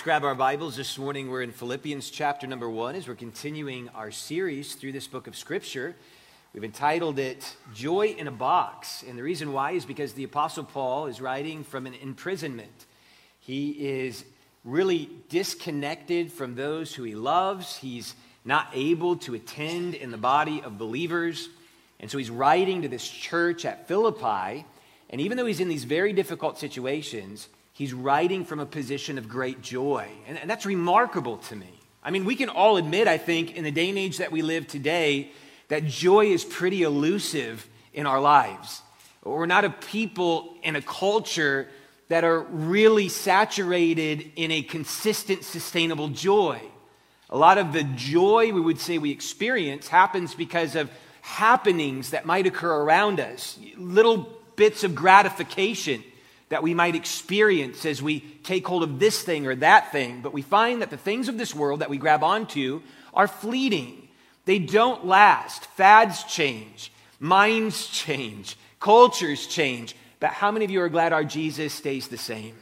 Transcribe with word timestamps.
Let's 0.00 0.06
grab 0.06 0.24
our 0.24 0.34
Bibles 0.34 0.76
this 0.76 0.96
morning. 0.96 1.28
We're 1.28 1.42
in 1.42 1.52
Philippians 1.52 2.08
chapter 2.08 2.46
number 2.46 2.70
one 2.70 2.94
as 2.94 3.06
we're 3.06 3.14
continuing 3.14 3.90
our 3.90 4.10
series 4.10 4.74
through 4.74 4.92
this 4.92 5.06
book 5.06 5.26
of 5.26 5.36
Scripture. 5.36 5.94
We've 6.54 6.64
entitled 6.64 7.18
it 7.18 7.54
Joy 7.74 8.14
in 8.16 8.26
a 8.26 8.30
Box. 8.30 9.04
And 9.06 9.18
the 9.18 9.22
reason 9.22 9.52
why 9.52 9.72
is 9.72 9.84
because 9.84 10.14
the 10.14 10.24
Apostle 10.24 10.64
Paul 10.64 11.04
is 11.04 11.20
writing 11.20 11.64
from 11.64 11.86
an 11.86 11.92
imprisonment. 11.92 12.86
He 13.40 13.72
is 13.72 14.24
really 14.64 15.10
disconnected 15.28 16.32
from 16.32 16.54
those 16.54 16.94
who 16.94 17.02
he 17.02 17.14
loves. 17.14 17.76
He's 17.76 18.14
not 18.42 18.68
able 18.72 19.16
to 19.16 19.34
attend 19.34 19.92
in 19.92 20.12
the 20.12 20.16
body 20.16 20.62
of 20.62 20.78
believers. 20.78 21.50
And 22.00 22.10
so 22.10 22.16
he's 22.16 22.30
writing 22.30 22.80
to 22.80 22.88
this 22.88 23.06
church 23.06 23.66
at 23.66 23.86
Philippi. 23.86 24.64
And 25.10 25.20
even 25.20 25.36
though 25.36 25.44
he's 25.44 25.60
in 25.60 25.68
these 25.68 25.84
very 25.84 26.14
difficult 26.14 26.58
situations, 26.58 27.50
he's 27.80 27.94
writing 27.94 28.44
from 28.44 28.60
a 28.60 28.66
position 28.66 29.16
of 29.16 29.26
great 29.26 29.62
joy. 29.62 30.06
And, 30.28 30.36
and, 30.36 30.50
that's 30.50 30.66
remarkable 30.66 31.38
to 31.38 31.56
me. 31.56 31.72
I 32.04 32.10
mean, 32.10 32.26
we 32.26 32.36
can 32.36 32.50
all 32.50 32.76
admit, 32.76 33.08
I 33.08 33.16
think, 33.16 33.56
in 33.56 33.64
the 33.64 33.70
day 33.70 33.88
and 33.88 33.96
age 33.96 34.18
that 34.18 34.30
we 34.30 34.42
live 34.42 34.68
today, 34.68 35.30
that 35.68 35.86
joy 35.86 36.26
is 36.26 36.44
pretty 36.44 36.82
elusive 36.82 37.66
in 37.94 38.04
our 38.06 38.20
lives. 38.20 38.82
We're 39.24 39.46
not 39.46 39.64
a 39.64 39.70
people 39.70 40.56
in 40.62 40.76
a 40.76 40.82
culture 40.82 41.68
that 42.08 42.22
are 42.22 42.40
really 42.40 43.08
saturated 43.08 44.30
in 44.36 44.50
a 44.50 44.60
consistent, 44.60 45.42
sustainable 45.44 46.08
joy. 46.08 46.60
A 47.30 47.38
lot 47.38 47.56
of 47.56 47.72
the 47.72 47.84
joy 47.84 48.52
we 48.52 48.60
would 48.60 48.78
say 48.78 48.98
we 48.98 49.10
experience 49.10 49.88
happens 49.88 50.34
because 50.34 50.76
of 50.76 50.90
happenings 51.22 52.10
that 52.10 52.26
might 52.26 52.46
occur 52.46 52.82
around 52.82 53.20
us, 53.20 53.58
little 53.78 54.28
bits 54.54 54.84
of 54.84 54.94
gratification 54.94 56.04
that 56.50 56.62
we 56.62 56.74
might 56.74 56.94
experience 56.94 57.86
as 57.86 58.02
we 58.02 58.20
take 58.42 58.66
hold 58.66 58.82
of 58.82 58.98
this 58.98 59.22
thing 59.22 59.46
or 59.46 59.54
that 59.56 59.90
thing, 59.92 60.20
but 60.20 60.32
we 60.34 60.42
find 60.42 60.82
that 60.82 60.90
the 60.90 60.96
things 60.96 61.28
of 61.28 61.38
this 61.38 61.54
world 61.54 61.80
that 61.80 61.90
we 61.90 61.96
grab 61.96 62.22
onto 62.22 62.82
are 63.14 63.28
fleeting. 63.28 64.08
They 64.44 64.58
don't 64.58 65.06
last. 65.06 65.64
Fads 65.66 66.24
change, 66.24 66.92
minds 67.18 67.86
change, 67.86 68.56
cultures 68.80 69.46
change. 69.46 69.96
But 70.18 70.30
how 70.30 70.50
many 70.50 70.64
of 70.64 70.70
you 70.70 70.82
are 70.82 70.88
glad 70.88 71.12
our 71.12 71.24
Jesus 71.24 71.72
stays 71.72 72.08
the 72.08 72.18
same? 72.18 72.56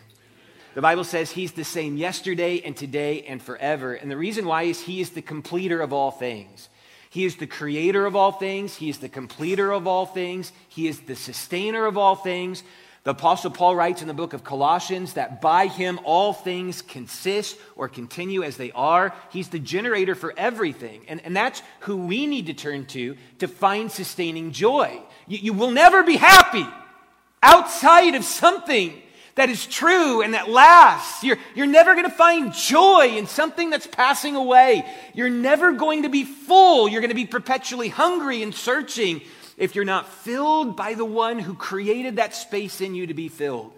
The 0.75 0.83
Bible 0.83 1.05
says 1.05 1.31
he's 1.31 1.53
the 1.53 1.65
same 1.65 1.97
yesterday 1.97 2.61
and 2.61 2.77
today 2.77 3.23
and 3.23 3.43
forever. 3.43 3.95
And 3.95 4.11
the 4.11 4.17
reason 4.17 4.47
why 4.47 4.65
is 4.65 4.81
he 4.81 5.01
is 5.01 5.11
the 5.11 5.23
completer 5.23 5.81
of 5.81 5.93
all 5.93 6.11
things. 6.11 6.69
He 7.11 7.25
is 7.25 7.37
the 7.37 7.47
creator 7.47 8.05
of 8.05 8.15
all 8.15 8.33
things. 8.33 8.77
He 8.77 8.91
is 8.91 8.99
the 8.99 9.09
completer 9.09 9.73
of 9.73 9.87
all 9.87 10.05
things. 10.05 10.53
He 10.69 10.87
is 10.87 11.01
the 11.01 11.17
sustainer 11.17 11.87
of 11.87 11.97
all 11.97 12.15
things. 12.15 12.63
The 13.09 13.13
Apostle 13.13 13.51
Paul 13.51 13.75
writes 13.75 14.03
in 14.03 14.09
the 14.09 14.13
book 14.13 14.35
of 14.35 14.45
Colossians 14.45 15.15
that 15.15 15.41
by 15.41 15.67
him 15.67 15.99
all 16.05 16.35
things 16.35 16.83
consist 16.83 17.57
or 17.75 17.89
continue 17.89 18.43
as 18.43 18.59
they 18.59 18.71
are. 18.73 19.15
He's 19.31 19.49
the 19.49 19.59
generator 19.59 20.15
for 20.15 20.35
everything. 20.37 21.07
And, 21.09 21.25
and 21.25 21.35
that's 21.35 21.63
who 21.81 21.97
we 21.97 22.27
need 22.27 22.49
to 22.49 22.53
turn 22.53 22.85
to 22.89 23.17
to 23.39 23.49
find 23.49 23.91
sustaining 23.91 24.53
joy. 24.53 25.01
You, 25.27 25.39
you 25.39 25.53
will 25.55 25.71
never 25.71 26.03
be 26.03 26.17
happy 26.17 26.67
outside 27.43 28.15
of 28.15 28.25
something 28.25 28.93
that 29.37 29.49
is 29.49 29.65
true 29.65 30.21
and 30.21 30.35
that 30.35 30.51
lasts. 30.51 31.25
You're, 31.25 31.39
you're 31.55 31.67
never 31.67 31.95
going 31.95 32.11
to 32.11 32.15
find 32.15 32.53
joy 32.53 33.15
in 33.17 33.27
something 33.27 33.71
that's 33.71 33.87
passing 33.87 34.37
away. 34.37 34.85
You're 35.15 35.31
never 35.31 35.73
going 35.73 36.03
to 36.03 36.11
be 36.11 36.25
full. 36.25 36.91
You're 36.91 37.01
going 37.01 37.09
to 37.09 37.15
be 37.15 37.25
perpetually 37.25 37.89
hungry 37.89 38.43
and 38.43 38.55
searching 38.55 39.23
if 39.59 39.75
you're 39.75 39.85
not 39.85 40.09
filled 40.09 40.77
by 40.77 40.95
the 40.95 41.05
one 41.05 41.41
who 41.41 41.53
created 41.53 42.17
that 42.17 42.35
space 42.35 42.81
in 42.81 42.95
you 42.95 43.09
to 43.09 43.15
be 43.15 43.29
filled. 43.29 43.73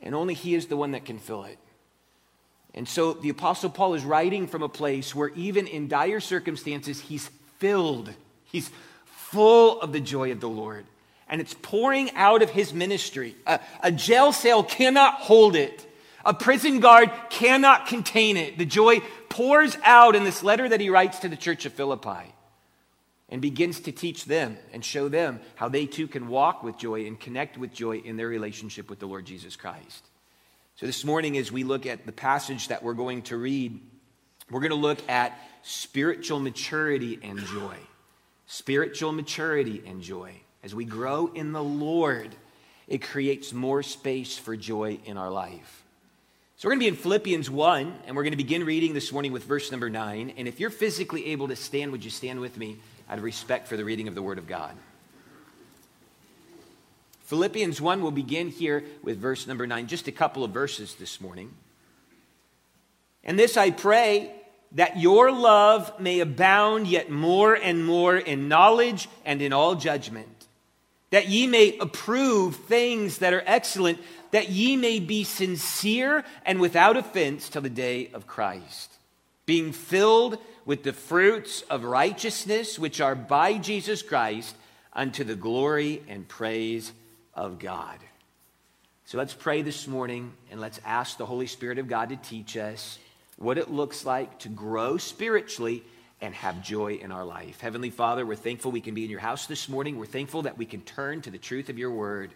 And 0.00 0.14
only 0.14 0.34
He 0.34 0.54
is 0.54 0.66
the 0.66 0.76
one 0.76 0.92
that 0.92 1.04
can 1.04 1.18
fill 1.18 1.44
it. 1.44 1.58
And 2.72 2.88
so 2.88 3.12
the 3.12 3.28
Apostle 3.28 3.68
Paul 3.68 3.94
is 3.94 4.04
writing 4.04 4.46
from 4.46 4.62
a 4.62 4.68
place 4.68 5.14
where, 5.14 5.30
even 5.30 5.66
in 5.66 5.88
dire 5.88 6.20
circumstances, 6.20 7.00
he's 7.00 7.28
filled. 7.58 8.14
He's 8.44 8.70
full 9.06 9.80
of 9.80 9.92
the 9.92 10.00
joy 10.00 10.30
of 10.30 10.40
the 10.40 10.48
Lord. 10.48 10.86
And 11.28 11.40
it's 11.40 11.54
pouring 11.54 12.12
out 12.14 12.42
of 12.42 12.50
his 12.50 12.72
ministry. 12.72 13.34
A, 13.46 13.58
a 13.82 13.90
jail 13.90 14.32
cell 14.32 14.62
cannot 14.62 15.14
hold 15.14 15.56
it. 15.56 15.84
A 16.24 16.32
prison 16.32 16.78
guard 16.78 17.10
cannot 17.28 17.86
contain 17.86 18.36
it. 18.36 18.56
The 18.56 18.64
joy 18.64 19.00
pours 19.28 19.76
out 19.82 20.14
in 20.14 20.22
this 20.22 20.44
letter 20.44 20.68
that 20.68 20.80
he 20.80 20.90
writes 20.90 21.20
to 21.20 21.28
the 21.28 21.36
church 21.36 21.66
of 21.66 21.72
Philippi 21.72 22.32
and 23.30 23.40
begins 23.40 23.80
to 23.80 23.92
teach 23.92 24.24
them 24.24 24.58
and 24.72 24.84
show 24.84 25.08
them 25.08 25.40
how 25.54 25.68
they 25.68 25.86
too 25.86 26.08
can 26.08 26.28
walk 26.28 26.62
with 26.62 26.76
joy 26.76 27.06
and 27.06 27.18
connect 27.18 27.56
with 27.56 27.72
joy 27.72 27.98
in 27.98 28.16
their 28.16 28.28
relationship 28.28 28.90
with 28.90 28.98
the 28.98 29.06
Lord 29.06 29.24
Jesus 29.24 29.56
Christ. 29.56 30.04
So, 30.76 30.86
this 30.86 31.04
morning, 31.04 31.38
as 31.38 31.52
we 31.52 31.62
look 31.62 31.86
at 31.86 32.06
the 32.06 32.12
passage 32.12 32.68
that 32.68 32.82
we're 32.82 32.94
going 32.94 33.22
to 33.22 33.36
read, 33.36 33.80
we're 34.50 34.60
going 34.60 34.70
to 34.70 34.76
look 34.76 35.08
at 35.08 35.38
spiritual 35.62 36.40
maturity 36.40 37.18
and 37.22 37.38
joy. 37.38 37.76
Spiritual 38.46 39.12
maturity 39.12 39.82
and 39.86 40.02
joy. 40.02 40.32
As 40.64 40.74
we 40.74 40.84
grow 40.84 41.30
in 41.34 41.52
the 41.52 41.62
Lord, 41.62 42.34
it 42.88 43.02
creates 43.02 43.52
more 43.52 43.82
space 43.82 44.36
for 44.36 44.56
joy 44.56 44.98
in 45.04 45.16
our 45.16 45.30
life. 45.30 45.84
So 46.56 46.68
we're 46.68 46.72
going 46.72 46.80
to 46.80 46.84
be 46.84 46.96
in 46.96 47.02
Philippians 47.02 47.48
1, 47.48 47.94
and 48.06 48.16
we're 48.16 48.22
going 48.22 48.32
to 48.32 48.36
begin 48.36 48.64
reading 48.64 48.92
this 48.92 49.12
morning 49.12 49.32
with 49.32 49.44
verse 49.44 49.70
number 49.70 49.88
9. 49.88 50.34
And 50.36 50.48
if 50.48 50.60
you're 50.60 50.68
physically 50.68 51.28
able 51.28 51.48
to 51.48 51.56
stand, 51.56 51.92
would 51.92 52.04
you 52.04 52.10
stand 52.10 52.40
with 52.40 52.58
me 52.58 52.78
out 53.10 53.18
of 53.18 53.24
respect 53.24 53.66
for 53.66 53.76
the 53.76 53.84
reading 53.84 54.06
of 54.06 54.14
the 54.14 54.22
Word 54.22 54.38
of 54.38 54.46
God? 54.46 54.74
Philippians 57.24 57.80
1 57.80 58.02
will 58.02 58.12
begin 58.12 58.48
here 58.48 58.84
with 59.02 59.18
verse 59.18 59.46
number 59.46 59.66
9, 59.66 59.88
just 59.88 60.06
a 60.06 60.12
couple 60.12 60.44
of 60.44 60.52
verses 60.52 60.94
this 60.94 61.20
morning. 61.20 61.52
And 63.24 63.38
this 63.38 63.56
I 63.56 63.70
pray 63.70 64.32
that 64.72 64.98
your 64.98 65.32
love 65.32 66.00
may 66.00 66.20
abound 66.20 66.86
yet 66.86 67.10
more 67.10 67.54
and 67.54 67.84
more 67.84 68.16
in 68.16 68.48
knowledge 68.48 69.08
and 69.24 69.42
in 69.42 69.52
all 69.52 69.74
judgment, 69.74 70.46
that 71.10 71.28
ye 71.28 71.48
may 71.48 71.76
approve 71.78 72.54
things 72.54 73.18
that 73.18 73.34
are 73.34 73.42
excellent, 73.44 73.98
that 74.30 74.50
ye 74.50 74.76
may 74.76 75.00
be 75.00 75.24
sincere 75.24 76.24
and 76.46 76.60
without 76.60 76.96
offense 76.96 77.48
till 77.48 77.62
the 77.62 77.70
day 77.70 78.10
of 78.14 78.28
Christ, 78.28 78.92
being 79.46 79.72
filled 79.72 80.38
with 80.70 80.84
the 80.84 80.92
fruits 80.92 81.62
of 81.62 81.82
righteousness 81.82 82.78
which 82.78 83.00
are 83.00 83.16
by 83.16 83.58
Jesus 83.58 84.02
Christ 84.02 84.54
unto 84.92 85.24
the 85.24 85.34
glory 85.34 86.00
and 86.06 86.28
praise 86.28 86.92
of 87.34 87.58
God. 87.58 87.98
So 89.04 89.18
let's 89.18 89.34
pray 89.34 89.62
this 89.62 89.88
morning 89.88 90.32
and 90.48 90.60
let's 90.60 90.78
ask 90.84 91.16
the 91.16 91.26
Holy 91.26 91.48
Spirit 91.48 91.80
of 91.80 91.88
God 91.88 92.10
to 92.10 92.16
teach 92.16 92.56
us 92.56 93.00
what 93.36 93.58
it 93.58 93.72
looks 93.72 94.06
like 94.06 94.38
to 94.38 94.48
grow 94.48 94.96
spiritually 94.96 95.82
and 96.20 96.32
have 96.36 96.62
joy 96.62 97.00
in 97.02 97.10
our 97.10 97.24
life. 97.24 97.60
Heavenly 97.60 97.90
Father, 97.90 98.24
we're 98.24 98.36
thankful 98.36 98.70
we 98.70 98.80
can 98.80 98.94
be 98.94 99.02
in 99.02 99.10
your 99.10 99.18
house 99.18 99.46
this 99.46 99.68
morning. 99.68 99.98
We're 99.98 100.06
thankful 100.06 100.42
that 100.42 100.56
we 100.56 100.66
can 100.66 100.82
turn 100.82 101.20
to 101.22 101.32
the 101.32 101.38
truth 101.38 101.68
of 101.68 101.78
your 101.78 101.90
word. 101.90 102.30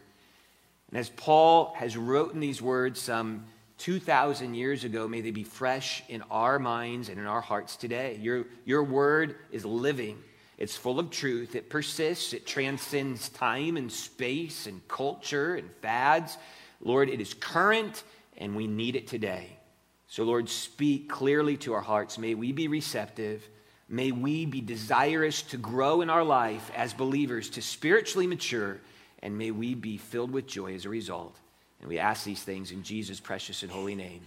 And 0.91 0.99
as 0.99 1.09
Paul 1.09 1.73
has 1.77 1.97
written 1.97 2.41
these 2.41 2.61
words 2.61 3.01
some 3.01 3.45
2,000 3.79 4.55
years 4.55 4.85
ago, 4.85 5.09
may 5.09 5.21
they 5.21 5.31
be 5.31 5.45
fresh 5.45 6.03
in 6.09 6.23
our 6.31 6.59
minds 6.59 7.09
and 7.09 7.19
in 7.19 7.27
our 7.27 7.41
hearts 7.41 7.77
today. 7.77 8.19
Your, 8.21 8.45
your 8.65 8.85
word 8.85 9.37
is 9.51 9.65
living, 9.65 10.19
it's 10.59 10.77
full 10.77 11.01
of 11.01 11.11
truth, 11.11 11.57
it 11.57 11.69
persists, 11.69 12.33
it 12.33 12.47
transcends 12.47 13.29
time 13.31 13.77
and 13.77 13.91
space 13.91 14.67
and 14.67 14.87
culture 14.87 15.57
and 15.57 15.71
fads. 15.71 16.39
Lord, 16.81 17.09
it 17.09 17.21
is 17.21 17.35
current 17.35 18.05
and 18.37 18.55
we 18.55 18.67
need 18.67 18.97
it 18.97 19.07
today. 19.07 19.59
So, 20.07 20.23
Lord, 20.23 20.49
speak 20.49 21.09
clearly 21.09 21.57
to 21.59 21.73
our 21.73 21.81
hearts. 21.81 22.19
May 22.19 22.35
we 22.35 22.53
be 22.53 22.69
receptive. 22.69 23.49
May 23.89 24.13
we 24.13 24.47
be 24.47 24.61
desirous 24.61 25.43
to 25.43 25.57
grow 25.57 26.01
in 26.01 26.11
our 26.11 26.25
life 26.25 26.71
as 26.75 26.95
believers, 26.95 27.51
to 27.51 27.63
spiritually 27.63 28.27
mature, 28.27 28.81
and 29.23 29.37
may 29.37 29.51
we 29.51 29.75
be 29.75 29.97
filled 29.97 30.31
with 30.31 30.47
joy 30.47 30.75
as 30.75 30.85
a 30.85 30.89
result. 30.89 31.39
And 31.85 31.91
we 31.91 31.99
ask 31.99 32.25
these 32.25 32.43
things 32.43 32.71
in 32.71 32.83
Jesus' 32.83 33.21
precious 33.21 33.63
and 33.63 33.71
holy 33.71 33.95
name. 33.95 34.23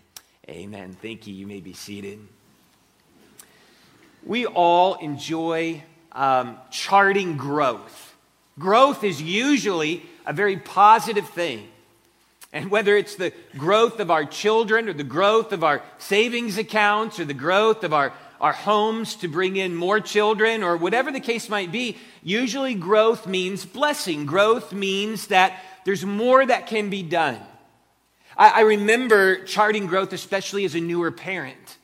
Amen. 0.48 0.96
Thank 1.02 1.26
you. 1.26 1.34
You 1.34 1.48
may 1.48 1.60
be 1.60 1.74
seated. 1.74 2.20
We 4.24 4.46
all 4.46 4.94
enjoy 5.00 5.84
um, 6.12 6.60
charting 6.70 7.36
growth. 7.36 8.16
Growth 8.60 9.04
is 9.04 9.20
usually 9.20 10.04
a 10.28 10.34
very 10.34 10.58
positive 10.58 11.28
thing. 11.30 11.68
And 12.54 12.70
whether 12.70 12.96
it's 12.96 13.16
the 13.16 13.34
growth 13.58 14.00
of 14.00 14.12
our 14.12 14.26
children 14.26 14.88
or 14.88 14.94
the 14.94 15.04
growth 15.04 15.52
of 15.52 15.64
our 15.64 15.82
savings 15.98 16.60
accounts 16.60 17.20
or 17.20 17.26
the 17.26 17.34
growth 17.34 17.84
of 17.84 17.92
our, 17.92 18.14
our 18.40 18.54
homes 18.54 19.16
to 19.16 19.28
bring 19.28 19.56
in 19.56 19.74
more 19.74 20.00
children 20.00 20.62
or 20.62 20.78
whatever 20.78 21.12
the 21.12 21.20
case 21.20 21.50
might 21.50 21.72
be, 21.72 21.98
usually 22.22 22.76
growth 22.76 23.26
means 23.26 23.66
blessing. 23.66 24.28
Growth 24.28 24.74
means 24.74 25.26
that 25.28 25.60
there's 25.86 26.06
more 26.06 26.46
that 26.46 26.68
can 26.68 26.92
be 26.92 27.02
done. 27.02 27.40
I, 28.38 28.50
I 28.50 28.60
remember 28.62 29.44
charting 29.44 29.88
growth, 29.88 30.14
especially 30.14 30.64
as 30.66 30.76
a 30.76 30.80
newer 30.80 31.12
parent. 31.12 31.78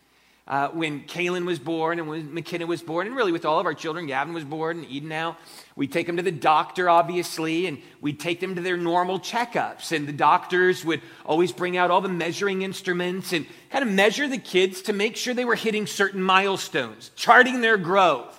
Uh, 0.45 0.67
when 0.69 1.03
Kaylin 1.03 1.45
was 1.45 1.57
born 1.57 1.99
and 1.99 2.09
when 2.09 2.33
McKenna 2.33 2.65
was 2.65 2.81
born, 2.81 3.07
and 3.07 3.15
really 3.15 3.31
with 3.31 3.45
all 3.45 3.61
of 3.61 3.65
our 3.65 3.73
children, 3.73 4.07
Gavin 4.07 4.33
was 4.33 4.43
born 4.43 4.79
and 4.79 4.89
Eden 4.89 5.07
now, 5.07 5.37
we 5.77 5.87
take 5.87 6.05
them 6.05 6.17
to 6.17 6.21
the 6.21 6.33
doctor, 6.33 6.89
obviously, 6.89 7.65
and 7.65 7.77
we'd 8.01 8.19
take 8.19 8.41
them 8.41 8.55
to 8.55 8.61
their 8.61 8.75
normal 8.75 9.21
checkups. 9.21 9.93
And 9.93 10.05
the 10.05 10.11
doctors 10.11 10.83
would 10.83 11.01
always 11.25 11.53
bring 11.53 11.77
out 11.77 11.91
all 11.91 12.01
the 12.01 12.09
measuring 12.09 12.61
instruments 12.61 13.31
and 13.31 13.45
kind 13.69 13.87
of 13.87 13.89
measure 13.89 14.27
the 14.27 14.37
kids 14.37 14.81
to 14.83 14.93
make 14.93 15.15
sure 15.15 15.33
they 15.33 15.45
were 15.45 15.55
hitting 15.55 15.87
certain 15.87 16.21
milestones, 16.21 17.11
charting 17.15 17.61
their 17.61 17.77
growth. 17.77 18.37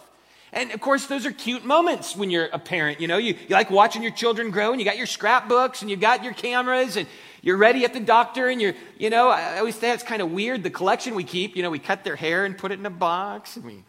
And 0.52 0.72
of 0.72 0.80
course, 0.80 1.06
those 1.06 1.24
are 1.24 1.32
cute 1.32 1.64
moments 1.64 2.14
when 2.14 2.30
you're 2.30 2.48
a 2.52 2.58
parent. 2.58 3.00
You 3.00 3.08
know, 3.08 3.16
you, 3.16 3.34
you 3.48 3.54
like 3.54 3.70
watching 3.70 4.02
your 4.02 4.12
children 4.12 4.50
grow, 4.50 4.72
and 4.72 4.80
you 4.80 4.84
got 4.84 4.98
your 4.98 5.06
scrapbooks, 5.06 5.80
and 5.80 5.90
you 5.90 5.96
got 5.96 6.22
your 6.22 6.34
cameras, 6.34 6.96
and 6.96 7.08
you're 7.44 7.58
ready 7.58 7.84
at 7.84 7.92
the 7.92 8.00
doctor, 8.00 8.48
and 8.48 8.58
you're, 8.58 8.72
you 8.96 9.10
know, 9.10 9.28
I 9.28 9.58
always 9.58 9.74
say 9.74 9.92
it's 9.92 10.02
kind 10.02 10.22
of 10.22 10.30
weird. 10.30 10.62
The 10.62 10.70
collection 10.70 11.14
we 11.14 11.24
keep, 11.24 11.56
you 11.56 11.62
know, 11.62 11.68
we 11.68 11.78
cut 11.78 12.02
their 12.02 12.16
hair 12.16 12.46
and 12.46 12.56
put 12.56 12.72
it 12.72 12.78
in 12.78 12.86
a 12.86 12.90
box, 12.90 13.56
and 13.56 13.66
we. 13.66 13.84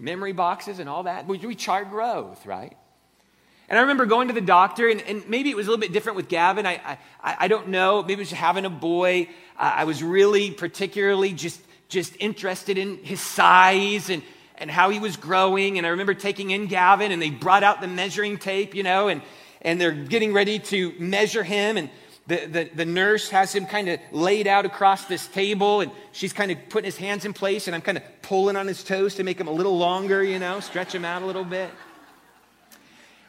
memory 0.00 0.32
boxes 0.32 0.78
and 0.78 0.88
all 0.88 1.02
that. 1.02 1.26
We, 1.26 1.36
we 1.38 1.54
chart 1.54 1.90
growth, 1.90 2.46
right? 2.46 2.74
And 3.68 3.78
I 3.78 3.82
remember 3.82 4.06
going 4.06 4.28
to 4.28 4.34
the 4.34 4.40
doctor, 4.40 4.88
and, 4.88 5.02
and, 5.02 5.28
maybe 5.28 5.50
it 5.50 5.56
was 5.56 5.66
a 5.66 5.70
little 5.70 5.82
bit 5.82 5.92
different 5.92 6.16
with 6.16 6.28
Gavin. 6.28 6.64
I, 6.64 6.98
I, 7.22 7.36
I 7.40 7.48
don't 7.48 7.68
know. 7.68 8.00
Maybe 8.00 8.14
it 8.14 8.18
was 8.20 8.30
having 8.30 8.64
a 8.64 8.70
boy. 8.70 9.28
I 9.58 9.84
was 9.84 10.02
really 10.02 10.50
particularly 10.50 11.32
just 11.32 11.60
just 11.90 12.14
interested 12.20 12.78
in 12.78 12.98
his 13.04 13.20
size 13.20 14.08
and, 14.08 14.22
and 14.56 14.70
how 14.70 14.90
he 14.90 14.98
was 14.98 15.16
growing. 15.16 15.78
And 15.78 15.86
I 15.86 15.90
remember 15.90 16.14
taking 16.14 16.50
in 16.50 16.68
Gavin, 16.68 17.12
and 17.12 17.20
they 17.20 17.30
brought 17.30 17.62
out 17.62 17.82
the 17.82 17.88
measuring 17.88 18.38
tape, 18.38 18.74
you 18.74 18.82
know, 18.82 19.08
and, 19.08 19.20
and 19.62 19.80
they're 19.80 19.92
getting 19.92 20.32
ready 20.32 20.58
to 20.58 20.92
measure 20.98 21.42
him. 21.42 21.76
And 21.76 21.90
the, 22.26 22.46
the, 22.46 22.70
the 22.74 22.84
nurse 22.84 23.30
has 23.30 23.54
him 23.54 23.66
kind 23.66 23.88
of 23.88 24.00
laid 24.12 24.46
out 24.46 24.66
across 24.66 25.06
this 25.06 25.26
table, 25.26 25.80
and 25.80 25.90
she's 26.12 26.32
kind 26.32 26.50
of 26.50 26.58
putting 26.68 26.84
his 26.84 26.96
hands 26.96 27.24
in 27.24 27.32
place, 27.32 27.66
and 27.66 27.74
I'm 27.74 27.80
kind 27.80 27.98
of 27.98 28.04
pulling 28.22 28.56
on 28.56 28.66
his 28.66 28.84
toes 28.84 29.14
to 29.16 29.24
make 29.24 29.40
him 29.40 29.48
a 29.48 29.52
little 29.52 29.78
longer, 29.78 30.22
you 30.22 30.38
know, 30.38 30.60
stretch 30.60 30.94
him 30.94 31.04
out 31.04 31.22
a 31.22 31.26
little 31.26 31.44
bit. 31.44 31.70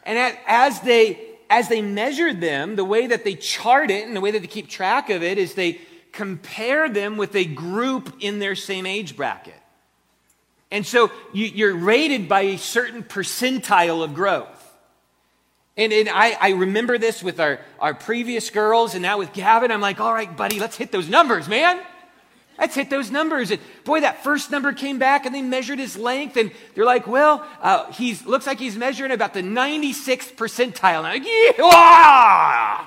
And 0.04 0.36
as 0.46 0.80
they 0.80 1.26
as 1.50 1.68
they 1.68 1.82
measured 1.82 2.40
them, 2.40 2.76
the 2.76 2.84
way 2.84 3.08
that 3.08 3.24
they 3.24 3.34
chart 3.34 3.90
it 3.90 4.06
and 4.06 4.16
the 4.16 4.20
way 4.20 4.30
that 4.30 4.40
they 4.40 4.46
keep 4.46 4.68
track 4.68 5.10
of 5.10 5.22
it 5.22 5.36
is 5.36 5.54
they 5.54 5.80
compare 6.12 6.88
them 6.88 7.16
with 7.16 7.34
a 7.34 7.44
group 7.44 8.14
in 8.20 8.38
their 8.38 8.54
same 8.54 8.86
age 8.86 9.16
bracket. 9.16 9.54
And 10.70 10.86
so 10.86 11.10
you, 11.32 11.66
are 11.66 11.74
rated 11.74 12.28
by 12.28 12.42
a 12.42 12.58
certain 12.58 13.02
percentile 13.02 14.04
of 14.04 14.14
growth. 14.14 14.59
And, 15.80 15.94
and 15.94 16.10
I, 16.10 16.36
I, 16.38 16.50
remember 16.50 16.98
this 16.98 17.22
with 17.22 17.40
our, 17.40 17.58
our 17.78 17.94
previous 17.94 18.50
girls, 18.50 18.92
and 18.92 19.00
now 19.00 19.16
with 19.16 19.32
Gavin, 19.32 19.70
I'm 19.70 19.80
like, 19.80 19.98
all 19.98 20.12
right, 20.12 20.36
buddy, 20.36 20.60
let's 20.60 20.76
hit 20.76 20.92
those 20.92 21.08
numbers, 21.08 21.48
man. 21.48 21.80
Let's 22.58 22.74
hit 22.74 22.90
those 22.90 23.10
numbers. 23.10 23.50
And 23.50 23.58
boy, 23.84 24.02
that 24.02 24.22
first 24.22 24.50
number 24.50 24.74
came 24.74 24.98
back 24.98 25.24
and 25.24 25.34
they 25.34 25.40
measured 25.40 25.78
his 25.78 25.96
length. 25.96 26.36
And 26.36 26.52
they're 26.74 26.84
like, 26.84 27.06
well, 27.06 27.48
uh, 27.62 27.90
he 27.92 28.14
looks 28.26 28.46
like 28.46 28.58
he's 28.58 28.76
measuring 28.76 29.10
about 29.10 29.32
the 29.32 29.40
96th 29.40 30.34
percentile. 30.34 30.98
And 30.98 31.06
I'm 31.06 31.22
like, 31.22 31.56
yeah! 31.56 32.86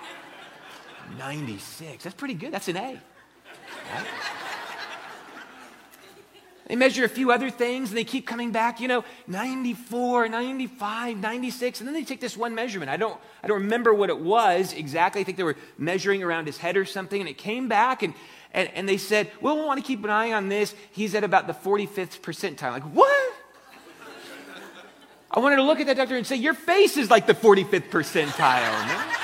96. 1.17 2.03
That's 2.03 2.15
pretty 2.15 2.35
good. 2.35 2.51
That's 2.51 2.67
an 2.67 2.77
A. 2.77 3.01
They 6.67 6.77
measure 6.77 7.03
a 7.03 7.09
few 7.09 7.31
other 7.31 7.49
things 7.49 7.89
and 7.89 7.97
they 7.97 8.05
keep 8.05 8.25
coming 8.25 8.51
back, 8.51 8.79
you 8.79 8.87
know, 8.87 9.03
94, 9.27 10.29
95, 10.29 11.17
96, 11.17 11.79
and 11.81 11.87
then 11.87 11.93
they 11.93 12.03
take 12.03 12.21
this 12.21 12.37
one 12.37 12.55
measurement. 12.55 12.89
I 12.89 12.95
don't, 12.95 13.19
I 13.43 13.47
don't 13.47 13.63
remember 13.63 13.93
what 13.93 14.09
it 14.09 14.19
was 14.19 14.71
exactly. 14.73 15.19
I 15.19 15.23
think 15.25 15.37
they 15.37 15.43
were 15.43 15.57
measuring 15.77 16.23
around 16.23 16.45
his 16.45 16.57
head 16.57 16.77
or 16.77 16.85
something, 16.85 17.19
and 17.19 17.29
it 17.29 17.37
came 17.37 17.67
back 17.67 18.01
and, 18.01 18.13
and, 18.53 18.69
and 18.75 18.87
they 18.87 18.97
said, 18.97 19.29
Well, 19.41 19.57
we 19.57 19.65
want 19.65 19.81
to 19.81 19.85
keep 19.85 20.03
an 20.05 20.09
eye 20.09 20.31
on 20.31 20.47
this. 20.47 20.73
He's 20.91 21.15
at 21.15 21.25
about 21.25 21.47
the 21.47 21.53
45th 21.53 22.21
percentile. 22.21 22.71
Like, 22.71 22.83
what? 22.83 23.33
I 25.29 25.39
wanted 25.39 25.55
to 25.57 25.63
look 25.63 25.79
at 25.79 25.87
that 25.87 25.97
doctor 25.97 26.15
and 26.15 26.25
say, 26.25 26.37
Your 26.37 26.53
face 26.53 26.95
is 26.95 27.09
like 27.09 27.27
the 27.27 27.33
45th 27.33 27.89
percentile. 27.89 28.87
Man. 28.87 29.15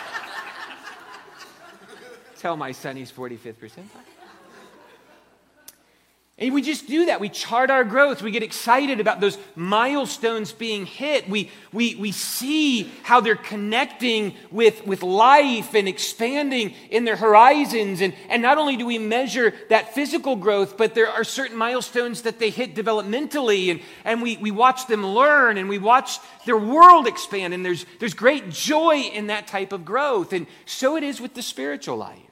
Tell 2.37 2.57
my 2.57 2.73
son 2.73 2.97
he's 2.97 3.11
45th 3.11 3.55
percentile. 3.55 4.18
And 6.39 6.53
we 6.53 6.61
just 6.61 6.87
do 6.87 7.07
that. 7.07 7.19
We 7.19 7.27
chart 7.27 7.69
our 7.69 7.83
growth. 7.83 8.21
We 8.21 8.31
get 8.31 8.43
excited 8.43 9.01
about 9.01 9.19
those 9.19 9.37
milestones 9.57 10.53
being 10.53 10.85
hit. 10.85 11.29
We, 11.29 11.51
we, 11.73 11.95
we 11.95 12.13
see 12.13 12.89
how 13.03 13.19
they're 13.19 13.35
connecting 13.35 14.33
with, 14.49 14.87
with 14.87 15.03
life 15.03 15.75
and 15.75 15.85
expanding 15.85 16.75
in 16.89 17.03
their 17.03 17.17
horizons. 17.17 17.99
And, 17.99 18.13
and 18.29 18.41
not 18.41 18.57
only 18.57 18.77
do 18.77 18.85
we 18.85 18.97
measure 18.97 19.53
that 19.67 19.93
physical 19.93 20.37
growth, 20.37 20.77
but 20.77 20.95
there 20.95 21.09
are 21.09 21.25
certain 21.25 21.57
milestones 21.57 22.21
that 22.21 22.39
they 22.39 22.51
hit 22.51 22.73
developmentally. 22.73 23.71
And, 23.71 23.81
and 24.05 24.21
we, 24.21 24.37
we 24.37 24.51
watch 24.51 24.87
them 24.87 25.05
learn 25.05 25.57
and 25.57 25.67
we 25.67 25.77
watch 25.77 26.19
their 26.45 26.57
world 26.57 27.05
expand. 27.05 27.53
And 27.53 27.65
there's, 27.65 27.85
there's 27.99 28.13
great 28.13 28.49
joy 28.49 29.09
in 29.13 29.27
that 29.27 29.47
type 29.47 29.73
of 29.73 29.83
growth. 29.83 30.31
And 30.31 30.47
so 30.65 30.95
it 30.95 31.03
is 31.03 31.19
with 31.19 31.33
the 31.33 31.41
spiritual 31.41 31.97
life. 31.97 32.28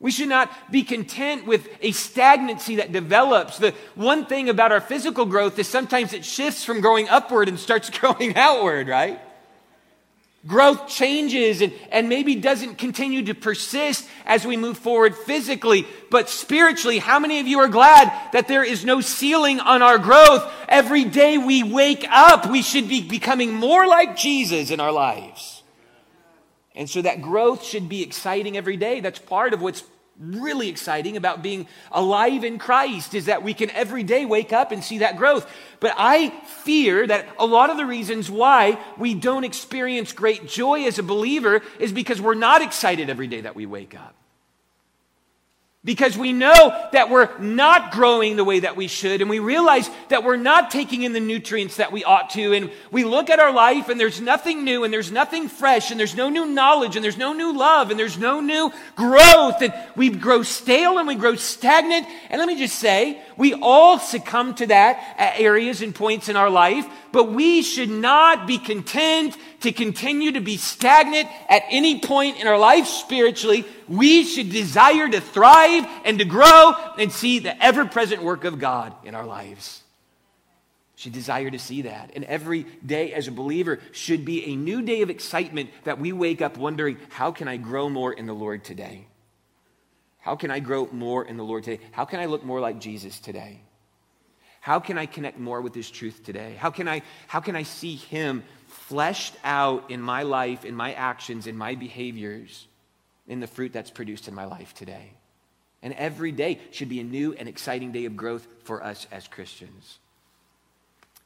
We 0.00 0.12
should 0.12 0.28
not 0.28 0.50
be 0.70 0.84
content 0.84 1.46
with 1.46 1.68
a 1.80 1.90
stagnancy 1.90 2.76
that 2.76 2.92
develops. 2.92 3.58
The 3.58 3.74
one 3.96 4.26
thing 4.26 4.48
about 4.48 4.70
our 4.70 4.80
physical 4.80 5.26
growth 5.26 5.58
is 5.58 5.66
sometimes 5.66 6.12
it 6.12 6.24
shifts 6.24 6.64
from 6.64 6.80
growing 6.80 7.08
upward 7.08 7.48
and 7.48 7.58
starts 7.58 7.90
growing 7.98 8.36
outward, 8.36 8.88
right? 8.88 9.20
Growth 10.46 10.86
changes 10.88 11.60
and, 11.60 11.72
and 11.90 12.08
maybe 12.08 12.36
doesn't 12.36 12.78
continue 12.78 13.24
to 13.24 13.34
persist 13.34 14.08
as 14.24 14.46
we 14.46 14.56
move 14.56 14.78
forward 14.78 15.16
physically, 15.16 15.84
but 16.10 16.28
spiritually, 16.28 17.00
how 17.00 17.18
many 17.18 17.40
of 17.40 17.48
you 17.48 17.58
are 17.58 17.68
glad 17.68 18.12
that 18.32 18.46
there 18.46 18.62
is 18.62 18.84
no 18.84 19.00
ceiling 19.00 19.58
on 19.58 19.82
our 19.82 19.98
growth? 19.98 20.48
Every 20.68 21.04
day 21.04 21.38
we 21.38 21.64
wake 21.64 22.06
up, 22.08 22.48
we 22.48 22.62
should 22.62 22.88
be 22.88 23.00
becoming 23.00 23.52
more 23.52 23.88
like 23.88 24.16
Jesus 24.16 24.70
in 24.70 24.78
our 24.78 24.92
lives. 24.92 25.57
And 26.78 26.88
so 26.88 27.02
that 27.02 27.20
growth 27.20 27.64
should 27.64 27.88
be 27.88 28.02
exciting 28.02 28.56
every 28.56 28.76
day. 28.76 29.00
That's 29.00 29.18
part 29.18 29.52
of 29.52 29.60
what's 29.60 29.82
really 30.18 30.68
exciting 30.68 31.16
about 31.16 31.42
being 31.42 31.66
alive 31.92 32.44
in 32.44 32.58
Christ 32.58 33.14
is 33.14 33.26
that 33.26 33.42
we 33.42 33.52
can 33.52 33.70
every 33.70 34.02
day 34.02 34.24
wake 34.24 34.52
up 34.52 34.72
and 34.72 34.82
see 34.82 34.98
that 34.98 35.16
growth. 35.16 35.50
But 35.80 35.94
I 35.96 36.30
fear 36.64 37.06
that 37.06 37.28
a 37.38 37.46
lot 37.46 37.70
of 37.70 37.76
the 37.76 37.86
reasons 37.86 38.30
why 38.30 38.78
we 38.96 39.14
don't 39.14 39.44
experience 39.44 40.12
great 40.12 40.46
joy 40.48 40.84
as 40.84 40.98
a 40.98 41.02
believer 41.02 41.62
is 41.78 41.92
because 41.92 42.20
we're 42.20 42.34
not 42.34 42.62
excited 42.62 43.10
every 43.10 43.26
day 43.26 43.42
that 43.42 43.56
we 43.56 43.66
wake 43.66 43.94
up. 43.94 44.14
Because 45.88 46.18
we 46.18 46.34
know 46.34 46.88
that 46.92 47.08
we're 47.08 47.30
not 47.38 47.92
growing 47.92 48.36
the 48.36 48.44
way 48.44 48.60
that 48.60 48.76
we 48.76 48.88
should, 48.88 49.22
and 49.22 49.30
we 49.30 49.38
realize 49.38 49.88
that 50.10 50.22
we're 50.22 50.36
not 50.36 50.70
taking 50.70 51.00
in 51.00 51.14
the 51.14 51.18
nutrients 51.18 51.76
that 51.76 51.92
we 51.92 52.04
ought 52.04 52.28
to. 52.32 52.52
And 52.52 52.70
we 52.90 53.04
look 53.04 53.30
at 53.30 53.40
our 53.40 53.54
life, 53.54 53.88
and 53.88 53.98
there's 53.98 54.20
nothing 54.20 54.64
new, 54.64 54.84
and 54.84 54.92
there's 54.92 55.10
nothing 55.10 55.48
fresh, 55.48 55.90
and 55.90 55.98
there's 55.98 56.14
no 56.14 56.28
new 56.28 56.44
knowledge, 56.44 56.94
and 56.94 57.02
there's 57.02 57.16
no 57.16 57.32
new 57.32 57.56
love, 57.56 57.90
and 57.90 57.98
there's 57.98 58.18
no 58.18 58.42
new 58.42 58.70
growth. 58.96 59.62
And 59.62 59.72
we 59.96 60.10
grow 60.10 60.42
stale 60.42 60.98
and 60.98 61.08
we 61.08 61.14
grow 61.14 61.36
stagnant. 61.36 62.06
And 62.28 62.38
let 62.38 62.48
me 62.48 62.58
just 62.58 62.78
say, 62.78 63.22
we 63.38 63.54
all 63.54 63.98
succumb 63.98 64.56
to 64.56 64.66
that 64.66 65.14
at 65.16 65.40
areas 65.40 65.80
and 65.80 65.94
points 65.94 66.28
in 66.28 66.36
our 66.36 66.50
life, 66.50 66.86
but 67.12 67.32
we 67.32 67.62
should 67.62 67.88
not 67.88 68.46
be 68.46 68.58
content 68.58 69.38
to 69.60 69.72
continue 69.72 70.32
to 70.32 70.40
be 70.40 70.56
stagnant 70.56 71.28
at 71.48 71.62
any 71.70 72.00
point 72.00 72.40
in 72.40 72.46
our 72.46 72.58
life 72.58 72.86
spiritually. 72.86 73.64
We 73.88 74.24
should 74.24 74.50
desire 74.50 75.08
to 75.08 75.20
thrive 75.20 75.86
and 76.04 76.18
to 76.18 76.24
grow 76.24 76.74
and 76.98 77.10
see 77.10 77.38
the 77.38 77.60
ever 77.62 77.84
present 77.84 78.22
work 78.22 78.44
of 78.44 78.58
God 78.58 78.94
in 79.04 79.14
our 79.14 79.26
lives. 79.26 79.82
Should 80.96 81.12
desire 81.12 81.50
to 81.50 81.58
see 81.58 81.82
that. 81.82 82.10
And 82.16 82.24
every 82.24 82.66
day 82.84 83.12
as 83.12 83.28
a 83.28 83.32
believer 83.32 83.78
should 83.92 84.24
be 84.24 84.46
a 84.46 84.56
new 84.56 84.82
day 84.82 85.02
of 85.02 85.10
excitement 85.10 85.70
that 85.84 86.00
we 86.00 86.12
wake 86.12 86.42
up 86.42 86.56
wondering, 86.56 86.98
how 87.08 87.30
can 87.30 87.46
I 87.46 87.56
grow 87.56 87.88
more 87.88 88.12
in 88.12 88.26
the 88.26 88.32
Lord 88.32 88.64
today? 88.64 89.06
How 90.18 90.34
can 90.34 90.50
I 90.50 90.58
grow 90.58 90.88
more 90.90 91.24
in 91.24 91.36
the 91.36 91.44
Lord 91.44 91.64
today? 91.64 91.82
How 91.92 92.04
can 92.04 92.18
I 92.18 92.26
look 92.26 92.44
more 92.44 92.60
like 92.60 92.80
Jesus 92.80 93.20
today? 93.20 93.60
How 94.60 94.80
can 94.80 94.98
I 94.98 95.06
connect 95.06 95.38
more 95.38 95.60
with 95.60 95.74
his 95.74 95.88
truth 95.88 96.24
today? 96.24 96.56
How 96.58 96.70
can 96.70 96.88
I, 96.88 97.02
how 97.28 97.40
can 97.40 97.54
I 97.54 97.62
see 97.62 97.94
him 97.94 98.42
fleshed 98.88 99.34
out 99.44 99.90
in 99.90 100.00
my 100.00 100.22
life, 100.22 100.64
in 100.64 100.74
my 100.74 100.94
actions, 100.94 101.46
in 101.46 101.56
my 101.56 101.74
behaviors, 101.74 102.66
in 103.26 103.40
the 103.40 103.46
fruit 103.46 103.72
that's 103.72 103.90
produced 103.90 104.28
in 104.28 104.34
my 104.34 104.46
life 104.46 104.72
today? 104.74 105.12
And 105.82 105.92
every 105.92 106.32
day 106.32 106.58
should 106.70 106.88
be 106.88 107.00
a 107.00 107.04
new 107.04 107.34
and 107.34 107.48
exciting 107.48 107.92
day 107.92 108.06
of 108.06 108.16
growth 108.16 108.46
for 108.64 108.82
us 108.82 109.06
as 109.12 109.28
Christians. 109.28 109.98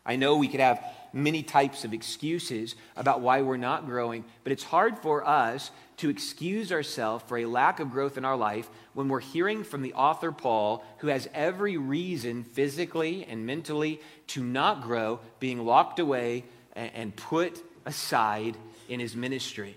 I 0.05 0.17
know 0.17 0.37
we 0.37 0.49
could 0.49 0.59
have 0.59 0.85
many 1.13 1.45
types 1.45 1.85
of 1.85 1.95
excuses 1.95 2.75
about 2.97 3.21
why 3.21 3.43
we're 3.43 3.57
not 3.57 3.87
growing, 3.87 4.25
but 4.43 4.53
it's 4.53 4.65
hard 4.65 4.99
for 4.99 5.27
us 5.27 5.71
to 5.99 6.11
excuse 6.11 6.73
ourselves 6.73 7.23
for 7.29 7.39
a 7.39 7.47
lack 7.47 7.79
of 7.79 7.93
growth 7.93 8.19
in 8.19 8.25
our 8.25 8.37
life 8.37 8.69
when 8.95 9.09
we're 9.09 9.21
hearing 9.21 9.63
from 9.63 9.83
the 9.83 9.95
author 9.95 10.33
Paul, 10.33 10.85
who 10.99 11.07
has 11.07 11.29
every 11.33 11.77
reason 11.77 12.43
physically 12.43 13.25
and 13.25 13.47
mentally 13.47 14.01
to 14.29 14.43
not 14.43 14.83
grow, 14.83 15.21
being 15.39 15.65
locked 15.65 16.01
away 16.01 16.43
and 16.75 17.15
put 17.15 17.63
aside 17.85 18.57
in 18.89 19.01
his 19.01 19.17
ministry. 19.17 19.77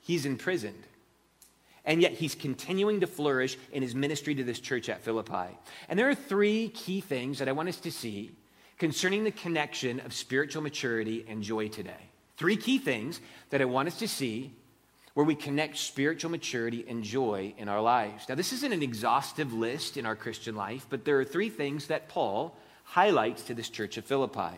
He's 0.00 0.26
imprisoned. 0.26 0.82
And 1.86 2.00
yet 2.00 2.12
he's 2.12 2.34
continuing 2.34 3.00
to 3.00 3.06
flourish 3.06 3.58
in 3.72 3.82
his 3.82 3.94
ministry 3.94 4.34
to 4.34 4.44
this 4.44 4.58
church 4.58 4.88
at 4.88 5.02
Philippi. 5.02 5.58
And 5.88 5.98
there 5.98 6.08
are 6.08 6.14
three 6.14 6.68
key 6.68 7.00
things 7.00 7.38
that 7.38 7.48
I 7.48 7.52
want 7.52 7.68
us 7.68 7.76
to 7.80 7.90
see 7.90 8.32
concerning 8.78 9.24
the 9.24 9.30
connection 9.30 10.00
of 10.00 10.14
spiritual 10.14 10.62
maturity 10.62 11.24
and 11.28 11.42
joy 11.42 11.68
today. 11.68 11.92
Three 12.36 12.56
key 12.56 12.78
things 12.78 13.20
that 13.50 13.60
I 13.60 13.66
want 13.66 13.88
us 13.88 13.98
to 13.98 14.08
see 14.08 14.52
where 15.12 15.26
we 15.26 15.34
connect 15.34 15.76
spiritual 15.76 16.30
maturity 16.30 16.84
and 16.88 17.04
joy 17.04 17.54
in 17.56 17.68
our 17.68 17.80
lives. 17.80 18.28
Now, 18.28 18.34
this 18.34 18.52
isn't 18.52 18.72
an 18.72 18.82
exhaustive 18.82 19.52
list 19.52 19.96
in 19.96 20.06
our 20.06 20.16
Christian 20.16 20.56
life, 20.56 20.86
but 20.90 21.04
there 21.04 21.20
are 21.20 21.24
three 21.24 21.50
things 21.50 21.86
that 21.86 22.08
Paul 22.08 22.56
highlights 22.84 23.42
to 23.44 23.54
this 23.54 23.68
church 23.68 23.96
of 23.96 24.04
Philippi. 24.04 24.56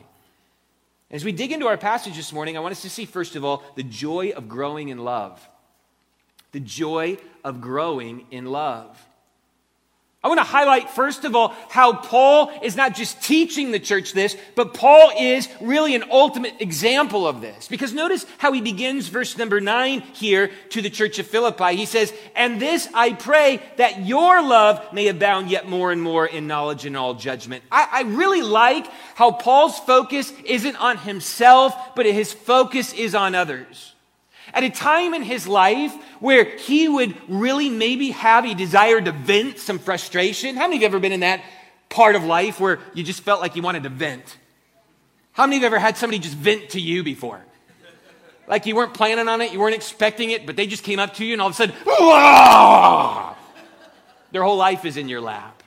As 1.10 1.24
we 1.24 1.32
dig 1.32 1.52
into 1.52 1.66
our 1.66 1.76
passage 1.76 2.16
this 2.16 2.32
morning, 2.32 2.56
I 2.56 2.60
want 2.60 2.72
us 2.72 2.82
to 2.82 2.90
see, 2.90 3.04
first 3.04 3.36
of 3.36 3.44
all, 3.44 3.62
the 3.76 3.82
joy 3.82 4.30
of 4.30 4.48
growing 4.48 4.88
in 4.88 4.98
love. 4.98 5.48
The 6.52 6.60
joy 6.60 7.18
of 7.44 7.60
growing 7.60 8.26
in 8.30 8.46
love. 8.46 8.98
I 10.26 10.28
want 10.28 10.40
to 10.40 10.44
highlight, 10.44 10.90
first 10.90 11.24
of 11.24 11.36
all, 11.36 11.54
how 11.68 11.92
Paul 11.92 12.50
is 12.60 12.74
not 12.74 12.96
just 12.96 13.22
teaching 13.22 13.70
the 13.70 13.78
church 13.78 14.12
this, 14.12 14.36
but 14.56 14.74
Paul 14.74 15.12
is 15.16 15.48
really 15.60 15.94
an 15.94 16.02
ultimate 16.10 16.54
example 16.58 17.28
of 17.28 17.40
this. 17.40 17.68
Because 17.68 17.92
notice 17.92 18.26
how 18.38 18.50
he 18.50 18.60
begins 18.60 19.06
verse 19.06 19.38
number 19.38 19.60
nine 19.60 20.00
here 20.14 20.50
to 20.70 20.82
the 20.82 20.90
church 20.90 21.20
of 21.20 21.28
Philippi. 21.28 21.76
He 21.76 21.86
says, 21.86 22.12
And 22.34 22.60
this 22.60 22.88
I 22.92 23.12
pray 23.12 23.62
that 23.76 24.04
your 24.04 24.42
love 24.42 24.92
may 24.92 25.06
abound 25.06 25.48
yet 25.48 25.68
more 25.68 25.92
and 25.92 26.02
more 26.02 26.26
in 26.26 26.48
knowledge 26.48 26.86
and 26.86 26.96
all 26.96 27.14
judgment. 27.14 27.62
I, 27.70 27.88
I 27.92 28.02
really 28.02 28.42
like 28.42 28.88
how 29.14 29.30
Paul's 29.30 29.78
focus 29.78 30.32
isn't 30.44 30.74
on 30.74 30.98
himself, 30.98 31.94
but 31.94 32.04
his 32.04 32.32
focus 32.32 32.92
is 32.92 33.14
on 33.14 33.36
others 33.36 33.92
at 34.56 34.64
a 34.64 34.70
time 34.70 35.12
in 35.12 35.22
his 35.22 35.46
life 35.46 35.94
where 36.18 36.44
he 36.44 36.88
would 36.88 37.14
really 37.28 37.68
maybe 37.68 38.10
have 38.12 38.46
a 38.46 38.54
desire 38.54 38.98
to 39.02 39.12
vent 39.12 39.58
some 39.58 39.78
frustration. 39.78 40.56
How 40.56 40.62
many 40.62 40.76
of 40.76 40.80
you 40.80 40.86
ever 40.86 40.98
been 40.98 41.12
in 41.12 41.20
that 41.20 41.42
part 41.90 42.16
of 42.16 42.24
life 42.24 42.58
where 42.58 42.80
you 42.94 43.04
just 43.04 43.20
felt 43.20 43.42
like 43.42 43.54
you 43.54 43.60
wanted 43.60 43.82
to 43.82 43.90
vent? 43.90 44.38
How 45.32 45.44
many 45.44 45.56
of 45.56 45.60
you 45.60 45.66
ever 45.66 45.78
had 45.78 45.98
somebody 45.98 46.18
just 46.18 46.34
vent 46.34 46.70
to 46.70 46.80
you 46.80 47.04
before? 47.04 47.44
Like 48.48 48.64
you 48.64 48.74
weren't 48.74 48.94
planning 48.94 49.28
on 49.28 49.42
it, 49.42 49.52
you 49.52 49.60
weren't 49.60 49.74
expecting 49.74 50.30
it, 50.30 50.46
but 50.46 50.56
they 50.56 50.66
just 50.66 50.84
came 50.84 50.98
up 50.98 51.14
to 51.14 51.24
you 51.24 51.34
and 51.34 51.42
all 51.42 51.48
of 51.48 51.52
a 51.52 51.56
sudden, 51.56 51.74
their 54.32 54.42
whole 54.42 54.56
life 54.56 54.86
is 54.86 54.96
in 54.96 55.10
your 55.10 55.20
lap. 55.20 55.62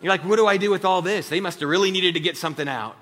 You're 0.00 0.10
like, 0.10 0.24
what 0.24 0.36
do 0.36 0.46
I 0.46 0.56
do 0.56 0.70
with 0.70 0.86
all 0.86 1.02
this? 1.02 1.28
They 1.28 1.40
must 1.40 1.60
have 1.60 1.68
really 1.68 1.90
needed 1.90 2.14
to 2.14 2.20
get 2.20 2.38
something 2.38 2.66
out. 2.66 2.96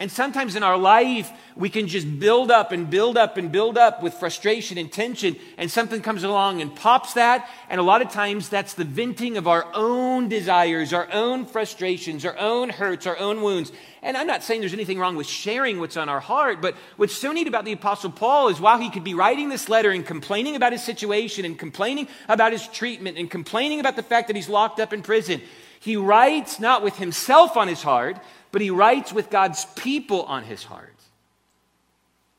And 0.00 0.10
sometimes 0.10 0.56
in 0.56 0.62
our 0.62 0.78
life, 0.78 1.30
we 1.54 1.68
can 1.68 1.86
just 1.86 2.18
build 2.18 2.50
up 2.50 2.72
and 2.72 2.88
build 2.88 3.18
up 3.18 3.36
and 3.36 3.52
build 3.52 3.76
up 3.76 4.02
with 4.02 4.14
frustration 4.14 4.78
and 4.78 4.90
tension, 4.90 5.36
and 5.58 5.70
something 5.70 6.00
comes 6.00 6.24
along 6.24 6.62
and 6.62 6.74
pops 6.74 7.12
that. 7.12 7.46
And 7.68 7.78
a 7.78 7.84
lot 7.84 8.00
of 8.00 8.08
times, 8.08 8.48
that's 8.48 8.72
the 8.72 8.84
venting 8.84 9.36
of 9.36 9.46
our 9.46 9.66
own 9.74 10.30
desires, 10.30 10.94
our 10.94 11.06
own 11.12 11.44
frustrations, 11.44 12.24
our 12.24 12.36
own 12.38 12.70
hurts, 12.70 13.06
our 13.06 13.18
own 13.18 13.42
wounds. 13.42 13.72
And 14.02 14.16
I'm 14.16 14.26
not 14.26 14.42
saying 14.42 14.60
there's 14.60 14.72
anything 14.72 14.98
wrong 14.98 15.16
with 15.16 15.26
sharing 15.26 15.80
what's 15.80 15.98
on 15.98 16.08
our 16.08 16.20
heart, 16.20 16.62
but 16.62 16.76
what's 16.96 17.14
so 17.14 17.30
neat 17.32 17.46
about 17.46 17.66
the 17.66 17.72
Apostle 17.72 18.10
Paul 18.10 18.48
is 18.48 18.58
while 18.58 18.78
he 18.78 18.88
could 18.88 19.04
be 19.04 19.12
writing 19.12 19.50
this 19.50 19.68
letter 19.68 19.90
and 19.90 20.06
complaining 20.06 20.56
about 20.56 20.72
his 20.72 20.82
situation 20.82 21.44
and 21.44 21.58
complaining 21.58 22.08
about 22.26 22.52
his 22.52 22.66
treatment 22.68 23.18
and 23.18 23.30
complaining 23.30 23.80
about 23.80 23.96
the 23.96 24.02
fact 24.02 24.28
that 24.28 24.36
he's 24.36 24.48
locked 24.48 24.80
up 24.80 24.94
in 24.94 25.02
prison, 25.02 25.42
he 25.80 25.96
writes 25.96 26.60
not 26.60 26.82
with 26.82 26.96
himself 26.96 27.56
on 27.56 27.66
his 27.66 27.82
heart, 27.82 28.18
but 28.52 28.60
he 28.60 28.70
writes 28.70 29.12
with 29.12 29.30
God's 29.30 29.64
people 29.76 30.22
on 30.22 30.44
his 30.44 30.62
heart. 30.62 30.94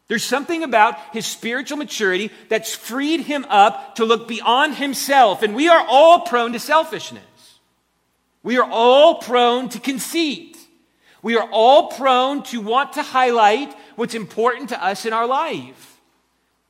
There's 0.08 0.24
something 0.24 0.62
about 0.62 0.98
his 1.14 1.26
spiritual 1.26 1.78
maturity 1.78 2.32
that's 2.50 2.76
freed 2.76 3.22
him 3.22 3.46
up 3.50 3.96
to 3.96 4.06
look 4.06 4.28
beyond 4.28 4.76
himself. 4.76 5.42
And 5.42 5.56
we 5.56 5.70
are 5.70 5.84
all 5.88 6.22
prone 6.22 6.54
to 6.54 6.60
selfishness. 6.60 7.24
We 8.44 8.58
are 8.58 8.70
all 8.70 9.16
prone 9.16 9.70
to 9.70 9.80
conceit. 9.80 10.58
We 11.24 11.38
are 11.38 11.50
all 11.52 11.88
prone 11.88 12.44
to 12.44 12.62
want 12.62 12.94
to 12.94 13.04
highlight 13.04 13.74
what's 13.96 14.14
important 14.14 14.70
to 14.70 14.84
us 14.84 15.06
in 15.06 15.14
our 15.14 15.26
life. 15.26 16.00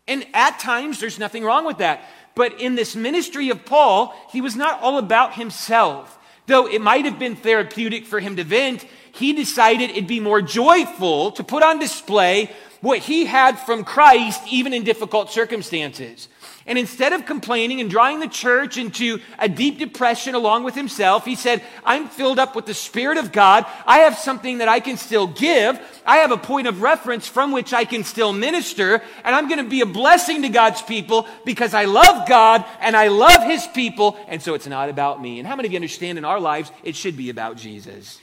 And 0.07 0.25
at 0.33 0.59
times, 0.59 0.99
there's 0.99 1.19
nothing 1.19 1.43
wrong 1.43 1.65
with 1.65 1.79
that. 1.79 2.03
But 2.35 2.61
in 2.61 2.75
this 2.75 2.95
ministry 2.95 3.49
of 3.49 3.65
Paul, 3.65 4.15
he 4.31 4.39
was 4.39 4.55
not 4.55 4.81
all 4.81 4.97
about 4.97 5.33
himself. 5.33 6.19
Though 6.51 6.67
it 6.67 6.81
might 6.81 7.05
have 7.05 7.17
been 7.17 7.37
therapeutic 7.37 8.05
for 8.05 8.19
him 8.19 8.35
to 8.35 8.43
vent, 8.43 8.85
he 9.13 9.31
decided 9.31 9.89
it'd 9.89 10.05
be 10.05 10.19
more 10.19 10.41
joyful 10.41 11.31
to 11.31 11.45
put 11.45 11.63
on 11.63 11.79
display 11.79 12.51
what 12.81 12.99
he 12.99 13.25
had 13.25 13.57
from 13.57 13.85
Christ, 13.85 14.41
even 14.49 14.73
in 14.73 14.83
difficult 14.83 15.31
circumstances. 15.31 16.27
And 16.65 16.77
instead 16.77 17.13
of 17.13 17.25
complaining 17.25 17.81
and 17.81 17.89
drawing 17.89 18.19
the 18.19 18.27
church 18.27 18.77
into 18.77 19.19
a 19.39 19.49
deep 19.49 19.79
depression 19.79 20.35
along 20.35 20.63
with 20.63 20.75
himself, 20.75 21.25
he 21.25 21.35
said, 21.35 21.63
I'm 21.83 22.07
filled 22.07 22.37
up 22.39 22.55
with 22.55 22.65
the 22.65 22.73
Spirit 22.73 23.17
of 23.17 23.31
God. 23.31 23.65
I 23.85 23.99
have 23.99 24.17
something 24.17 24.59
that 24.59 24.67
I 24.67 24.79
can 24.79 24.97
still 24.97 25.27
give. 25.27 25.79
I 26.05 26.17
have 26.17 26.31
a 26.31 26.37
point 26.37 26.67
of 26.67 26.81
reference 26.81 27.27
from 27.27 27.51
which 27.51 27.73
I 27.73 27.85
can 27.85 28.03
still 28.03 28.31
minister. 28.31 29.01
And 29.23 29.35
I'm 29.35 29.47
going 29.47 29.63
to 29.63 29.69
be 29.69 29.81
a 29.81 29.85
blessing 29.85 30.43
to 30.43 30.49
God's 30.49 30.81
people 30.81 31.27
because 31.45 31.73
I 31.73 31.85
love 31.85 32.27
God 32.27 32.63
and 32.79 32.95
I 32.95 33.07
love 33.07 33.43
his 33.43 33.65
people. 33.67 34.17
And 34.27 34.41
so 34.41 34.53
it's 34.53 34.67
not 34.67 34.89
about 34.89 35.21
me. 35.21 35.39
And 35.39 35.47
how 35.47 35.55
many 35.55 35.67
of 35.67 35.71
you 35.71 35.77
understand 35.77 36.17
in 36.17 36.25
our 36.25 36.39
lives 36.39 36.71
it 36.83 36.95
should 36.95 37.17
be 37.17 37.29
about 37.29 37.57
Jesus? 37.57 38.21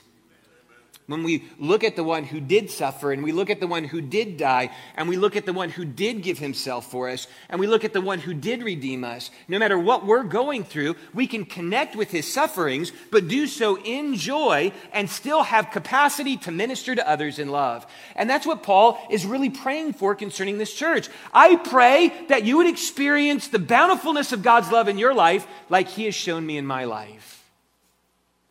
When 1.09 1.23
we 1.23 1.43
look 1.57 1.83
at 1.83 1.95
the 1.95 2.03
one 2.03 2.23
who 2.23 2.39
did 2.39 2.69
suffer 2.69 3.11
and 3.11 3.23
we 3.23 3.31
look 3.31 3.49
at 3.49 3.59
the 3.59 3.65
one 3.65 3.83
who 3.83 3.99
did 3.99 4.37
die 4.37 4.69
and 4.95 5.09
we 5.09 5.17
look 5.17 5.35
at 5.35 5.47
the 5.47 5.53
one 5.53 5.71
who 5.71 5.83
did 5.83 6.21
give 6.21 6.37
himself 6.37 6.91
for 6.91 7.09
us 7.09 7.27
and 7.49 7.59
we 7.59 7.65
look 7.65 7.83
at 7.83 7.93
the 7.93 7.99
one 8.01 8.19
who 8.19 8.31
did 8.31 8.61
redeem 8.61 9.03
us, 9.03 9.31
no 9.47 9.57
matter 9.57 9.77
what 9.79 10.05
we're 10.05 10.21
going 10.21 10.63
through, 10.63 10.95
we 11.15 11.25
can 11.25 11.45
connect 11.45 11.95
with 11.95 12.11
his 12.11 12.31
sufferings, 12.31 12.91
but 13.09 13.27
do 13.27 13.47
so 13.47 13.79
in 13.79 14.15
joy 14.17 14.71
and 14.93 15.09
still 15.09 15.41
have 15.41 15.71
capacity 15.71 16.37
to 16.37 16.51
minister 16.51 16.93
to 16.93 17.09
others 17.09 17.39
in 17.39 17.49
love. 17.49 17.87
And 18.15 18.29
that's 18.29 18.45
what 18.45 18.61
Paul 18.61 18.99
is 19.09 19.25
really 19.25 19.49
praying 19.49 19.93
for 19.93 20.13
concerning 20.13 20.59
this 20.59 20.75
church. 20.75 21.09
I 21.33 21.55
pray 21.55 22.13
that 22.27 22.43
you 22.43 22.57
would 22.57 22.67
experience 22.67 23.47
the 23.47 23.57
bountifulness 23.57 24.31
of 24.31 24.43
God's 24.43 24.71
love 24.71 24.87
in 24.87 24.99
your 24.99 25.15
life 25.15 25.47
like 25.69 25.87
he 25.87 26.05
has 26.05 26.13
shown 26.13 26.45
me 26.45 26.57
in 26.57 26.67
my 26.67 26.83
life. 26.83 27.38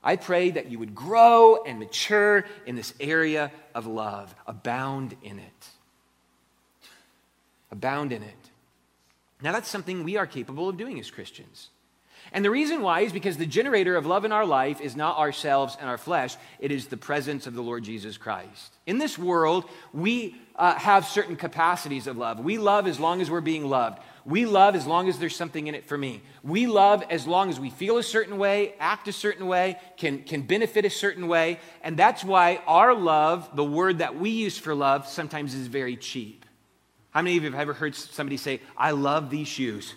I 0.08 0.16
pray 0.16 0.52
that 0.52 0.70
you 0.70 0.78
would 0.78 0.94
grow 0.94 1.62
and 1.64 1.78
mature 1.78 2.46
in 2.64 2.76
this 2.76 2.94
area 2.98 3.52
of 3.74 3.86
love, 3.86 4.34
abound 4.46 5.14
in 5.22 5.38
it. 5.38 5.68
Abound 7.70 8.10
in 8.10 8.22
it. 8.22 8.50
Now, 9.42 9.52
that's 9.52 9.68
something 9.68 10.04
we 10.04 10.16
are 10.16 10.26
capable 10.26 10.66
of 10.66 10.78
doing 10.78 10.98
as 10.98 11.10
Christians. 11.10 11.68
And 12.32 12.42
the 12.42 12.50
reason 12.50 12.80
why 12.80 13.00
is 13.00 13.12
because 13.12 13.36
the 13.36 13.44
generator 13.44 13.96
of 13.96 14.06
love 14.06 14.24
in 14.24 14.32
our 14.32 14.46
life 14.46 14.80
is 14.80 14.96
not 14.96 15.18
ourselves 15.18 15.76
and 15.78 15.90
our 15.90 15.98
flesh, 15.98 16.38
it 16.58 16.72
is 16.72 16.86
the 16.86 16.96
presence 16.96 17.46
of 17.46 17.52
the 17.52 17.62
Lord 17.62 17.84
Jesus 17.84 18.16
Christ. 18.16 18.72
In 18.86 18.96
this 18.96 19.18
world, 19.18 19.66
we 19.92 20.34
uh, 20.56 20.74
have 20.76 21.04
certain 21.04 21.36
capacities 21.36 22.06
of 22.06 22.16
love. 22.16 22.40
We 22.40 22.56
love 22.56 22.86
as 22.86 22.98
long 22.98 23.20
as 23.20 23.30
we're 23.30 23.42
being 23.42 23.66
loved. 23.66 23.98
We 24.24 24.46
love 24.46 24.74
as 24.74 24.86
long 24.86 25.08
as 25.08 25.18
there's 25.18 25.36
something 25.36 25.66
in 25.66 25.74
it 25.74 25.86
for 25.86 25.96
me. 25.96 26.22
We 26.42 26.66
love 26.66 27.02
as 27.10 27.26
long 27.26 27.48
as 27.48 27.58
we 27.58 27.70
feel 27.70 27.98
a 27.98 28.02
certain 28.02 28.38
way, 28.38 28.74
act 28.78 29.08
a 29.08 29.12
certain 29.12 29.46
way, 29.46 29.78
can, 29.96 30.22
can 30.22 30.42
benefit 30.42 30.84
a 30.84 30.90
certain 30.90 31.28
way. 31.28 31.60
And 31.82 31.96
that's 31.96 32.24
why 32.24 32.62
our 32.66 32.94
love, 32.94 33.48
the 33.54 33.64
word 33.64 33.98
that 33.98 34.18
we 34.18 34.30
use 34.30 34.58
for 34.58 34.74
love, 34.74 35.06
sometimes 35.06 35.54
is 35.54 35.66
very 35.66 35.96
cheap. 35.96 36.44
How 37.10 37.22
many 37.22 37.36
of 37.36 37.44
you 37.44 37.50
have 37.50 37.60
ever 37.60 37.72
heard 37.72 37.94
somebody 37.94 38.36
say, 38.36 38.60
I 38.76 38.90
love 38.90 39.30
these 39.30 39.48
shoes? 39.48 39.94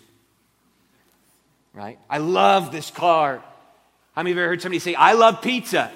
Right? 1.73 1.99
I 2.09 2.19
love 2.19 2.71
this 2.71 2.89
car. 2.89 3.43
How 4.13 4.23
many 4.23 4.31
of 4.31 4.37
you 4.37 4.43
ever 4.43 4.49
heard 4.49 4.61
somebody 4.61 4.79
say, 4.79 4.95
I 4.95 5.13
love 5.13 5.41
pizza? 5.41 5.91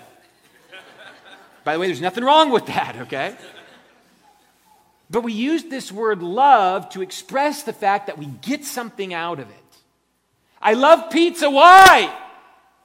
By 1.63 1.73
the 1.73 1.79
way, 1.79 1.87
there's 1.87 2.01
nothing 2.01 2.23
wrong 2.23 2.51
with 2.51 2.67
that, 2.67 2.95
okay? 3.01 3.35
But 5.09 5.21
we 5.21 5.33
use 5.33 5.65
this 5.65 5.91
word 5.91 6.21
love 6.21 6.89
to 6.89 7.01
express 7.01 7.63
the 7.63 7.73
fact 7.73 8.07
that 8.07 8.17
we 8.17 8.25
get 8.25 8.65
something 8.65 9.13
out 9.13 9.39
of 9.39 9.49
it. 9.49 9.55
I 10.61 10.73
love 10.73 11.11
pizza. 11.11 11.49
Why? 11.49 12.13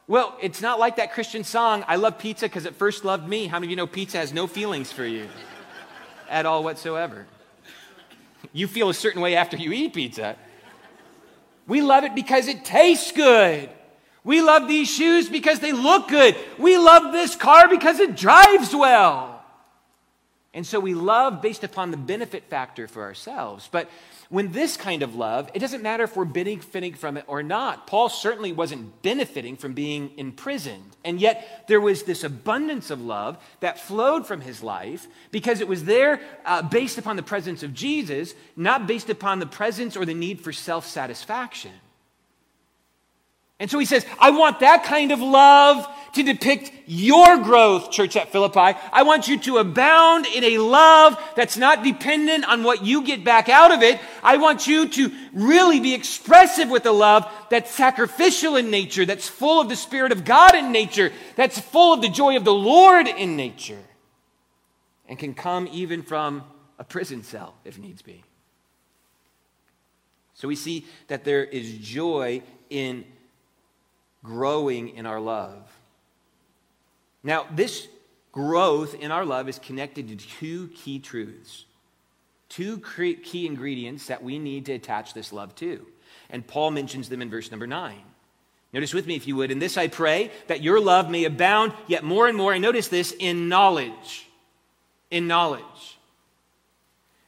Well, 0.06 0.36
it's 0.42 0.60
not 0.60 0.78
like 0.78 0.96
that 0.96 1.12
Christian 1.12 1.44
song, 1.44 1.84
I 1.86 1.96
love 1.96 2.18
pizza 2.18 2.46
because 2.46 2.66
it 2.66 2.74
first 2.74 3.04
loved 3.04 3.28
me. 3.28 3.46
How 3.46 3.58
many 3.58 3.68
of 3.68 3.70
you 3.70 3.76
know 3.76 3.86
pizza 3.86 4.18
has 4.18 4.32
no 4.32 4.46
feelings 4.46 4.90
for 4.90 5.04
you 5.04 5.28
at 6.28 6.46
all 6.46 6.64
whatsoever? 6.64 7.26
You 8.52 8.66
feel 8.66 8.88
a 8.88 8.94
certain 8.94 9.20
way 9.20 9.36
after 9.36 9.56
you 9.56 9.72
eat 9.72 9.94
pizza. 9.94 10.36
We 11.66 11.80
love 11.82 12.04
it 12.04 12.14
because 12.14 12.48
it 12.48 12.64
tastes 12.64 13.12
good. 13.12 13.70
We 14.24 14.42
love 14.42 14.68
these 14.68 14.90
shoes 14.90 15.28
because 15.28 15.60
they 15.60 15.72
look 15.72 16.08
good. 16.08 16.36
We 16.58 16.76
love 16.76 17.12
this 17.12 17.36
car 17.36 17.68
because 17.68 18.00
it 18.00 18.16
drives 18.16 18.74
well. 18.74 19.39
And 20.52 20.66
so 20.66 20.80
we 20.80 20.95
love 20.95 21.42
based 21.42 21.62
upon 21.62 21.92
the 21.92 21.97
benefit 21.97 22.45
factor 22.45 22.88
for 22.88 23.02
ourselves. 23.02 23.69
But 23.71 23.88
when 24.30 24.50
this 24.50 24.76
kind 24.76 25.04
of 25.04 25.14
love, 25.14 25.49
it 25.54 25.61
doesn't 25.61 25.83
matter 25.83 26.02
if 26.02 26.16
we're 26.16 26.25
benefiting 26.25 26.95
from 26.95 27.16
it 27.16 27.25
or 27.28 27.42
not. 27.42 27.87
Paul 27.87 28.09
certainly 28.09 28.52
wasn't 28.52 29.00
benefiting 29.02 29.57
from 29.57 29.75
being 29.75 30.11
imprisoned. 30.16 30.97
And 31.04 31.21
yet 31.21 31.64
there 31.69 31.80
was 31.80 32.02
this 32.02 32.25
abundance 32.25 32.90
of 32.90 33.00
love 33.00 33.38
that 33.61 33.78
flowed 33.78 34.26
from 34.26 34.40
his 34.40 34.61
life 34.61 35.07
because 35.30 35.61
it 35.61 35.69
was 35.69 35.85
there 35.85 36.21
uh, 36.45 36.62
based 36.62 36.99
upon 36.99 37.14
the 37.14 37.23
presence 37.23 37.62
of 37.62 37.73
Jesus, 37.73 38.35
not 38.57 38.88
based 38.88 39.09
upon 39.09 39.38
the 39.38 39.47
presence 39.47 39.97
or 39.97 40.04
the 40.04 40.14
need 40.14 40.40
for 40.40 40.52
self 40.52 40.85
satisfaction. 40.85 41.73
And 43.61 43.71
so 43.71 43.78
he 43.78 43.85
says, 43.85 44.07
I 44.19 44.30
want 44.30 44.61
that 44.61 44.85
kind 44.85 45.12
of 45.12 45.21
love 45.21 45.87
to 46.12 46.23
depict 46.23 46.73
your 46.87 47.38
growth, 47.38 47.90
church 47.90 48.17
at 48.17 48.33
Philippi. 48.33 48.79
I 48.93 49.02
want 49.02 49.29
you 49.29 49.38
to 49.40 49.59
abound 49.59 50.26
in 50.26 50.45
a 50.45 50.59
love 50.59 51.17
that's 51.37 51.57
not 51.57 51.85
dependent 51.85 52.49
on 52.49 52.62
what 52.62 52.85
you 52.85 53.02
get 53.02 53.25
back 53.25 53.49
out 53.49 53.73
of 53.73 53.83
it. 53.83 54.00
I 54.23 54.38
want 54.38 54.67
you 54.67 54.88
to 54.88 55.12
really 55.33 55.81
be 55.81 55.95
expressive 55.95 56.69
with 56.69 56.87
a 56.87 56.93
love 56.93 57.31
that's 57.49 57.71
sacrificial 57.71 58.57
in 58.57 58.71
nature, 58.71 59.07
that's 59.07 59.29
full 59.29 59.61
of 59.61 59.69
the 59.69 59.76
Spirit 59.76 60.12
of 60.12 60.25
God 60.25 60.55
in 60.55 60.73
nature, 60.73 61.12
that's 61.37 61.59
full 61.59 61.95
of 61.95 62.02
the 62.02 62.09
joy 62.09 62.37
of 62.37 62.45
the 62.45 62.55
Lord 62.55 63.07
in 63.07 63.37
nature, 63.37 63.85
and 65.09 65.19
can 65.19 65.35
come 65.35 65.69
even 65.73 66.02
from 66.02 66.45
a 66.79 66.85
prison 66.85 67.23
cell 67.23 67.55
if 67.64 67.79
needs 67.79 68.02
be. 68.02 68.25
So 70.35 70.49
we 70.49 70.57
see 70.57 70.87
that 71.09 71.25
there 71.25 71.45
is 71.45 71.76
joy 71.79 72.43
in 72.71 73.05
growing 74.25 74.97
in 74.97 75.07
our 75.07 75.21
love. 75.21 75.71
Now, 77.22 77.46
this 77.50 77.88
growth 78.32 78.94
in 78.94 79.10
our 79.10 79.24
love 79.24 79.48
is 79.48 79.58
connected 79.58 80.08
to 80.08 80.16
two 80.16 80.68
key 80.68 80.98
truths, 80.98 81.64
two 82.48 82.78
key 82.78 83.46
ingredients 83.46 84.06
that 84.06 84.22
we 84.22 84.38
need 84.38 84.66
to 84.66 84.72
attach 84.72 85.14
this 85.14 85.32
love 85.32 85.54
to. 85.56 85.86
And 86.30 86.46
Paul 86.46 86.70
mentions 86.70 87.08
them 87.08 87.22
in 87.22 87.30
verse 87.30 87.50
number 87.50 87.66
nine. 87.66 88.02
Notice 88.72 88.94
with 88.94 89.06
me, 89.06 89.16
if 89.16 89.26
you 89.26 89.36
would. 89.36 89.50
In 89.50 89.58
this 89.58 89.76
I 89.76 89.88
pray 89.88 90.30
that 90.46 90.62
your 90.62 90.80
love 90.80 91.10
may 91.10 91.24
abound 91.24 91.72
yet 91.88 92.04
more 92.04 92.28
and 92.28 92.36
more. 92.36 92.52
And 92.52 92.62
notice 92.62 92.88
this 92.88 93.12
in 93.18 93.48
knowledge. 93.48 94.28
In 95.10 95.26
knowledge. 95.26 95.98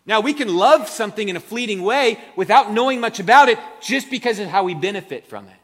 Now, 0.06 0.20
we 0.20 0.34
can 0.34 0.54
love 0.54 0.88
something 0.88 1.28
in 1.28 1.36
a 1.36 1.40
fleeting 1.40 1.82
way 1.82 2.18
without 2.36 2.72
knowing 2.72 3.00
much 3.00 3.20
about 3.20 3.48
it 3.48 3.58
just 3.80 4.10
because 4.10 4.38
of 4.38 4.48
how 4.48 4.64
we 4.64 4.74
benefit 4.74 5.26
from 5.26 5.46
it. 5.46 5.61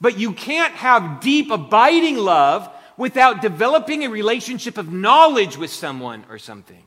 But 0.00 0.18
you 0.18 0.32
can't 0.32 0.74
have 0.74 1.20
deep, 1.20 1.50
abiding 1.50 2.16
love 2.16 2.68
without 2.96 3.42
developing 3.42 4.04
a 4.04 4.10
relationship 4.10 4.78
of 4.78 4.92
knowledge 4.92 5.56
with 5.56 5.70
someone 5.70 6.24
or 6.28 6.38
something. 6.38 6.84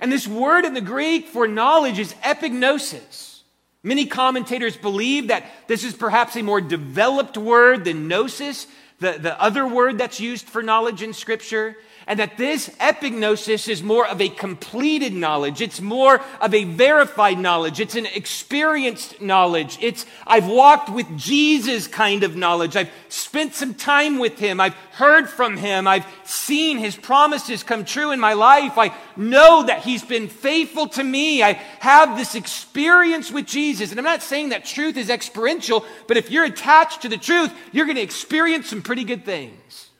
And 0.00 0.10
this 0.10 0.26
word 0.26 0.64
in 0.64 0.74
the 0.74 0.80
Greek 0.80 1.28
for 1.28 1.46
knowledge 1.46 1.98
is 1.98 2.14
epignosis. 2.14 3.40
Many 3.82 4.06
commentators 4.06 4.76
believe 4.76 5.28
that 5.28 5.44
this 5.66 5.84
is 5.84 5.94
perhaps 5.94 6.36
a 6.36 6.42
more 6.42 6.60
developed 6.60 7.36
word 7.36 7.84
than 7.84 8.08
gnosis, 8.08 8.66
the, 8.98 9.12
the 9.12 9.40
other 9.40 9.66
word 9.66 9.98
that's 9.98 10.20
used 10.20 10.46
for 10.46 10.62
knowledge 10.62 11.02
in 11.02 11.12
Scripture 11.12 11.76
and 12.06 12.18
that 12.18 12.36
this 12.36 12.68
epignosis 12.80 13.68
is 13.68 13.82
more 13.82 14.06
of 14.06 14.20
a 14.20 14.28
completed 14.28 15.12
knowledge. 15.14 15.60
It's 15.60 15.80
more 15.80 16.20
of 16.40 16.52
a 16.52 16.64
verified 16.64 17.38
knowledge. 17.38 17.80
It's 17.80 17.94
an 17.94 18.06
experienced 18.06 19.20
knowledge. 19.20 19.78
It's, 19.80 20.04
I've 20.26 20.46
walked 20.46 20.90
with 20.90 21.06
Jesus 21.16 21.86
kind 21.86 22.22
of 22.22 22.36
knowledge. 22.36 22.76
I've 22.76 22.90
spent 23.08 23.54
some 23.54 23.74
time 23.74 24.18
with 24.18 24.38
him. 24.38 24.60
I've 24.60 24.74
heard 24.92 25.28
from 25.28 25.56
him. 25.56 25.86
I've 25.86 26.06
seen 26.24 26.78
his 26.78 26.96
promises 26.96 27.62
come 27.62 27.84
true 27.84 28.10
in 28.10 28.20
my 28.20 28.34
life. 28.34 28.76
I 28.76 28.94
know 29.16 29.64
that 29.64 29.82
he's 29.82 30.02
been 30.02 30.28
faithful 30.28 30.88
to 30.88 31.04
me. 31.04 31.42
I 31.42 31.52
have 31.80 32.18
this 32.18 32.34
experience 32.34 33.30
with 33.30 33.46
Jesus. 33.46 33.90
And 33.90 33.98
I'm 33.98 34.04
not 34.04 34.22
saying 34.22 34.50
that 34.50 34.66
truth 34.66 34.96
is 34.96 35.08
experiential, 35.08 35.84
but 36.06 36.18
if 36.18 36.30
you're 36.30 36.44
attached 36.44 37.02
to 37.02 37.08
the 37.08 37.16
truth, 37.16 37.52
you're 37.72 37.86
going 37.86 37.96
to 37.96 38.02
experience 38.02 38.68
some 38.68 38.82
pretty 38.82 39.04
good 39.04 39.24
things. 39.24 39.90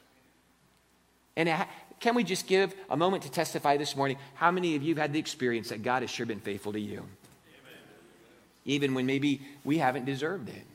And 1.37 1.49
can 2.05 2.15
we 2.15 2.23
just 2.23 2.47
give 2.47 2.75
a 2.91 2.97
moment 2.99 3.23
to 3.23 3.31
testify 3.31 3.79
this 3.79 3.97
morning? 3.97 4.19
How 4.35 4.51
many 4.51 4.77
of 4.77 4.83
you 4.83 4.91
have 4.91 4.99
had 4.99 5.15
the 5.15 5.19
experience 5.19 5.71
that 5.71 5.83
God 5.83 6.03
has 6.03 6.11
sure 6.11 6.27
been 6.27 6.39
faithful 6.39 6.71
to 6.75 6.79
you? 6.79 6.99
Amen. 6.99 7.09
Even 8.67 8.93
when 8.93 9.07
maybe 9.07 9.41
we 9.65 9.79
haven't 9.79 10.05
deserved 10.05 10.51
it. 10.51 10.67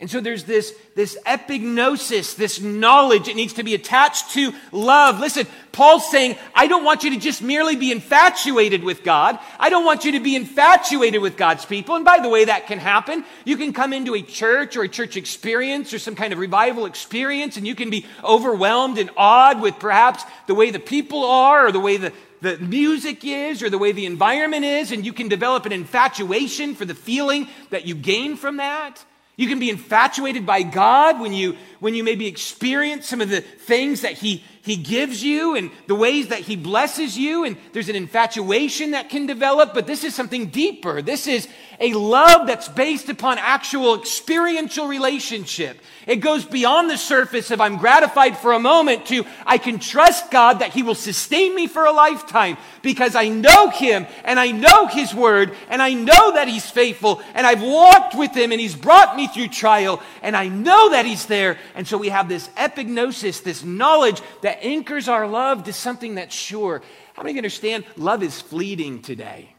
And 0.00 0.10
so 0.10 0.20
there's 0.20 0.42
this, 0.42 0.74
this 0.96 1.16
epignosis, 1.24 2.34
this 2.34 2.60
knowledge. 2.60 3.28
It 3.28 3.36
needs 3.36 3.52
to 3.54 3.62
be 3.62 3.74
attached 3.74 4.32
to 4.32 4.52
love. 4.72 5.20
Listen, 5.20 5.46
Paul's 5.70 6.10
saying, 6.10 6.36
I 6.52 6.66
don't 6.66 6.84
want 6.84 7.04
you 7.04 7.10
to 7.10 7.16
just 7.16 7.40
merely 7.40 7.76
be 7.76 7.92
infatuated 7.92 8.82
with 8.82 9.04
God. 9.04 9.38
I 9.58 9.70
don't 9.70 9.84
want 9.84 10.04
you 10.04 10.12
to 10.12 10.20
be 10.20 10.34
infatuated 10.34 11.22
with 11.22 11.36
God's 11.36 11.64
people. 11.64 11.94
And 11.94 12.04
by 12.04 12.18
the 12.18 12.28
way, 12.28 12.44
that 12.44 12.66
can 12.66 12.80
happen. 12.80 13.24
You 13.44 13.56
can 13.56 13.72
come 13.72 13.92
into 13.92 14.16
a 14.16 14.22
church 14.22 14.76
or 14.76 14.82
a 14.82 14.88
church 14.88 15.16
experience 15.16 15.94
or 15.94 16.00
some 16.00 16.16
kind 16.16 16.32
of 16.32 16.40
revival 16.40 16.86
experience 16.86 17.56
and 17.56 17.66
you 17.66 17.76
can 17.76 17.88
be 17.88 18.04
overwhelmed 18.24 18.98
and 18.98 19.10
awed 19.16 19.62
with 19.62 19.78
perhaps 19.78 20.24
the 20.48 20.56
way 20.56 20.72
the 20.72 20.80
people 20.80 21.24
are 21.24 21.68
or 21.68 21.72
the 21.72 21.80
way 21.80 21.98
the, 21.98 22.12
the 22.40 22.58
music 22.58 23.24
is 23.24 23.62
or 23.62 23.70
the 23.70 23.78
way 23.78 23.92
the 23.92 24.06
environment 24.06 24.64
is. 24.64 24.90
And 24.90 25.06
you 25.06 25.12
can 25.12 25.28
develop 25.28 25.66
an 25.66 25.72
infatuation 25.72 26.74
for 26.74 26.84
the 26.84 26.96
feeling 26.96 27.46
that 27.70 27.86
you 27.86 27.94
gain 27.94 28.36
from 28.36 28.56
that. 28.56 29.04
You 29.36 29.48
can 29.48 29.58
be 29.58 29.70
infatuated 29.70 30.46
by 30.46 30.62
God 30.62 31.20
when 31.20 31.32
you, 31.32 31.56
when 31.80 31.94
you 31.94 32.04
maybe 32.04 32.26
experience 32.26 33.08
some 33.08 33.20
of 33.20 33.28
the 33.28 33.40
things 33.40 34.02
that 34.02 34.12
he, 34.12 34.44
he 34.64 34.76
gives 34.76 35.22
you 35.22 35.56
and 35.56 35.70
the 35.88 35.94
ways 35.94 36.28
that 36.28 36.40
He 36.40 36.56
blesses 36.56 37.18
you. 37.18 37.44
And 37.44 37.58
there's 37.74 37.90
an 37.90 37.96
infatuation 37.96 38.92
that 38.92 39.10
can 39.10 39.26
develop, 39.26 39.74
but 39.74 39.86
this 39.86 40.04
is 40.04 40.14
something 40.14 40.46
deeper. 40.46 41.02
This 41.02 41.26
is 41.26 41.46
a 41.80 41.92
love 41.92 42.46
that's 42.46 42.68
based 42.68 43.10
upon 43.10 43.36
actual 43.36 43.94
experiential 44.00 44.88
relationship. 44.88 45.78
It 46.06 46.16
goes 46.16 46.46
beyond 46.46 46.88
the 46.88 46.96
surface 46.96 47.50
of 47.50 47.60
I'm 47.60 47.76
gratified 47.76 48.38
for 48.38 48.54
a 48.54 48.58
moment 48.58 49.04
to 49.06 49.26
I 49.44 49.58
can 49.58 49.78
trust 49.78 50.30
God 50.30 50.60
that 50.60 50.72
He 50.72 50.82
will 50.82 50.94
sustain 50.94 51.54
me 51.54 51.66
for 51.66 51.84
a 51.84 51.92
lifetime 51.92 52.56
because 52.80 53.14
I 53.14 53.28
know 53.28 53.68
Him 53.68 54.06
and 54.24 54.40
I 54.40 54.50
know 54.50 54.86
His 54.86 55.14
Word 55.14 55.54
and 55.68 55.82
I 55.82 55.92
know 55.92 56.32
that 56.32 56.48
He's 56.48 56.70
faithful 56.70 57.20
and 57.34 57.46
I've 57.46 57.62
walked 57.62 58.14
with 58.14 58.34
Him 58.34 58.50
and 58.50 58.60
He's 58.60 58.74
brought 58.74 59.14
me 59.14 59.26
through 59.26 59.48
trial 59.48 60.02
and 60.22 60.34
I 60.34 60.48
know 60.48 60.90
that 60.90 61.04
He's 61.04 61.26
there. 61.26 61.58
And 61.74 61.86
so 61.86 61.98
we 61.98 62.08
have 62.08 62.30
this 62.30 62.48
epignosis, 62.56 63.42
this 63.42 63.62
knowledge 63.62 64.22
that 64.40 64.53
anchors 64.62 65.08
our 65.08 65.26
love 65.26 65.64
to 65.64 65.72
something 65.72 66.16
that's 66.16 66.34
sure. 66.34 66.82
How 67.14 67.22
many 67.22 67.32
of 67.32 67.36
you 67.36 67.40
understand 67.40 67.84
love 67.96 68.22
is 68.22 68.40
fleeting 68.40 69.02
today? 69.02 69.54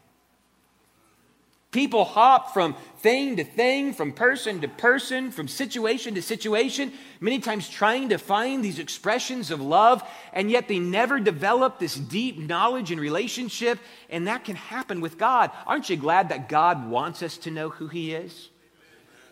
People 1.76 2.06
hop 2.06 2.54
from 2.54 2.74
thing 3.00 3.36
to 3.36 3.44
thing, 3.44 3.92
from 3.92 4.14
person 4.14 4.62
to 4.62 4.68
person, 4.70 5.30
from 5.30 5.50
situation 5.50 6.16
to 6.16 6.22
situation, 6.22 6.94
many 7.20 7.40
times 7.40 7.68
trying 7.68 8.08
to 8.10 8.18
find 8.18 8.64
these 8.64 8.80
expressions 8.80 9.52
of 9.52 9.60
love, 9.60 10.02
and 10.32 10.50
yet 10.50 10.70
they 10.70 10.80
never 10.80 11.20
develop 11.20 11.78
this 11.78 11.96
deep 11.96 12.38
knowledge 12.38 12.92
and 12.92 13.02
relationship, 13.02 13.78
and 14.10 14.28
that 14.28 14.46
can 14.46 14.56
happen 14.56 15.02
with 15.02 15.18
God. 15.18 15.52
Aren't 15.68 15.90
you 15.90 15.98
glad 15.98 16.30
that 16.30 16.48
God 16.48 16.90
wants 16.90 17.22
us 17.22 17.36
to 17.40 17.52
know 17.52 17.68
who 17.68 17.90
He 17.90 18.14
is? 18.14 18.48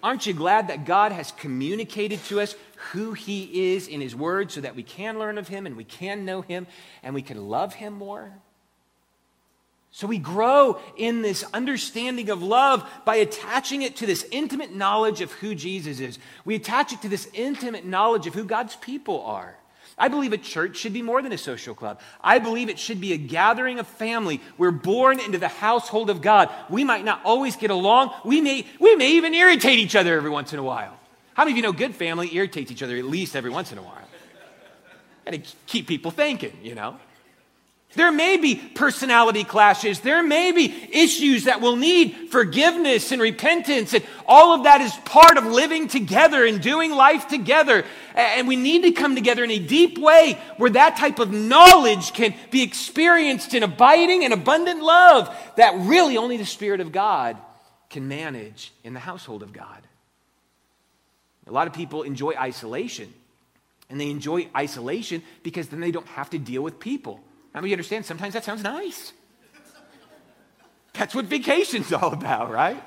Aren't 0.04 0.26
you 0.26 0.34
glad 0.34 0.68
that 0.68 0.84
God 0.84 1.14
has 1.14 1.32
communicated 1.32 2.22
to 2.26 2.42
us 2.42 2.58
who 2.92 3.14
He 3.14 3.74
is 3.74 3.88
in 3.88 4.02
His 4.02 4.16
Word 4.16 4.52
so 4.52 4.62
that 4.62 4.76
we 4.76 4.84
can 4.84 5.20
learn 5.20 5.38
of 5.38 5.48
Him 5.48 5.66
and 5.66 5.76
we 5.76 5.84
can 5.84 6.26
know 6.26 6.42
Him 6.42 6.68
and 7.02 7.14
we 7.14 7.22
can 7.22 7.48
love 7.48 7.74
Him 7.74 7.94
more? 7.94 8.34
So 9.92 10.08
we 10.08 10.18
grow 10.18 10.80
in 10.98 11.22
this 11.22 11.46
understanding 11.54 12.32
of 12.32 12.42
love 12.42 12.90
by 13.06 13.18
attaching 13.18 13.84
it 13.84 13.98
to 13.98 14.08
this 14.08 14.26
intimate 14.32 14.74
knowledge 14.74 15.22
of 15.22 15.32
who 15.34 15.54
Jesus 15.54 16.00
is. 16.00 16.18
We 16.46 16.56
attach 16.56 16.94
it 16.94 17.04
to 17.04 17.10
this 17.10 17.30
intimate 17.34 17.86
knowledge 17.86 18.26
of 18.26 18.34
who 18.34 18.44
God's 18.44 18.76
people 18.76 19.22
are. 19.22 19.56
I 19.96 20.08
believe 20.08 20.34
a 20.34 20.38
church 20.40 20.78
should 20.78 20.94
be 20.94 21.04
more 21.04 21.22
than 21.22 21.32
a 21.32 21.38
social 21.38 21.76
club. 21.76 22.00
I 22.24 22.40
believe 22.40 22.70
it 22.70 22.80
should 22.80 23.00
be 23.00 23.14
a 23.14 23.18
gathering 23.18 23.78
of 23.78 23.88
family. 23.88 24.42
We're 24.58 24.72
born 24.72 25.20
into 25.20 25.38
the 25.38 25.48
household 25.48 26.10
of 26.10 26.24
God. 26.24 26.50
We 26.72 26.84
might 26.84 27.06
not 27.06 27.22
always 27.24 27.56
get 27.56 27.70
along. 27.70 28.12
We 28.26 28.42
may, 28.42 28.66
we 28.80 28.96
may 28.96 29.12
even 29.12 29.36
irritate 29.36 29.78
each 29.78 29.96
other 29.96 30.18
every 30.18 30.32
once 30.32 30.54
in 30.54 30.58
a 30.58 30.64
while. 30.64 30.98
How 31.34 31.44
many 31.44 31.52
of 31.54 31.58
you 31.58 31.64
know 31.64 31.74
good 31.74 31.96
family 31.96 32.36
irritates 32.36 32.72
each 32.72 32.84
other 32.84 32.96
at 32.96 33.06
least 33.06 33.36
every 33.36 33.50
once 33.50 33.72
in 33.72 33.78
a 33.78 33.82
while? 33.82 34.08
And 35.26 35.44
to 35.44 35.52
keep 35.68 35.88
people 35.88 36.12
thinking, 36.12 36.58
you 36.62 36.76
know? 36.76 36.98
There 37.96 38.12
may 38.12 38.38
be 38.38 38.56
personality 38.56 39.44
clashes. 39.44 40.00
There 40.00 40.24
may 40.24 40.52
be 40.52 40.74
issues 40.92 41.44
that 41.44 41.62
will 41.62 41.76
need 41.76 42.30
forgiveness 42.32 43.12
and 43.12 43.22
repentance. 43.22 43.94
And 43.94 44.04
all 44.26 44.56
of 44.56 44.64
that 44.64 44.82
is 44.82 44.94
part 45.06 45.38
of 45.38 45.46
living 45.46 45.88
together 45.88 46.44
and 46.44 46.60
doing 46.60 46.92
life 46.92 47.28
together. 47.28 47.86
And 48.16 48.48
we 48.48 48.56
need 48.56 48.82
to 48.82 48.92
come 48.92 49.14
together 49.16 49.44
in 49.44 49.52
a 49.52 49.60
deep 49.60 50.00
way 50.00 50.40
where 50.58 50.72
that 50.72 50.98
type 50.98 51.20
of 51.20 51.32
knowledge 51.32 52.14
can 52.14 52.34
be 52.50 52.64
experienced 52.64 53.54
in 53.54 53.62
abiding 53.62 54.24
and 54.24 54.34
abundant 54.34 54.82
love 54.82 55.36
that 55.58 55.76
really 55.86 56.18
only 56.18 56.38
the 56.38 56.46
Spirit 56.46 56.82
of 56.82 56.92
God 56.92 57.38
can 57.92 58.08
manage 58.08 58.74
in 58.84 58.94
the 58.94 59.00
household 59.00 59.44
of 59.44 59.54
God. 59.54 59.88
A 61.48 61.52
lot 61.52 61.68
of 61.68 61.74
people 61.74 62.04
enjoy 62.04 62.34
isolation. 62.34 63.14
And 63.90 64.00
they 64.00 64.10
enjoy 64.10 64.48
isolation 64.56 65.22
because 65.44 65.68
then 65.68 65.80
they 65.80 65.92
don't 65.92 66.08
have 66.08 66.30
to 66.32 66.40
deal 66.40 66.62
with 66.62 66.80
people. 66.80 67.20
Now, 67.54 67.64
you 67.64 67.74
understand? 67.74 68.06
Sometimes 68.06 68.34
that 68.34 68.44
sounds 68.44 68.64
nice. 68.64 69.14
That's 70.94 71.14
what 71.14 71.26
vacation's 71.26 71.92
all 71.94 72.14
about, 72.14 72.52
right? 72.52 72.82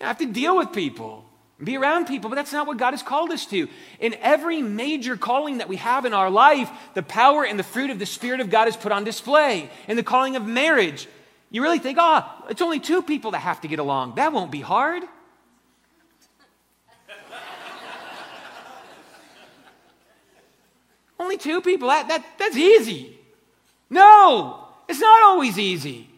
You 0.00 0.06
have 0.06 0.18
to 0.18 0.26
deal 0.26 0.56
with 0.56 0.72
people, 0.72 1.24
be 1.62 1.76
around 1.76 2.06
people, 2.06 2.28
but 2.28 2.36
that's 2.36 2.52
not 2.52 2.66
what 2.66 2.76
God 2.76 2.90
has 2.90 3.02
called 3.02 3.30
us 3.30 3.46
to. 3.46 3.68
In 4.00 4.14
every 4.20 4.60
major 4.60 5.16
calling 5.16 5.58
that 5.58 5.68
we 5.68 5.76
have 5.76 6.04
in 6.04 6.12
our 6.12 6.30
life, 6.30 6.70
the 6.94 7.02
power 7.02 7.44
and 7.44 7.58
the 7.58 7.62
fruit 7.62 7.90
of 7.90 7.98
the 7.98 8.06
Spirit 8.06 8.40
of 8.40 8.50
God 8.50 8.68
is 8.68 8.76
put 8.76 8.92
on 8.92 9.04
display. 9.04 9.70
In 9.88 9.96
the 9.96 10.02
calling 10.02 10.36
of 10.36 10.46
marriage, 10.46 11.08
You 11.54 11.62
really 11.62 11.78
think, 11.78 11.98
oh, 12.00 12.28
it's 12.50 12.62
only 12.62 12.80
two 12.80 13.00
people 13.00 13.30
that 13.30 13.38
have 13.38 13.60
to 13.60 13.68
get 13.68 13.78
along. 13.78 14.16
That 14.16 14.32
won't 14.32 14.50
be 14.50 14.60
hard. 14.60 15.04
Only 21.24 21.36
two 21.36 21.60
people, 21.60 21.88
that, 21.88 22.08
that, 22.08 22.24
that's 22.38 22.56
easy. 22.56 23.18
No, 23.90 24.68
it's 24.88 25.00
not 25.00 25.22
always 25.24 25.58
easy. 25.58 26.08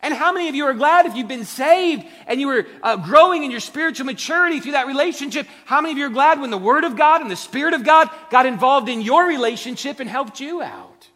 And 0.00 0.14
how 0.14 0.32
many 0.32 0.48
of 0.48 0.54
you 0.54 0.64
are 0.64 0.74
glad 0.74 1.06
if 1.06 1.16
you've 1.16 1.28
been 1.28 1.44
saved 1.44 2.06
and 2.26 2.40
you 2.40 2.46
were 2.46 2.66
uh, 2.82 2.96
growing 2.96 3.42
in 3.42 3.50
your 3.50 3.60
spiritual 3.60 4.06
maturity 4.06 4.60
through 4.60 4.72
that 4.72 4.86
relationship? 4.86 5.46
How 5.64 5.80
many 5.80 5.92
of 5.92 5.98
you 5.98 6.06
are 6.06 6.10
glad 6.10 6.40
when 6.40 6.50
the 6.50 6.58
Word 6.58 6.84
of 6.84 6.96
God 6.96 7.20
and 7.20 7.30
the 7.30 7.36
Spirit 7.36 7.74
of 7.74 7.84
God 7.84 8.08
got 8.30 8.46
involved 8.46 8.88
in 8.88 9.00
your 9.02 9.26
relationship 9.26 9.98
and 9.98 10.08
helped 10.08 10.40
you 10.40 10.62
out? 10.62 11.08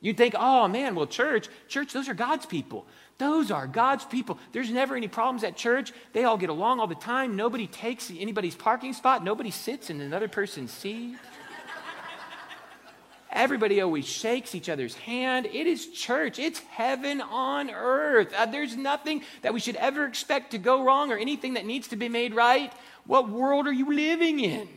You'd 0.00 0.16
think, 0.16 0.34
oh 0.36 0.68
man, 0.68 0.96
well, 0.96 1.06
church, 1.06 1.48
church, 1.68 1.92
those 1.92 2.08
are 2.08 2.14
God's 2.14 2.44
people. 2.44 2.86
Those 3.18 3.52
are 3.52 3.68
God's 3.68 4.04
people. 4.04 4.38
There's 4.52 4.70
never 4.70 4.96
any 4.96 5.06
problems 5.06 5.44
at 5.44 5.56
church. 5.56 5.92
They 6.12 6.24
all 6.24 6.36
get 6.36 6.50
along 6.50 6.80
all 6.80 6.88
the 6.88 6.96
time. 6.96 7.36
Nobody 7.36 7.68
takes 7.68 8.10
anybody's 8.10 8.56
parking 8.56 8.92
spot. 8.92 9.22
Nobody 9.22 9.52
sits 9.52 9.88
in 9.88 10.00
another 10.00 10.26
person's 10.26 10.72
seat. 10.72 11.14
Everybody 13.34 13.80
always 13.80 14.06
shakes 14.06 14.54
each 14.54 14.68
other's 14.68 14.94
hand. 14.94 15.46
It 15.46 15.66
is 15.66 15.88
church, 15.88 16.38
it's 16.38 16.60
heaven 16.60 17.20
on 17.20 17.68
earth. 17.68 18.32
Uh, 18.32 18.46
there's 18.46 18.76
nothing 18.76 19.24
that 19.42 19.52
we 19.52 19.58
should 19.58 19.74
ever 19.76 20.06
expect 20.06 20.52
to 20.52 20.58
go 20.58 20.84
wrong 20.84 21.10
or 21.10 21.18
anything 21.18 21.54
that 21.54 21.66
needs 21.66 21.88
to 21.88 21.96
be 21.96 22.08
made 22.08 22.32
right. 22.32 22.72
What 23.06 23.28
world 23.28 23.66
are 23.66 23.72
you 23.72 23.92
living 23.92 24.38
in? 24.38 24.68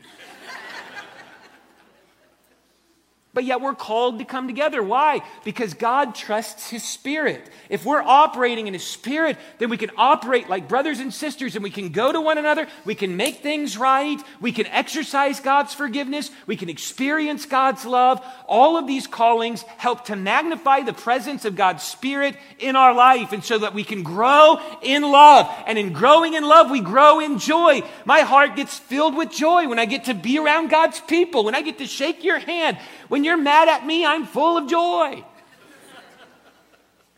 But 3.37 3.45
yet 3.45 3.61
we're 3.61 3.75
called 3.75 4.17
to 4.17 4.25
come 4.25 4.47
together. 4.47 4.81
Why? 4.81 5.21
Because 5.43 5.75
God 5.75 6.15
trusts 6.15 6.71
His 6.71 6.83
Spirit. 6.83 7.47
If 7.69 7.85
we're 7.85 8.01
operating 8.01 8.65
in 8.65 8.73
His 8.73 8.83
Spirit, 8.83 9.37
then 9.59 9.69
we 9.69 9.77
can 9.77 9.91
operate 9.95 10.49
like 10.49 10.67
brothers 10.67 10.99
and 10.99 11.13
sisters 11.13 11.53
and 11.53 11.61
we 11.61 11.69
can 11.69 11.89
go 11.89 12.11
to 12.11 12.19
one 12.19 12.39
another. 12.39 12.65
We 12.83 12.95
can 12.95 13.15
make 13.15 13.43
things 13.43 13.77
right. 13.77 14.19
We 14.41 14.51
can 14.51 14.65
exercise 14.65 15.39
God's 15.39 15.75
forgiveness. 15.75 16.31
We 16.47 16.55
can 16.55 16.67
experience 16.67 17.45
God's 17.45 17.85
love. 17.85 18.25
All 18.47 18.75
of 18.75 18.87
these 18.87 19.05
callings 19.05 19.61
help 19.77 20.05
to 20.05 20.15
magnify 20.15 20.81
the 20.81 20.93
presence 20.93 21.45
of 21.45 21.55
God's 21.55 21.83
Spirit 21.83 22.35
in 22.57 22.75
our 22.75 22.95
life 22.95 23.33
and 23.33 23.43
so 23.43 23.59
that 23.59 23.75
we 23.75 23.83
can 23.83 24.01
grow 24.01 24.59
in 24.81 25.03
love. 25.03 25.47
And 25.67 25.77
in 25.77 25.93
growing 25.93 26.33
in 26.33 26.43
love, 26.43 26.71
we 26.71 26.81
grow 26.81 27.19
in 27.19 27.37
joy. 27.37 27.83
My 28.03 28.21
heart 28.21 28.55
gets 28.55 28.79
filled 28.79 29.15
with 29.15 29.29
joy 29.29 29.67
when 29.67 29.77
I 29.77 29.85
get 29.85 30.05
to 30.05 30.15
be 30.15 30.39
around 30.39 30.71
God's 30.71 30.99
people, 31.01 31.43
when 31.43 31.53
I 31.53 31.61
get 31.61 31.77
to 31.77 31.85
shake 31.85 32.23
your 32.23 32.39
hand 32.39 32.79
when 33.09 33.23
you're 33.27 33.37
mad 33.37 33.67
at 33.67 33.85
me, 33.85 34.05
I'm 34.05 34.25
full 34.25 34.57
of 34.57 34.67
joy. 34.67 35.23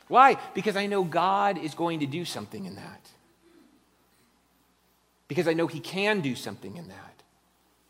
Why? 0.09 0.37
Because 0.55 0.75
I 0.75 0.87
know 0.87 1.03
God 1.03 1.57
is 1.57 1.75
going 1.75 1.99
to 1.99 2.07
do 2.07 2.25
something 2.25 2.65
in 2.65 2.75
that. 2.75 3.09
Because 5.27 5.47
I 5.47 5.53
know 5.53 5.67
He 5.67 5.79
can 5.79 6.21
do 6.21 6.35
something 6.35 6.75
in 6.75 6.89
that. 6.89 7.23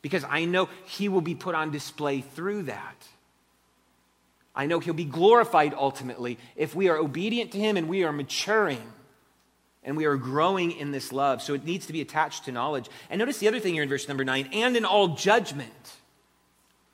Because 0.01 0.25
I 0.29 0.45
know 0.45 0.69
He 0.85 1.07
will 1.07 1.21
be 1.21 1.33
put 1.33 1.55
on 1.55 1.71
display 1.71 2.21
through 2.21 2.63
that. 2.63 3.07
I 4.53 4.65
know 4.65 4.79
He'll 4.79 4.93
be 4.93 5.05
glorified 5.05 5.73
ultimately 5.73 6.37
if 6.57 6.75
we 6.75 6.89
are 6.89 6.97
obedient 6.97 7.53
to 7.53 7.57
Him 7.57 7.77
and 7.77 7.87
we 7.87 8.03
are 8.03 8.11
maturing 8.11 8.83
and 9.81 9.95
we 9.95 10.03
are 10.03 10.17
growing 10.17 10.73
in 10.73 10.91
this 10.91 11.13
love. 11.13 11.41
So 11.41 11.53
it 11.53 11.63
needs 11.63 11.85
to 11.85 11.93
be 11.93 12.01
attached 12.01 12.45
to 12.45 12.51
knowledge. 12.51 12.89
And 13.09 13.19
notice 13.19 13.37
the 13.39 13.47
other 13.47 13.61
thing 13.61 13.75
here 13.75 13.83
in 13.83 13.89
verse 13.89 14.09
number 14.09 14.25
nine 14.25 14.49
and 14.51 14.75
in 14.75 14.83
all 14.83 15.15
judgment. 15.15 15.93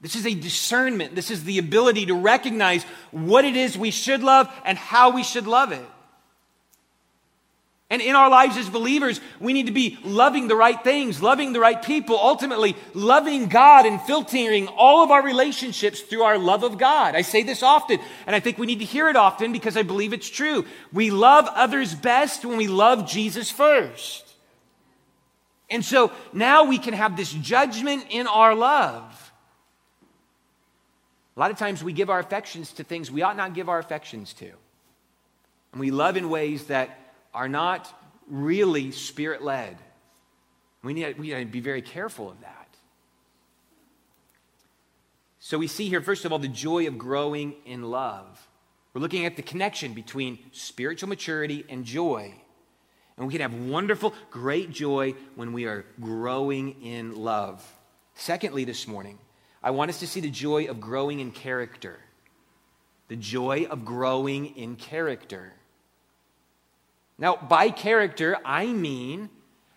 This 0.06 0.16
is 0.16 0.28
a 0.28 0.36
discernment. 0.36 1.16
This 1.16 1.32
is 1.32 1.46
the 1.46 1.58
ability 1.58 2.06
to 2.06 2.14
recognize 2.14 2.84
what 3.10 3.44
it 3.44 3.56
is 3.56 3.76
we 3.76 3.90
should 3.90 4.22
love 4.22 4.48
and 4.64 4.78
how 4.78 5.10
we 5.10 5.24
should 5.24 5.48
love 5.48 5.72
it. 5.72 5.84
And 7.90 8.04
in 8.04 8.16
our 8.16 8.30
lives 8.30 8.56
as 8.56 8.70
believers, 8.70 9.20
we 9.40 9.52
need 9.52 9.66
to 9.66 9.72
be 9.72 9.98
loving 10.04 10.48
the 10.48 10.56
right 10.56 10.80
things, 10.84 11.24
loving 11.24 11.54
the 11.54 11.60
right 11.60 11.82
people, 11.82 12.20
ultimately 12.20 12.76
loving 12.94 13.48
God 13.48 13.88
and 13.88 14.00
filtering 14.00 14.68
all 14.68 15.04
of 15.04 15.10
our 15.10 15.24
relationships 15.24 16.02
through 16.02 16.22
our 16.22 16.38
love 16.38 16.62
of 16.62 16.78
God. 16.78 17.16
I 17.16 17.24
say 17.24 17.42
this 17.42 17.64
often, 17.64 17.98
and 18.28 18.36
I 18.36 18.40
think 18.40 18.60
we 18.60 18.68
need 18.68 18.82
to 18.82 18.86
hear 18.86 19.10
it 19.10 19.16
often 19.16 19.52
because 19.52 19.76
I 19.76 19.82
believe 19.82 20.14
it's 20.14 20.30
true. 20.30 20.66
We 20.94 21.10
love 21.10 21.50
others 21.50 21.96
best 21.96 22.46
when 22.46 22.58
we 22.58 22.68
love 22.68 23.10
Jesus 23.10 23.50
first. 23.50 24.36
And 25.68 25.84
so 25.84 26.12
now 26.32 26.66
we 26.66 26.78
can 26.78 26.94
have 26.94 27.18
this 27.18 27.32
judgment 27.32 28.06
in 28.12 28.28
our 28.28 28.54
love. 28.54 29.25
A 31.36 31.40
lot 31.40 31.52
of 31.52 31.58
times 31.58 31.84
we 31.84 31.94
give 31.94 32.10
our 32.10 32.20
affections 32.20 32.72
to 32.74 32.84
things 32.84 33.12
we 33.12 33.22
ought 33.22 33.36
not 33.36 33.54
give 33.54 33.68
our 33.68 33.80
affections 33.80 34.34
to. 34.36 34.52
And 35.72 35.82
we 35.82 35.92
love 35.92 36.16
in 36.16 36.30
ways 36.30 36.66
that 36.68 36.98
are 37.34 37.50
not 37.50 37.94
really 38.28 38.92
spirit 38.92 39.44
led. 39.44 39.78
We 40.82 40.94
need, 40.94 41.18
we 41.18 41.30
need 41.34 41.40
to 41.40 41.46
be 41.46 41.60
very 41.60 41.82
careful 41.82 42.30
of 42.30 42.40
that. 42.42 42.70
So 45.40 45.58
we 45.58 45.68
see 45.68 45.90
here, 45.90 46.02
first 46.02 46.26
of 46.26 46.32
all, 46.32 46.40
the 46.40 46.48
joy 46.48 46.88
of 46.88 46.98
growing 46.98 47.56
in 47.66 47.84
love. 47.84 48.48
We're 48.94 49.02
looking 49.02 49.26
at 49.26 49.36
the 49.36 49.42
connection 49.42 49.94
between 49.94 50.40
spiritual 50.52 51.10
maturity 51.10 51.66
and 51.68 51.84
joy. 51.84 52.34
And 53.18 53.28
we 53.28 53.34
can 53.34 53.42
have 53.42 53.54
wonderful, 53.54 54.14
great 54.32 54.72
joy 54.72 55.16
when 55.36 55.54
we 55.54 55.66
are 55.66 55.86
growing 56.00 56.82
in 56.82 57.16
love. 57.16 57.64
Secondly, 58.16 58.64
this 58.64 58.88
morning, 58.88 59.20
I 59.66 59.72
want 59.72 59.90
us 59.90 60.00
to 60.02 60.08
see 60.08 60.20
the 60.20 60.30
joy 60.30 60.66
of 60.66 60.80
growing 60.80 61.20
in 61.20 61.32
character. 61.32 61.98
The 63.08 63.16
joy 63.16 63.66
of 63.68 63.84
growing 63.84 64.56
in 64.56 64.76
character. 64.76 65.54
Now, 67.18 67.36
by 67.36 67.72
character, 67.72 68.38
I 68.46 68.68
mean 68.68 69.30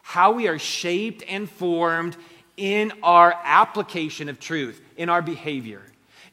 how 0.03 0.33
we 0.33 0.47
are 0.47 0.59
shaped 0.59 1.25
and 1.27 1.49
formed 1.49 2.19
in 2.59 2.93
our 3.03 3.35
application 3.45 4.29
of 4.29 4.39
truth, 4.39 4.79
in 4.99 5.09
our 5.09 5.23
behavior. 5.23 5.83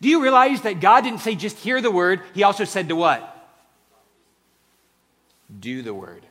Do 0.02 0.10
you 0.10 0.22
realize 0.22 0.62
that 0.64 0.82
God 0.82 1.06
didn't 1.06 1.22
say 1.22 1.36
just 1.36 1.58
hear 1.58 1.80
the 1.80 1.92
word, 1.92 2.22
He 2.34 2.44
also 2.44 2.66
said 2.66 2.90
to 2.90 2.96
what? 2.98 3.32
Do 5.58 5.82
the 5.82 5.94
word. 5.94 6.26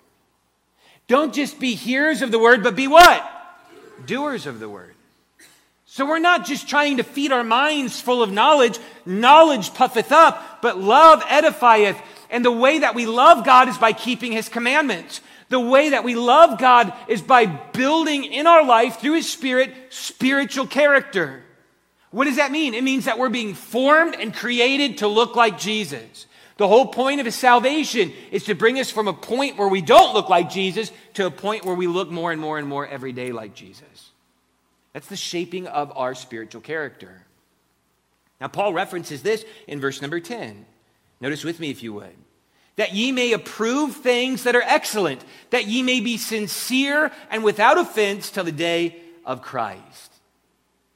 Don't 1.06 1.32
just 1.32 1.58
be 1.58 1.74
hearers 1.74 2.20
of 2.20 2.30
the 2.30 2.38
word, 2.38 2.62
but 2.62 2.76
be 2.76 2.86
what? 2.86 3.26
Doers 4.04 4.46
of 4.46 4.60
the 4.60 4.68
word. 4.68 4.93
So 5.94 6.04
we're 6.04 6.18
not 6.18 6.44
just 6.44 6.68
trying 6.68 6.96
to 6.96 7.04
feed 7.04 7.30
our 7.30 7.44
minds 7.44 8.00
full 8.00 8.20
of 8.20 8.32
knowledge. 8.32 8.80
Knowledge 9.06 9.74
puffeth 9.74 10.10
up, 10.10 10.58
but 10.60 10.76
love 10.76 11.22
edifieth. 11.22 11.96
And 12.30 12.44
the 12.44 12.50
way 12.50 12.80
that 12.80 12.96
we 12.96 13.06
love 13.06 13.44
God 13.44 13.68
is 13.68 13.78
by 13.78 13.92
keeping 13.92 14.32
his 14.32 14.48
commandments. 14.48 15.20
The 15.50 15.60
way 15.60 15.90
that 15.90 16.02
we 16.02 16.16
love 16.16 16.58
God 16.58 16.92
is 17.06 17.22
by 17.22 17.46
building 17.46 18.24
in 18.24 18.48
our 18.48 18.66
life 18.66 18.98
through 18.98 19.14
his 19.14 19.30
spirit 19.30 19.72
spiritual 19.90 20.66
character. 20.66 21.44
What 22.10 22.24
does 22.24 22.38
that 22.38 22.50
mean? 22.50 22.74
It 22.74 22.82
means 22.82 23.04
that 23.04 23.20
we're 23.20 23.28
being 23.28 23.54
formed 23.54 24.16
and 24.16 24.34
created 24.34 24.98
to 24.98 25.06
look 25.06 25.36
like 25.36 25.60
Jesus. 25.60 26.26
The 26.56 26.66
whole 26.66 26.86
point 26.86 27.20
of 27.20 27.26
his 27.26 27.36
salvation 27.36 28.12
is 28.32 28.42
to 28.46 28.56
bring 28.56 28.80
us 28.80 28.90
from 28.90 29.06
a 29.06 29.12
point 29.12 29.58
where 29.58 29.68
we 29.68 29.80
don't 29.80 30.12
look 30.12 30.28
like 30.28 30.50
Jesus 30.50 30.90
to 31.12 31.26
a 31.26 31.30
point 31.30 31.64
where 31.64 31.76
we 31.76 31.86
look 31.86 32.10
more 32.10 32.32
and 32.32 32.40
more 32.40 32.58
and 32.58 32.66
more 32.66 32.84
every 32.84 33.12
day 33.12 33.30
like 33.30 33.54
Jesus. 33.54 34.10
That's 34.94 35.08
the 35.08 35.16
shaping 35.16 35.66
of 35.66 35.92
our 35.94 36.14
spiritual 36.14 36.62
character. 36.62 37.26
Now, 38.40 38.48
Paul 38.48 38.72
references 38.72 39.22
this 39.22 39.44
in 39.66 39.80
verse 39.80 40.00
number 40.00 40.20
10. 40.20 40.64
Notice 41.20 41.44
with 41.44 41.60
me, 41.60 41.70
if 41.70 41.82
you 41.82 41.92
would. 41.92 42.16
That 42.76 42.94
ye 42.94 43.12
may 43.12 43.32
approve 43.32 43.96
things 43.96 44.44
that 44.44 44.56
are 44.56 44.62
excellent, 44.62 45.24
that 45.50 45.66
ye 45.66 45.82
may 45.82 46.00
be 46.00 46.16
sincere 46.16 47.12
and 47.30 47.44
without 47.44 47.78
offense 47.78 48.30
till 48.30 48.44
the 48.44 48.52
day 48.52 48.96
of 49.24 49.42
Christ. 49.42 50.12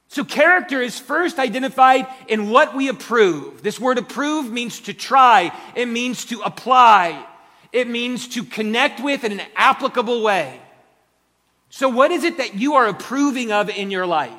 So, 0.07 0.23
character 0.23 0.81
is 0.81 0.97
first 0.97 1.37
identified 1.37 2.07
in 2.27 2.49
what 2.49 2.75
we 2.75 2.87
approve. 2.87 3.61
This 3.61 3.79
word 3.79 3.97
approve 3.97 4.51
means 4.51 4.79
to 4.81 4.93
try, 4.93 5.55
it 5.75 5.85
means 5.87 6.25
to 6.25 6.41
apply, 6.41 7.25
it 7.71 7.87
means 7.87 8.27
to 8.29 8.43
connect 8.43 9.01
with 9.01 9.23
in 9.23 9.33
an 9.33 9.45
applicable 9.55 10.23
way. 10.23 10.59
So, 11.69 11.89
what 11.89 12.11
is 12.11 12.23
it 12.23 12.37
that 12.37 12.55
you 12.55 12.75
are 12.75 12.87
approving 12.87 13.51
of 13.51 13.69
in 13.69 13.91
your 13.91 14.05
life? 14.05 14.33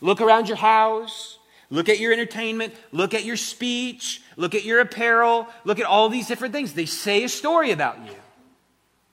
Look 0.00 0.20
around 0.20 0.48
your 0.48 0.56
house, 0.56 1.38
look 1.70 1.88
at 1.88 1.98
your 1.98 2.12
entertainment, 2.12 2.74
look 2.92 3.14
at 3.14 3.24
your 3.24 3.36
speech, 3.36 4.22
look 4.36 4.54
at 4.54 4.64
your 4.64 4.80
apparel, 4.80 5.48
look 5.64 5.78
at 5.78 5.86
all 5.86 6.08
these 6.08 6.28
different 6.28 6.54
things. 6.54 6.72
They 6.72 6.86
say 6.86 7.24
a 7.24 7.28
story 7.28 7.70
about 7.70 8.04
you. 8.06 8.14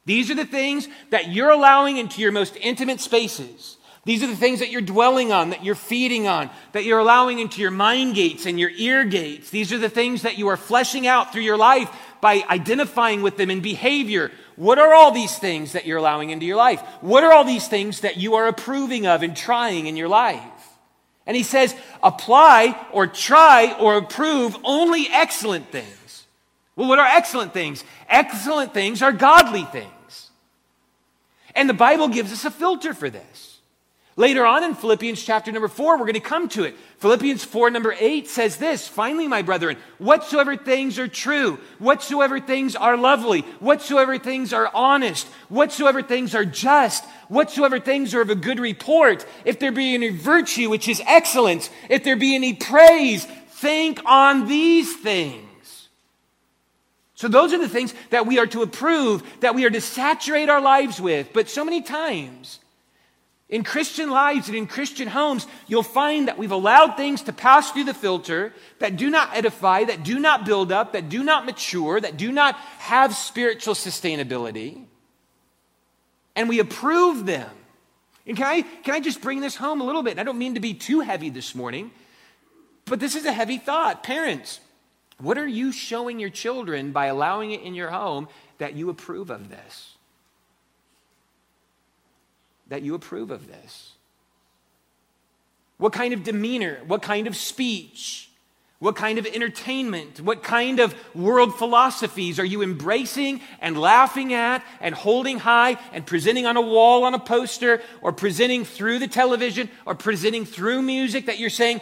These 0.05 0.31
are 0.31 0.35
the 0.35 0.45
things 0.45 0.87
that 1.11 1.29
you're 1.29 1.51
allowing 1.51 1.97
into 1.97 2.21
your 2.21 2.31
most 2.31 2.57
intimate 2.57 2.99
spaces. 2.99 3.77
These 4.05 4.23
are 4.23 4.27
the 4.27 4.35
things 4.35 4.59
that 4.59 4.71
you're 4.71 4.81
dwelling 4.81 5.31
on, 5.31 5.51
that 5.51 5.63
you're 5.63 5.75
feeding 5.75 6.27
on, 6.27 6.49
that 6.71 6.85
you're 6.85 6.99
allowing 6.99 7.37
into 7.37 7.61
your 7.61 7.69
mind 7.69 8.15
gates 8.15 8.45
and 8.47 8.59
your 8.59 8.71
ear 8.71 9.03
gates. 9.03 9.51
These 9.51 9.71
are 9.71 9.77
the 9.77 9.89
things 9.89 10.23
that 10.23 10.37
you 10.37 10.47
are 10.47 10.57
fleshing 10.57 11.05
out 11.05 11.31
through 11.31 11.43
your 11.43 11.57
life 11.57 11.91
by 12.21 12.43
identifying 12.49 13.21
with 13.21 13.37
them 13.37 13.51
in 13.51 13.61
behavior 13.61 14.31
what 14.59 14.77
are 14.77 14.93
all 14.93 15.11
these 15.11 15.37
things 15.37 15.71
that 15.71 15.85
you're 15.85 15.99
allowing 15.99 16.31
into 16.31 16.45
your 16.45 16.57
life? 16.57 16.81
What 16.99 17.23
are 17.23 17.31
all 17.31 17.45
these 17.45 17.69
things 17.69 18.01
that 18.01 18.17
you 18.17 18.35
are 18.35 18.49
approving 18.49 19.07
of 19.07 19.23
and 19.23 19.33
trying 19.33 19.87
in 19.87 19.95
your 19.95 20.09
life? 20.09 20.43
And 21.25 21.37
he 21.37 21.43
says, 21.43 21.73
apply 22.03 22.77
or 22.91 23.07
try 23.07 23.73
or 23.79 23.95
approve 23.95 24.57
only 24.65 25.07
excellent 25.09 25.71
things. 25.71 26.25
Well, 26.75 26.89
what 26.89 26.99
are 26.99 27.05
excellent 27.05 27.53
things? 27.53 27.85
Excellent 28.09 28.73
things 28.73 29.01
are 29.01 29.13
godly 29.13 29.63
things. 29.63 30.29
And 31.55 31.69
the 31.69 31.73
Bible 31.73 32.09
gives 32.09 32.33
us 32.33 32.43
a 32.43 32.51
filter 32.51 32.93
for 32.93 33.09
this. 33.09 33.58
Later 34.19 34.45
on 34.45 34.65
in 34.65 34.75
Philippians 34.75 35.23
chapter 35.23 35.49
number 35.49 35.69
four, 35.69 35.93
we're 35.93 36.03
going 36.03 36.13
to 36.15 36.19
come 36.19 36.49
to 36.49 36.65
it. 36.65 36.75
Philippians 36.97 37.45
4, 37.45 37.71
number 37.71 37.95
8 37.97 38.27
says 38.27 38.57
this 38.57 38.85
Finally, 38.85 39.29
my 39.29 39.43
brethren, 39.43 39.77
whatsoever 39.97 40.57
things 40.57 40.99
are 40.99 41.07
true, 41.07 41.57
whatsoever 41.77 42.41
things 42.41 42.75
are 42.75 42.97
lovely, 42.97 43.43
whatsoever 43.61 44.19
things 44.19 44.51
are 44.51 44.69
honest, 44.73 45.25
whatsoever 45.47 46.01
things 46.01 46.35
are 46.35 46.43
just, 46.43 47.05
whatsoever 47.29 47.79
things 47.79 48.13
are 48.13 48.19
of 48.19 48.29
a 48.29 48.35
good 48.35 48.59
report, 48.59 49.25
if 49.45 49.57
there 49.57 49.71
be 49.71 49.93
any 49.93 50.09
virtue 50.09 50.69
which 50.69 50.89
is 50.89 51.01
excellence, 51.07 51.69
if 51.89 52.03
there 52.03 52.17
be 52.17 52.35
any 52.35 52.53
praise, 52.53 53.23
think 53.23 54.01
on 54.03 54.49
these 54.49 54.97
things. 54.97 55.87
So, 57.15 57.29
those 57.29 57.53
are 57.53 57.57
the 57.57 57.69
things 57.69 57.93
that 58.09 58.27
we 58.27 58.37
are 58.37 58.47
to 58.47 58.63
approve, 58.63 59.23
that 59.39 59.55
we 59.55 59.63
are 59.63 59.69
to 59.69 59.79
saturate 59.79 60.49
our 60.49 60.59
lives 60.59 60.99
with. 60.99 61.31
But 61.31 61.47
so 61.47 61.63
many 61.63 61.81
times, 61.81 62.59
in 63.49 63.63
Christian 63.63 64.11
lives 64.11 64.47
and 64.47 64.55
in 64.55 64.67
Christian 64.67 65.07
homes, 65.07 65.47
you'll 65.67 65.81
find 65.81 66.27
that 66.27 66.37
we've 66.37 66.51
allowed 66.51 66.95
things 66.95 67.23
to 67.23 67.33
pass 67.33 67.71
through 67.71 67.85
the 67.85 67.95
filter 67.95 68.53
that 68.77 68.95
do 68.95 69.09
not 69.09 69.35
edify, 69.35 69.83
that 69.85 70.03
do 70.03 70.19
not 70.19 70.45
build 70.45 70.71
up, 70.71 70.93
that 70.93 71.09
do 71.09 71.23
not 71.23 71.47
mature, 71.47 71.99
that 71.99 72.15
do 72.15 72.31
not 72.31 72.55
have 72.77 73.15
spiritual 73.15 73.73
sustainability. 73.73 74.85
And 76.35 76.47
we 76.47 76.59
approve 76.59 77.25
them. 77.25 77.49
And 78.27 78.37
can 78.37 78.45
I, 78.45 78.61
can 78.61 78.93
I 78.93 78.99
just 78.99 79.19
bring 79.19 79.39
this 79.39 79.55
home 79.55 79.81
a 79.81 79.83
little 79.83 80.03
bit? 80.03 80.19
I 80.19 80.23
don't 80.23 80.37
mean 80.37 80.53
to 80.53 80.59
be 80.59 80.75
too 80.75 80.99
heavy 80.99 81.31
this 81.31 81.55
morning, 81.55 81.89
but 82.85 82.99
this 82.99 83.15
is 83.15 83.25
a 83.25 83.33
heavy 83.33 83.57
thought. 83.57 84.03
Parents, 84.03 84.59
what 85.17 85.39
are 85.39 85.47
you 85.47 85.71
showing 85.71 86.19
your 86.19 86.29
children 86.29 86.91
by 86.91 87.07
allowing 87.07 87.51
it 87.51 87.63
in 87.63 87.73
your 87.73 87.89
home 87.89 88.27
that 88.59 88.75
you 88.75 88.91
approve 88.91 89.31
of 89.31 89.49
this? 89.49 89.95
That 92.69 92.81
you 92.81 92.95
approve 92.95 93.31
of 93.31 93.47
this? 93.47 93.93
What 95.77 95.93
kind 95.93 96.13
of 96.13 96.23
demeanor? 96.23 96.79
What 96.87 97.01
kind 97.01 97.27
of 97.27 97.35
speech? 97.35 98.29
What 98.79 98.95
kind 98.95 99.19
of 99.19 99.25
entertainment? 99.25 100.21
What 100.21 100.41
kind 100.41 100.79
of 100.79 100.95
world 101.13 101.55
philosophies 101.55 102.39
are 102.39 102.45
you 102.45 102.61
embracing 102.61 103.41
and 103.59 103.79
laughing 103.79 104.33
at 104.33 104.63
and 104.79 104.95
holding 104.95 105.39
high 105.39 105.77
and 105.91 106.05
presenting 106.05 106.45
on 106.45 106.55
a 106.55 106.61
wall 106.61 107.03
on 107.03 107.13
a 107.13 107.19
poster 107.19 107.81
or 108.01 108.13
presenting 108.13 108.63
through 108.63 108.99
the 108.99 109.07
television 109.07 109.69
or 109.85 109.95
presenting 109.95 110.45
through 110.45 110.81
music 110.81 111.25
that 111.25 111.39
you're 111.39 111.49
saying, 111.49 111.81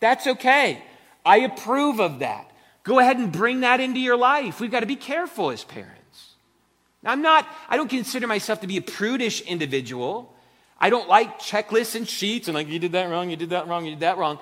that's 0.00 0.26
okay. 0.26 0.82
I 1.24 1.38
approve 1.40 2.00
of 2.00 2.20
that. 2.20 2.50
Go 2.82 2.98
ahead 2.98 3.18
and 3.18 3.30
bring 3.30 3.60
that 3.60 3.80
into 3.80 4.00
your 4.00 4.16
life. 4.16 4.60
We've 4.60 4.70
got 4.70 4.80
to 4.80 4.86
be 4.86 4.96
careful 4.96 5.50
as 5.50 5.64
parents. 5.64 5.97
Now, 7.02 7.12
I'm 7.12 7.22
not, 7.22 7.46
I 7.68 7.76
don't 7.76 7.88
consider 7.88 8.26
myself 8.26 8.60
to 8.62 8.66
be 8.66 8.76
a 8.76 8.82
prudish 8.82 9.40
individual. 9.42 10.34
I 10.80 10.90
don't 10.90 11.08
like 11.08 11.38
checklists 11.40 11.94
and 11.94 12.08
sheets 12.08 12.48
and 12.48 12.54
like, 12.54 12.68
you 12.68 12.78
did 12.78 12.92
that 12.92 13.10
wrong, 13.10 13.30
you 13.30 13.36
did 13.36 13.50
that 13.50 13.68
wrong, 13.68 13.84
you 13.84 13.92
did 13.92 14.00
that 14.00 14.18
wrong. 14.18 14.38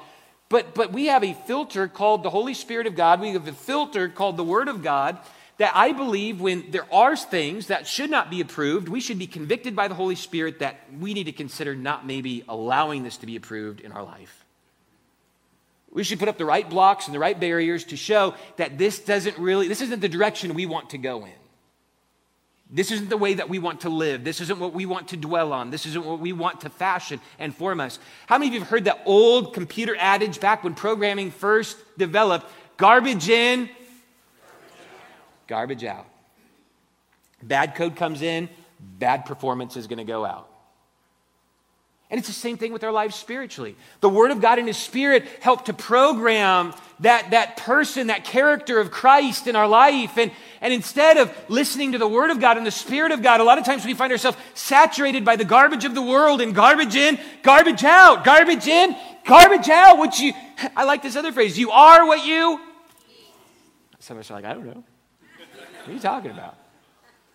But, 0.49 0.75
but 0.75 0.93
we 0.93 1.07
have 1.07 1.25
a 1.25 1.33
filter 1.33 1.89
called 1.89 2.23
the 2.23 2.31
Holy 2.31 2.55
Spirit 2.55 2.87
of 2.87 2.95
God. 2.95 3.21
We 3.21 3.33
have 3.33 3.49
a 3.49 3.53
filter 3.53 4.09
called 4.09 4.37
the 4.37 4.45
Word 4.45 4.69
of 4.69 4.83
God 4.83 5.19
that 5.59 5.73
I 5.75 5.93
believe 5.93 6.41
when 6.41 6.71
there 6.71 6.93
are 6.93 7.17
things 7.17 7.69
that 7.69 7.87
should 7.87 8.11
not 8.11 8.31
be 8.31 8.41
approved, 8.41 8.89
we 8.89 9.01
should 9.01 9.19
be 9.19 9.27
convicted 9.27 9.75
by 9.75 9.89
the 9.89 9.95
Holy 9.95 10.15
Spirit 10.15 10.59
that 10.59 10.81
we 11.01 11.15
need 11.15 11.25
to 11.25 11.33
consider 11.33 11.75
not 11.75 12.07
maybe 12.07 12.45
allowing 12.49 13.03
this 13.03 13.17
to 13.19 13.27
be 13.27 13.37
approved 13.37 13.81
in 13.81 13.91
our 13.93 14.03
life. 14.03 14.45
We 15.91 16.05
should 16.05 16.19
put 16.19 16.29
up 16.29 16.37
the 16.37 16.45
right 16.45 16.69
blocks 16.69 17.07
and 17.07 17.15
the 17.15 17.19
right 17.19 17.39
barriers 17.39 17.85
to 17.85 17.97
show 17.97 18.35
that 18.57 18.77
this 18.77 18.99
doesn't 18.99 19.39
really, 19.39 19.67
this 19.67 19.81
isn't 19.81 20.01
the 20.01 20.11
direction 20.11 20.53
we 20.53 20.67
want 20.67 20.91
to 20.91 20.99
go 20.99 21.25
in. 21.25 21.33
This 22.71 22.91
isn't 22.91 23.11
the 23.11 23.17
way 23.17 23.35
that 23.35 23.49
we 23.49 23.61
want 23.61 23.83
to 23.83 23.89
live. 23.89 24.25
This 24.25 24.41
isn't 24.41 24.59
what 24.59 24.73
we 24.73 24.87
want 24.87 25.09
to 25.09 25.17
dwell 25.17 25.53
on. 25.53 25.71
This 25.71 25.87
isn't 25.87 26.05
what 26.05 26.19
we 26.19 26.33
want 26.33 26.63
to 26.63 26.71
fashion 26.71 27.21
and 27.39 27.55
form 27.55 27.81
us. 27.81 27.99
How 28.27 28.39
many 28.39 28.49
of 28.49 28.55
you 28.55 28.61
have 28.61 28.69
heard 28.69 28.85
that 28.87 29.03
old 29.07 29.55
computer 29.55 29.95
adage 29.99 30.41
back 30.41 30.65
when 30.65 30.75
programming 30.75 31.31
first 31.31 31.77
developed 31.97 32.51
garbage 32.77 33.29
in, 33.29 33.71
garbage 35.47 35.85
out? 35.85 36.07
Bad 37.41 37.77
code 37.77 37.95
comes 37.95 38.21
in, 38.21 38.49
bad 38.81 39.27
performance 39.27 39.77
is 39.77 39.87
going 39.87 39.99
to 39.99 40.05
go 40.05 40.25
out. 40.25 40.49
And 42.11 42.19
it's 42.19 42.29
the 42.29 42.35
same 42.35 42.57
thing 42.57 42.73
with 42.73 42.85
our 42.85 42.93
lives 42.93 43.17
spiritually. 43.17 43.77
The 44.01 44.09
Word 44.09 44.31
of 44.31 44.41
God 44.41 44.59
and 44.59 44.69
His 44.69 44.77
Spirit 44.77 45.25
help 45.41 45.65
to 45.65 45.73
program 45.73 46.73
that, 47.01 47.31
that 47.31 47.57
person, 47.57 48.09
that 48.09 48.25
character 48.25 48.79
of 48.79 48.93
Christ 48.93 49.49
in 49.49 49.57
our 49.57 49.67
life. 49.67 50.17
And, 50.17 50.31
and 50.61 50.73
instead 50.73 51.17
of 51.17 51.33
listening 51.49 51.93
to 51.93 51.99
the 51.99 52.09
Word 52.09 52.31
of 52.31 52.41
God 52.41 52.57
and 52.57 52.67
the 52.67 52.71
Spirit 52.71 53.13
of 53.13 53.23
God, 53.23 53.41
a 53.41 53.45
lot 53.45 53.59
of 53.59 53.65
times 53.65 53.85
we 53.85 53.95
find 53.95 54.13
ourselves 54.13 54.39
saturated 54.55 55.25
by 55.25 55.37
the 55.37 55.45
garbage 55.45 55.85
of 55.85 55.95
the 55.95 56.03
world 56.03 56.41
and 56.41 56.55
garbage 56.55 56.95
in, 56.95 57.19
garbage 57.43 57.85
out, 57.85 58.25
garbage 58.25 58.67
in, 58.67 58.97
garbage 59.25 59.69
out. 59.69 59.99
Which 59.99 60.21
you, 60.21 60.33
I 60.75 60.85
like 60.85 61.03
this 61.03 61.17
other 61.17 61.33
phrase, 61.33 61.59
you 61.59 61.71
are 61.71 62.07
what 62.07 62.25
you. 62.25 62.61
Some 63.99 64.17
of 64.17 64.21
us 64.21 64.31
are 64.31 64.35
like, 64.35 64.45
I 64.45 64.55
don't 64.55 64.67
know. 64.67 64.85
What 65.85 65.89
are 65.89 65.93
you 65.93 66.01
talking 66.01 66.31
about? 66.31 66.57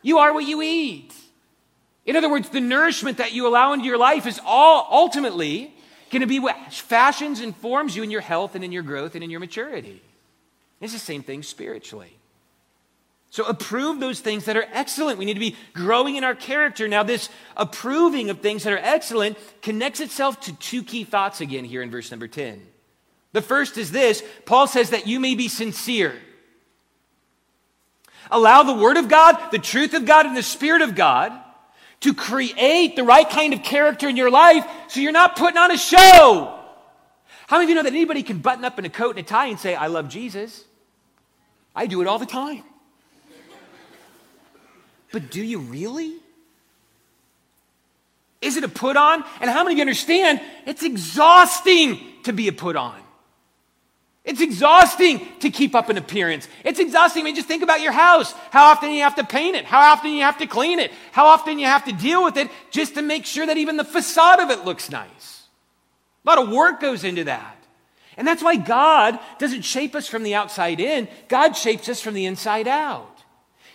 You 0.02 0.18
are 0.20 0.34
what 0.34 0.46
you 0.46 0.62
eat. 0.62 1.14
In 2.06 2.16
other 2.16 2.30
words, 2.30 2.50
the 2.50 2.62
nourishment 2.62 3.18
that 3.18 3.34
you 3.34 3.48
allow 3.48 3.74
into 3.74 3.86
your 3.86 3.98
life 3.98 4.26
is 4.26 4.40
all 4.46 4.88
ultimately 4.90 5.74
going 6.10 6.22
to 6.22 6.28
be 6.28 6.40
what 6.40 6.56
fashions 6.74 7.40
and 7.40 7.56
forms 7.56 7.96
you 7.96 8.04
in 8.04 8.12
your 8.12 8.22
health 8.22 8.56
and 8.56 8.64
in 8.64 8.72
your 8.72 8.84
growth 8.84 9.16
and 9.16 9.24
in 9.24 9.30
your 9.30 9.40
maturity. 9.40 10.02
It's 10.82 10.94
the 10.94 11.00
same 11.00 11.24
thing 11.24 11.44
spiritually. 11.44 12.18
So 13.32 13.46
approve 13.46 14.02
those 14.02 14.20
things 14.20 14.44
that 14.46 14.58
are 14.58 14.66
excellent. 14.74 15.18
We 15.18 15.24
need 15.24 15.36
to 15.36 15.40
be 15.40 15.56
growing 15.74 16.18
in 16.18 16.26
our 16.26 16.36
character. 16.36 16.90
Now, 16.90 17.04
this 17.04 17.30
approving 17.56 18.30
of 18.30 18.42
things 18.42 18.64
that 18.64 18.74
are 18.74 18.78
excellent 18.78 19.38
connects 19.62 20.02
itself 20.02 20.42
to 20.42 20.54
two 20.58 20.84
key 20.84 21.06
thoughts 21.06 21.40
again 21.40 21.64
here 21.64 21.82
in 21.82 21.90
verse 21.90 22.12
number 22.12 22.28
10. 22.28 22.62
The 23.32 23.42
first 23.42 23.78
is 23.78 23.90
this 23.90 24.22
Paul 24.46 24.68
says 24.68 24.90
that 24.90 25.08
you 25.08 25.22
may 25.22 25.36
be 25.36 25.48
sincere. 25.48 26.14
Allow 28.30 28.64
the 28.64 28.74
Word 28.74 28.98
of 28.98 29.08
God, 29.08 29.52
the 29.52 29.60
truth 29.60 29.94
of 29.94 30.06
God, 30.06 30.26
and 30.26 30.36
the 30.36 30.44
Spirit 30.44 30.82
of 30.82 30.94
God 30.94 31.32
to 32.02 32.14
create 32.14 32.98
the 32.98 33.04
right 33.04 33.30
kind 33.30 33.54
of 33.54 33.64
character 33.64 34.10
in 34.10 34.18
your 34.18 34.30
life 34.30 34.66
so 34.90 35.00
you're 35.00 35.14
not 35.14 35.38
putting 35.38 35.58
on 35.58 35.72
a 35.72 35.78
show. 35.78 36.60
How 37.48 37.58
many 37.58 37.64
of 37.64 37.70
you 37.70 37.76
know 37.76 37.84
that 37.84 37.94
anybody 37.94 38.24
can 38.24 38.40
button 38.40 38.66
up 38.66 38.78
in 38.78 38.84
a 38.84 38.90
coat 38.90 39.12
and 39.12 39.20
a 39.20 39.24
tie 39.24 39.48
and 39.48 39.60
say, 39.60 39.74
I 39.74 39.88
love 39.88 40.10
Jesus? 40.10 40.66
I 41.74 41.88
do 41.88 42.02
it 42.02 42.08
all 42.08 42.20
the 42.20 42.26
time. 42.26 42.64
But 45.12 45.30
do 45.32 45.44
you 45.44 45.60
really? 45.60 46.16
Is 48.42 48.58
it 48.58 48.64
a 48.64 48.70
put 48.70 48.98
on? 48.98 49.24
And 49.40 49.50
how 49.50 49.64
many 49.64 49.76
of 49.76 49.78
you 49.78 49.82
understand 49.82 50.42
it's 50.66 50.84
exhausting 50.84 52.00
to 52.24 52.34
be 52.34 52.48
a 52.48 52.54
put 52.54 52.76
on? 52.76 53.00
It's 54.24 54.42
exhausting 54.42 55.28
to 55.40 55.50
keep 55.50 55.74
up 55.74 55.90
an 55.90 55.98
appearance. 55.98 56.48
It's 56.64 56.80
exhausting. 56.80 57.24
I 57.24 57.26
mean, 57.26 57.36
just 57.36 57.48
think 57.48 57.64
about 57.64 57.82
your 57.82 57.92
house. 57.92 58.34
How 58.52 58.66
often 58.66 58.92
you 58.92 59.02
have 59.02 59.16
to 59.16 59.24
paint 59.24 59.56
it. 59.56 59.66
How 59.66 59.80
often 59.92 60.12
you 60.12 60.22
have 60.22 60.38
to 60.38 60.48
clean 60.48 60.80
it. 60.80 60.92
How 61.12 61.26
often 61.26 61.58
you 61.58 61.66
have 61.66 61.86
to 61.86 61.92
deal 61.92 62.24
with 62.24 62.38
it 62.38 62.50
just 62.70 62.96
to 62.96 63.02
make 63.02 63.26
sure 63.26 63.46
that 63.46 63.58
even 63.58 63.78
the 63.78 63.84
facade 63.84 64.40
of 64.40 64.52
it 64.52 64.64
looks 64.64 64.92
nice. 64.92 65.48
A 66.24 66.30
lot 66.30 66.38
of 66.38 66.50
work 66.50 66.80
goes 66.80 67.04
into 67.04 67.24
that. 67.24 67.58
And 68.16 68.28
that's 68.28 68.44
why 68.44 68.58
God 68.58 69.18
doesn't 69.40 69.64
shape 69.64 69.96
us 69.96 70.08
from 70.08 70.22
the 70.22 70.36
outside 70.36 70.80
in. 70.80 71.08
God 71.28 71.54
shapes 71.54 71.90
us 71.90 72.00
from 72.00 72.14
the 72.14 72.28
inside 72.28 72.68
out. 72.68 73.11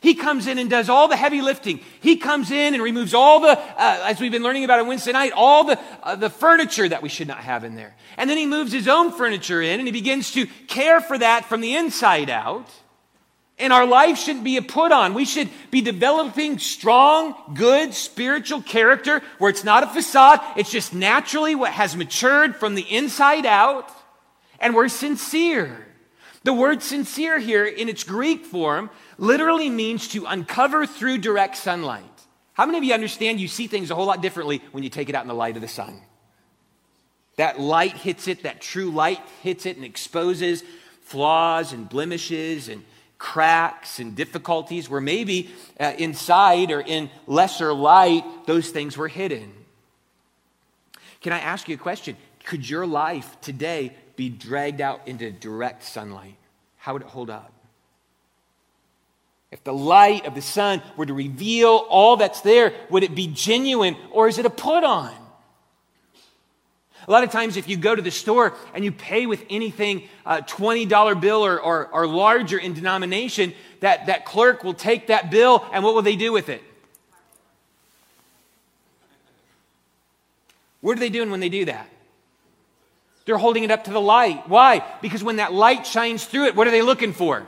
He 0.07 0.15
comes 0.15 0.47
in 0.47 0.59
and 0.59 0.71
does 0.71 0.89
all 0.89 1.09
the 1.09 1.17
heavy 1.17 1.43
lifting. 1.43 1.81
He 1.99 2.17
comes 2.17 2.53
in 2.53 2.75
and 2.75 2.81
removes 2.81 3.13
all 3.13 3.41
the, 3.41 3.59
uh, 3.59 4.05
as 4.05 4.21
we've 4.21 4.31
been 4.31 4.45
learning 4.45 4.63
about 4.63 4.79
on 4.79 4.87
Wednesday 4.87 5.11
night, 5.11 5.33
all 5.35 5.65
the, 5.65 5.81
uh, 6.01 6.15
the 6.15 6.31
furniture 6.31 6.89
that 6.89 7.03
we 7.03 7.09
should 7.09 7.27
not 7.27 7.39
have 7.39 7.65
in 7.65 7.75
there. 7.75 7.97
And 8.17 8.31
then 8.31 8.37
he 8.37 8.47
moves 8.47 8.71
his 8.71 8.87
own 8.87 9.11
furniture 9.11 9.61
in 9.61 9.81
and 9.81 9.89
he 9.89 9.91
begins 9.91 10.31
to 10.35 10.47
care 10.69 11.01
for 11.01 11.19
that 11.19 11.47
from 11.47 11.61
the 11.61 11.75
inside 11.75 12.31
out. 12.31 12.71
And 13.59 13.73
our 13.73 13.85
life 13.85 14.17
shouldn't 14.17 14.45
be 14.45 14.59
a 14.59 14.63
put 14.63 14.93
on. 14.93 15.13
We 15.13 15.25
should 15.25 15.49
be 15.73 15.81
developing 15.81 16.61
strong, 16.61 17.35
good 17.55 17.93
spiritual 17.93 18.63
character 18.63 19.23
where 19.39 19.51
it's 19.51 19.65
not 19.65 19.83
a 19.83 19.89
facade. 19.89 20.39
It's 20.57 20.71
just 20.71 20.95
naturally 20.95 21.57
what 21.57 21.73
has 21.73 21.97
matured 21.97 22.55
from 22.55 22.77
the 22.77 22.83
inside 22.83 23.45
out. 23.45 23.91
And 24.61 24.73
we're 24.73 24.87
sincere. 24.87 25.85
The 26.45 26.55
word 26.55 26.81
sincere 26.81 27.41
here 27.41 27.65
in 27.65 27.89
its 27.89 28.05
Greek 28.05 28.45
form 28.45 28.89
literally 29.19 29.71
means 29.71 30.09
to 30.09 30.25
uncover 30.27 30.87
through 30.87 31.19
direct 31.19 31.57
sunlight. 31.57 32.05
How 32.53 32.67
many 32.67 32.79
of 32.79 32.85
you 32.85 32.95
understand 32.95 33.41
you 33.41 33.49
see 33.49 33.67
things 33.67 33.91
a 33.91 33.95
whole 33.95 34.07
lot 34.07 34.23
differently 34.23 34.63
when 34.73 34.83
you 34.83 34.91
take 34.91 35.09
it 35.09 35.15
out 35.15 35.23
in 35.23 35.29
the 35.29 35.35
light 35.35 35.57
of 35.57 35.63
the 35.63 35.69
sun? 35.69 36.01
That 37.37 37.61
light 37.61 37.93
hits 37.93 38.29
it, 38.29 38.45
that 38.45 38.61
true 38.61 38.91
light 38.91 39.21
hits 39.43 39.67
it 39.67 39.77
and 39.77 39.85
exposes 39.85 40.65
flaws 41.03 41.73
and 41.73 41.89
blemishes 41.89 42.69
and 42.69 42.83
cracks 43.19 43.99
and 43.99 44.17
difficulties 44.17 44.89
where 44.89 45.01
maybe 45.01 45.51
uh, 45.79 45.93
inside 45.99 46.71
or 46.71 46.81
in 46.81 47.11
lesser 47.27 47.73
light, 47.73 48.25
those 48.47 48.71
things 48.71 48.97
were 48.97 49.09
hidden. 49.09 49.53
Can 51.21 51.33
I 51.33 51.41
ask 51.41 51.69
you 51.69 51.75
a 51.75 51.79
question? 51.79 52.17
Could 52.45 52.69
your 52.69 52.87
life 52.87 53.41
today 53.41 53.95
be 54.17 54.29
dragged 54.29 54.81
out 54.81 55.01
into 55.07 55.31
direct 55.31 55.83
sunlight? 55.85 56.37
How 56.77 56.93
would 56.93 57.03
it 57.03 57.09
hold 57.09 57.31
up? 57.31 57.53
If 59.53 59.63
the 59.63 59.73
light 59.73 60.27
of 60.27 60.35
the 60.35 60.43
sun 60.43 60.83
were 60.97 61.07
to 61.07 61.15
reveal 61.15 61.71
all 61.89 62.17
that's 62.17 62.41
there, 62.41 62.73
would 62.91 63.03
it 63.03 63.15
be 63.15 63.29
genuine 63.29 63.97
or 64.11 64.29
is 64.29 64.39
it 64.39 64.47
a 64.47 64.51
put 64.51 64.85
on? 64.85 65.15
A 67.07 67.11
lot 67.11 67.23
of 67.23 67.31
times, 67.31 67.57
if 67.57 67.69
you 67.69 67.77
go 67.77 67.95
to 67.95 68.03
the 68.03 68.11
store 68.11 68.55
and 68.75 68.85
you 68.85 68.91
pay 68.91 69.27
with 69.27 69.45
anything, 69.49 70.09
uh, 70.25 70.39
$20 70.39 71.21
bill 71.21 71.47
or, 71.47 71.61
or, 71.61 71.87
or 71.89 72.07
larger 72.09 72.59
in 72.59 72.73
denomination, 72.73 73.55
that, 73.79 74.07
that 74.07 74.25
clerk 74.25 74.65
will 74.65 74.75
take 74.75 75.07
that 75.07 75.31
bill 75.31 75.65
and 75.73 75.85
what 75.85 75.95
will 75.95 76.03
they 76.03 76.17
do 76.17 76.33
with 76.33 76.49
it? 76.49 76.63
What 80.81 80.97
are 80.97 81.01
they 81.01 81.09
doing 81.09 81.31
when 81.31 81.41
they 81.41 81.49
do 81.49 81.67
that? 81.67 81.89
They're 83.25 83.39
holding 83.39 83.63
it 83.63 83.71
up 83.71 83.85
to 83.85 83.93
the 83.93 84.01
light. 84.01 84.49
Why? 84.49 84.85
Because 85.01 85.23
when 85.23 85.37
that 85.37 85.53
light 85.53 85.87
shines 85.87 86.25
through 86.25 86.47
it, 86.47 86.57
what 86.57 86.67
are 86.67 86.71
they 86.73 86.83
looking 86.83 87.13
for? 87.13 87.47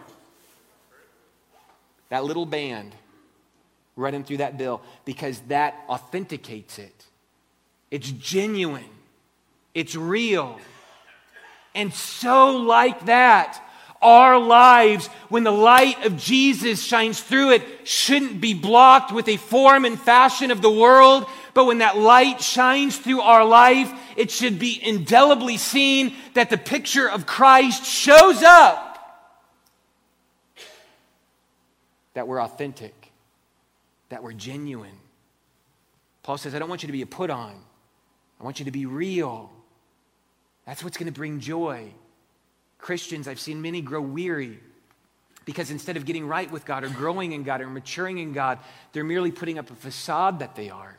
That 2.11 2.25
little 2.25 2.47
band 2.47 2.95
running 3.97 4.25
through 4.25 4.39
that 4.39 4.57
bill 4.57 4.81
because 5.05 5.41
that 5.49 5.75
authenticates 5.89 6.79
it. 6.79 7.05
It's 7.91 8.11
genuine. 8.11 8.85
It's 9.75 9.95
real. 9.95 10.59
And 11.75 11.93
so, 11.93 12.57
like 12.57 13.07
that, 13.07 13.63
our 14.01 14.39
lives, 14.39 15.09
when 15.29 15.45
the 15.45 15.51
light 15.51 16.05
of 16.07 16.17
Jesus 16.17 16.83
shines 16.83 17.21
through 17.21 17.51
it, 17.51 17.63
shouldn't 17.85 18.41
be 18.41 18.55
blocked 18.55 19.13
with 19.13 19.29
a 19.29 19.37
form 19.37 19.85
and 19.85 20.01
fashion 20.01 20.51
of 20.51 20.63
the 20.63 20.71
world. 20.71 21.27
But 21.55 21.65
when 21.67 21.79
that 21.79 21.99
light 21.99 22.41
shines 22.41 22.97
through 22.97 23.21
our 23.21 23.45
life, 23.45 23.93
it 24.17 24.31
should 24.31 24.59
be 24.59 24.81
indelibly 24.83 25.57
seen 25.57 26.15
that 26.35 26.51
the 26.51 26.59
picture 26.59 27.09
of 27.09 27.27
Christ 27.27 27.85
shows 27.85 28.43
up. 28.43 28.88
That 32.19 32.27
we're 32.27 32.43
authentic, 32.43 33.13
that 34.09 34.25
we're 34.25 34.33
genuine. 34.33 34.99
Paul 36.25 36.37
says, 36.37 36.53
I 36.53 36.59
don't 36.59 36.69
want 36.69 36.83
you 36.83 36.89
to 36.89 36.93
be 36.93 37.03
a 37.03 37.07
put 37.07 37.31
on, 37.31 37.55
I 38.41 38.43
want 38.43 38.59
you 38.59 38.65
to 38.65 38.73
be 38.73 38.87
real. 38.87 39.53
That's 40.67 40.83
what's 40.83 40.97
going 40.97 41.07
to 41.07 41.17
bring 41.17 41.39
joy. 41.39 41.93
Christians, 42.79 43.29
I've 43.29 43.39
seen 43.39 43.63
many 43.63 43.81
grow 43.83 44.01
weary 44.01 44.59
because 45.45 45.71
instead 45.71 45.97
of 45.97 46.07
getting 46.07 46.27
right 46.27 46.51
with 46.51 46.65
God 46.65 46.83
or 46.83 46.89
growing 46.89 47.31
in 47.31 47.45
God 47.45 47.61
or 47.61 47.69
maturing 47.69 48.19
in 48.19 48.33
God, 48.33 48.59
they're 48.93 49.05
merely 49.05 49.31
putting 49.31 49.57
up 49.57 49.71
a 49.71 49.77
facade 49.77 50.41
that 50.41 50.57
they 50.57 50.71
are. 50.71 50.97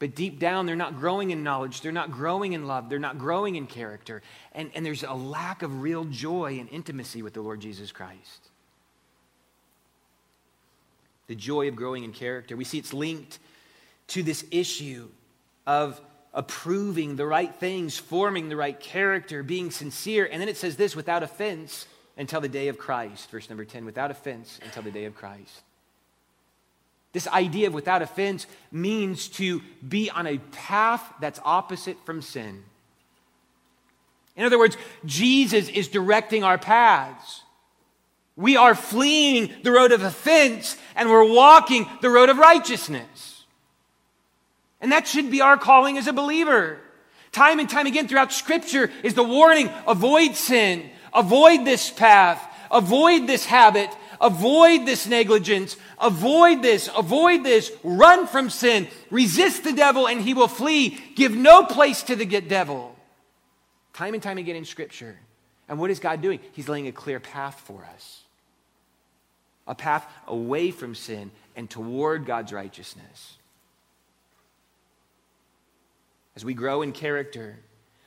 But 0.00 0.16
deep 0.16 0.40
down, 0.40 0.66
they're 0.66 0.74
not 0.74 0.98
growing 0.98 1.30
in 1.30 1.44
knowledge. 1.44 1.80
They're 1.80 1.92
not 1.92 2.10
growing 2.10 2.54
in 2.54 2.66
love. 2.66 2.90
They're 2.90 2.98
not 2.98 3.18
growing 3.18 3.54
in 3.54 3.68
character. 3.68 4.20
And, 4.52 4.72
and 4.74 4.84
there's 4.84 5.04
a 5.04 5.14
lack 5.14 5.62
of 5.62 5.80
real 5.80 6.06
joy 6.06 6.58
and 6.58 6.68
intimacy 6.70 7.22
with 7.22 7.34
the 7.34 7.40
Lord 7.40 7.60
Jesus 7.60 7.92
Christ. 7.92 8.50
The 11.28 11.34
joy 11.34 11.68
of 11.68 11.76
growing 11.76 12.04
in 12.04 12.12
character. 12.12 12.56
We 12.56 12.64
see 12.64 12.78
it's 12.78 12.94
linked 12.94 13.38
to 14.08 14.22
this 14.22 14.44
issue 14.50 15.08
of 15.66 16.00
approving 16.32 17.16
the 17.16 17.26
right 17.26 17.54
things, 17.54 17.98
forming 17.98 18.48
the 18.48 18.56
right 18.56 18.78
character, 18.78 19.42
being 19.42 19.70
sincere. 19.70 20.28
And 20.30 20.40
then 20.40 20.48
it 20.48 20.56
says 20.56 20.76
this 20.76 20.94
without 20.94 21.22
offense 21.22 21.86
until 22.16 22.40
the 22.40 22.48
day 22.48 22.68
of 22.68 22.78
Christ. 22.78 23.30
Verse 23.30 23.48
number 23.48 23.64
10 23.64 23.84
without 23.84 24.10
offense 24.10 24.60
until 24.62 24.82
the 24.82 24.90
day 24.90 25.06
of 25.06 25.14
Christ. 25.14 25.62
This 27.12 27.26
idea 27.28 27.68
of 27.68 27.74
without 27.74 28.02
offense 28.02 28.46
means 28.70 29.28
to 29.28 29.62
be 29.86 30.10
on 30.10 30.26
a 30.26 30.36
path 30.52 31.02
that's 31.18 31.40
opposite 31.44 31.96
from 32.04 32.20
sin. 32.20 32.62
In 34.36 34.44
other 34.44 34.58
words, 34.58 34.76
Jesus 35.06 35.70
is 35.70 35.88
directing 35.88 36.44
our 36.44 36.58
paths. 36.58 37.40
We 38.36 38.56
are 38.56 38.74
fleeing 38.74 39.50
the 39.62 39.72
road 39.72 39.92
of 39.92 40.02
offense 40.02 40.76
and 40.94 41.08
we're 41.08 41.32
walking 41.32 41.88
the 42.02 42.10
road 42.10 42.28
of 42.28 42.36
righteousness. 42.36 43.44
And 44.80 44.92
that 44.92 45.08
should 45.08 45.30
be 45.30 45.40
our 45.40 45.56
calling 45.56 45.96
as 45.96 46.06
a 46.06 46.12
believer. 46.12 46.78
Time 47.32 47.58
and 47.58 47.68
time 47.68 47.86
again 47.86 48.08
throughout 48.08 48.32
Scripture 48.32 48.90
is 49.02 49.14
the 49.14 49.24
warning 49.24 49.70
avoid 49.86 50.36
sin, 50.36 50.88
avoid 51.14 51.64
this 51.64 51.90
path, 51.90 52.42
avoid 52.70 53.26
this 53.26 53.46
habit, 53.46 53.90
avoid 54.20 54.84
this 54.84 55.06
negligence, 55.06 55.76
avoid 55.98 56.62
this, 56.62 56.90
avoid 56.94 57.42
this, 57.42 57.72
run 57.82 58.26
from 58.26 58.50
sin, 58.50 58.86
resist 59.10 59.64
the 59.64 59.72
devil, 59.72 60.06
and 60.06 60.20
he 60.20 60.34
will 60.34 60.48
flee. 60.48 60.98
Give 61.14 61.34
no 61.34 61.64
place 61.64 62.02
to 62.04 62.16
the 62.16 62.26
devil. 62.26 62.94
Time 63.94 64.12
and 64.12 64.22
time 64.22 64.36
again 64.36 64.56
in 64.56 64.66
Scripture. 64.66 65.16
And 65.68 65.78
what 65.78 65.90
is 65.90 66.00
God 66.00 66.20
doing? 66.20 66.40
He's 66.52 66.68
laying 66.68 66.86
a 66.86 66.92
clear 66.92 67.18
path 67.18 67.60
for 67.60 67.84
us 67.94 68.25
a 69.66 69.74
path 69.74 70.06
away 70.26 70.70
from 70.70 70.94
sin 70.94 71.30
and 71.54 71.68
toward 71.68 72.26
God's 72.26 72.52
righteousness. 72.52 73.36
As 76.34 76.44
we 76.44 76.54
grow 76.54 76.82
in 76.82 76.92
character, 76.92 77.58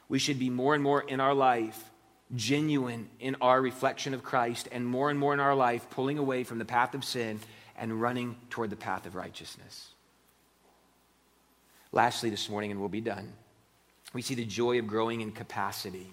we 0.08 0.20
should 0.20 0.40
be 0.40 0.50
more 0.50 0.76
and 0.76 0.84
more 0.84 1.02
in 1.02 1.20
our 1.20 1.34
life 1.34 1.90
genuine 2.36 3.10
in 3.20 3.36
our 3.42 3.62
reflection 3.62 4.14
of 4.14 4.24
Christ, 4.24 4.68
and 4.72 4.86
more 4.86 5.10
and 5.10 5.20
more 5.20 5.34
in 5.34 5.40
our 5.40 5.56
life 5.56 5.90
pulling 5.90 6.18
away 6.18 6.44
from 6.44 6.60
the 6.60 6.66
path 6.66 6.94
of 6.94 7.04
sin 7.04 7.40
and 7.78 8.02
running 8.02 8.36
toward 8.50 8.70
the 8.70 8.76
path 8.76 9.06
of 9.06 9.16
righteousness. 9.16 9.90
Lastly, 11.92 12.30
this 12.30 12.50
morning, 12.50 12.72
and 12.72 12.80
we'll 12.80 12.90
be 12.90 13.02
done, 13.02 13.34
we 14.14 14.22
see 14.22 14.36
the 14.36 14.46
joy 14.46 14.80
of 14.80 14.88
growing 14.88 15.22
in 15.22 15.32
capacity. 15.32 16.12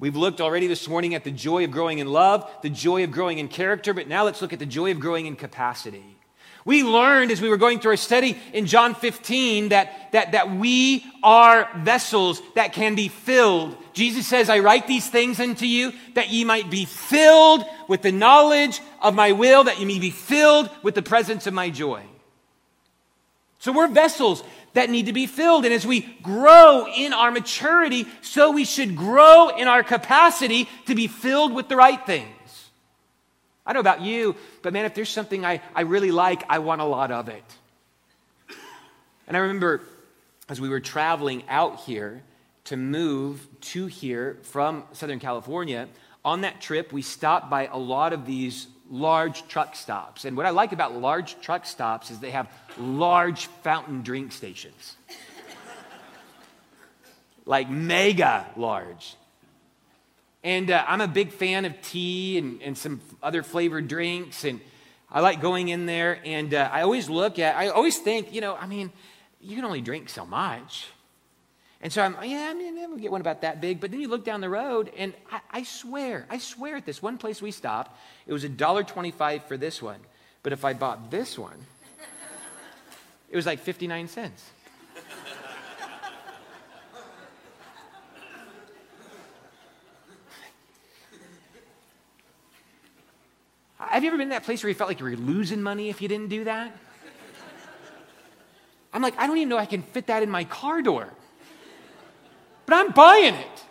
We've 0.00 0.14
looked 0.14 0.40
already 0.40 0.68
this 0.68 0.86
morning 0.86 1.14
at 1.16 1.24
the 1.24 1.32
joy 1.32 1.64
of 1.64 1.72
growing 1.72 1.98
in 1.98 2.06
love, 2.06 2.48
the 2.62 2.70
joy 2.70 3.02
of 3.02 3.10
growing 3.10 3.38
in 3.38 3.48
character, 3.48 3.92
but 3.92 4.06
now 4.06 4.24
let's 4.24 4.40
look 4.40 4.52
at 4.52 4.60
the 4.60 4.66
joy 4.66 4.92
of 4.92 5.00
growing 5.00 5.26
in 5.26 5.34
capacity. 5.34 6.04
We 6.64 6.84
learned 6.84 7.32
as 7.32 7.40
we 7.40 7.48
were 7.48 7.56
going 7.56 7.80
through 7.80 7.92
our 7.92 7.96
study 7.96 8.38
in 8.52 8.66
John 8.66 8.94
15 8.94 9.70
that, 9.70 10.12
that, 10.12 10.32
that 10.32 10.50
we 10.54 11.04
are 11.22 11.68
vessels 11.78 12.40
that 12.54 12.74
can 12.74 12.94
be 12.94 13.08
filled. 13.08 13.76
Jesus 13.92 14.26
says, 14.26 14.48
I 14.48 14.60
write 14.60 14.86
these 14.86 15.08
things 15.08 15.40
unto 15.40 15.64
you 15.64 15.92
that 16.14 16.30
ye 16.30 16.44
might 16.44 16.70
be 16.70 16.84
filled 16.84 17.64
with 17.88 18.02
the 18.02 18.12
knowledge 18.12 18.80
of 19.00 19.14
my 19.16 19.32
will, 19.32 19.64
that 19.64 19.80
ye 19.80 19.84
may 19.84 19.98
be 19.98 20.10
filled 20.10 20.70
with 20.82 20.94
the 20.94 21.02
presence 21.02 21.48
of 21.48 21.54
my 21.54 21.70
joy. 21.70 22.04
So 23.60 23.72
we're 23.72 23.88
vessels 23.88 24.44
that 24.74 24.90
need 24.90 25.06
to 25.06 25.12
be 25.12 25.26
filled. 25.26 25.64
And 25.64 25.74
as 25.74 25.86
we 25.86 26.00
grow 26.22 26.86
in 26.94 27.12
our 27.12 27.30
maturity, 27.30 28.06
so 28.20 28.52
we 28.52 28.64
should 28.64 28.96
grow 28.96 29.48
in 29.48 29.68
our 29.68 29.82
capacity 29.82 30.68
to 30.86 30.94
be 30.94 31.06
filled 31.06 31.52
with 31.52 31.68
the 31.68 31.76
right 31.76 32.04
things. 32.06 32.28
I 33.66 33.72
don't 33.72 33.84
know 33.84 33.90
about 33.90 34.02
you, 34.02 34.34
but 34.62 34.72
man, 34.72 34.86
if 34.86 34.94
there's 34.94 35.10
something 35.10 35.44
I, 35.44 35.60
I 35.74 35.82
really 35.82 36.10
like, 36.10 36.42
I 36.48 36.58
want 36.60 36.80
a 36.80 36.84
lot 36.84 37.10
of 37.10 37.28
it. 37.28 37.44
And 39.26 39.36
I 39.36 39.40
remember 39.40 39.82
as 40.48 40.60
we 40.60 40.68
were 40.70 40.80
traveling 40.80 41.44
out 41.48 41.80
here 41.80 42.22
to 42.64 42.76
move 42.76 43.46
to 43.60 43.86
here 43.86 44.38
from 44.42 44.84
Southern 44.92 45.18
California, 45.18 45.88
on 46.24 46.40
that 46.42 46.60
trip, 46.60 46.92
we 46.92 47.02
stopped 47.02 47.50
by 47.50 47.66
a 47.66 47.76
lot 47.76 48.12
of 48.12 48.26
these 48.26 48.66
large 48.90 49.46
truck 49.48 49.76
stops. 49.76 50.24
And 50.24 50.36
what 50.36 50.46
I 50.46 50.50
like 50.50 50.72
about 50.72 50.94
large 50.94 51.40
truck 51.40 51.66
stops 51.66 52.10
is 52.10 52.18
they 52.18 52.30
have 52.30 52.50
large 52.78 53.46
fountain 53.62 54.02
drink 54.02 54.32
stations. 54.32 54.96
like 57.44 57.70
mega 57.70 58.46
large. 58.56 59.16
And 60.44 60.70
uh, 60.70 60.84
I'm 60.86 61.00
a 61.00 61.08
big 61.08 61.32
fan 61.32 61.64
of 61.64 61.80
tea 61.82 62.38
and, 62.38 62.62
and 62.62 62.78
some 62.78 63.00
other 63.22 63.42
flavored 63.42 63.88
drinks. 63.88 64.44
And 64.44 64.60
I 65.10 65.20
like 65.20 65.40
going 65.40 65.68
in 65.68 65.86
there. 65.86 66.20
And 66.24 66.54
uh, 66.54 66.68
I 66.72 66.82
always 66.82 67.10
look 67.10 67.38
at, 67.38 67.56
I 67.56 67.68
always 67.68 67.98
think, 67.98 68.32
you 68.32 68.40
know, 68.40 68.54
I 68.54 68.66
mean, 68.66 68.92
you 69.40 69.56
can 69.56 69.64
only 69.64 69.80
drink 69.80 70.08
so 70.08 70.24
much. 70.24 70.86
And 71.80 71.92
so 71.92 72.02
I'm, 72.02 72.16
oh, 72.18 72.24
yeah, 72.24 72.48
I 72.50 72.54
mean, 72.54 72.76
I'm 72.76 72.96
get 72.98 73.12
one 73.12 73.20
about 73.20 73.42
that 73.42 73.60
big. 73.60 73.80
But 73.80 73.92
then 73.92 74.00
you 74.00 74.08
look 74.08 74.24
down 74.24 74.40
the 74.40 74.48
road, 74.48 74.90
and 74.96 75.14
I, 75.30 75.40
I 75.50 75.62
swear, 75.62 76.26
I 76.28 76.38
swear 76.38 76.76
at 76.76 76.84
this 76.84 77.00
one 77.00 77.18
place 77.18 77.40
we 77.40 77.52
stopped, 77.52 77.96
it 78.26 78.32
was 78.32 78.44
$1.25 78.44 79.44
for 79.44 79.56
this 79.56 79.80
one. 79.80 80.00
But 80.42 80.52
if 80.52 80.64
I 80.64 80.72
bought 80.72 81.10
this 81.10 81.38
one, 81.38 81.58
it 83.30 83.36
was 83.36 83.46
like 83.46 83.60
59 83.60 84.08
cents. 84.08 84.50
Have 93.78 94.02
you 94.02 94.08
ever 94.08 94.16
been 94.18 94.26
in 94.26 94.30
that 94.30 94.44
place 94.44 94.62
where 94.62 94.68
you 94.68 94.74
felt 94.74 94.90
like 94.90 94.98
you 95.00 95.06
were 95.06 95.16
losing 95.16 95.62
money 95.62 95.88
if 95.88 96.02
you 96.02 96.08
didn't 96.08 96.28
do 96.28 96.44
that? 96.44 96.76
I'm 98.92 99.02
like, 99.02 99.16
I 99.18 99.26
don't 99.26 99.36
even 99.38 99.48
know 99.48 99.58
I 99.58 99.66
can 99.66 99.82
fit 99.82 100.08
that 100.08 100.22
in 100.22 100.30
my 100.30 100.44
car 100.44 100.82
door. 100.82 101.12
But 102.68 102.76
I'm 102.76 102.92
buying 102.92 103.34
it. 103.34 103.64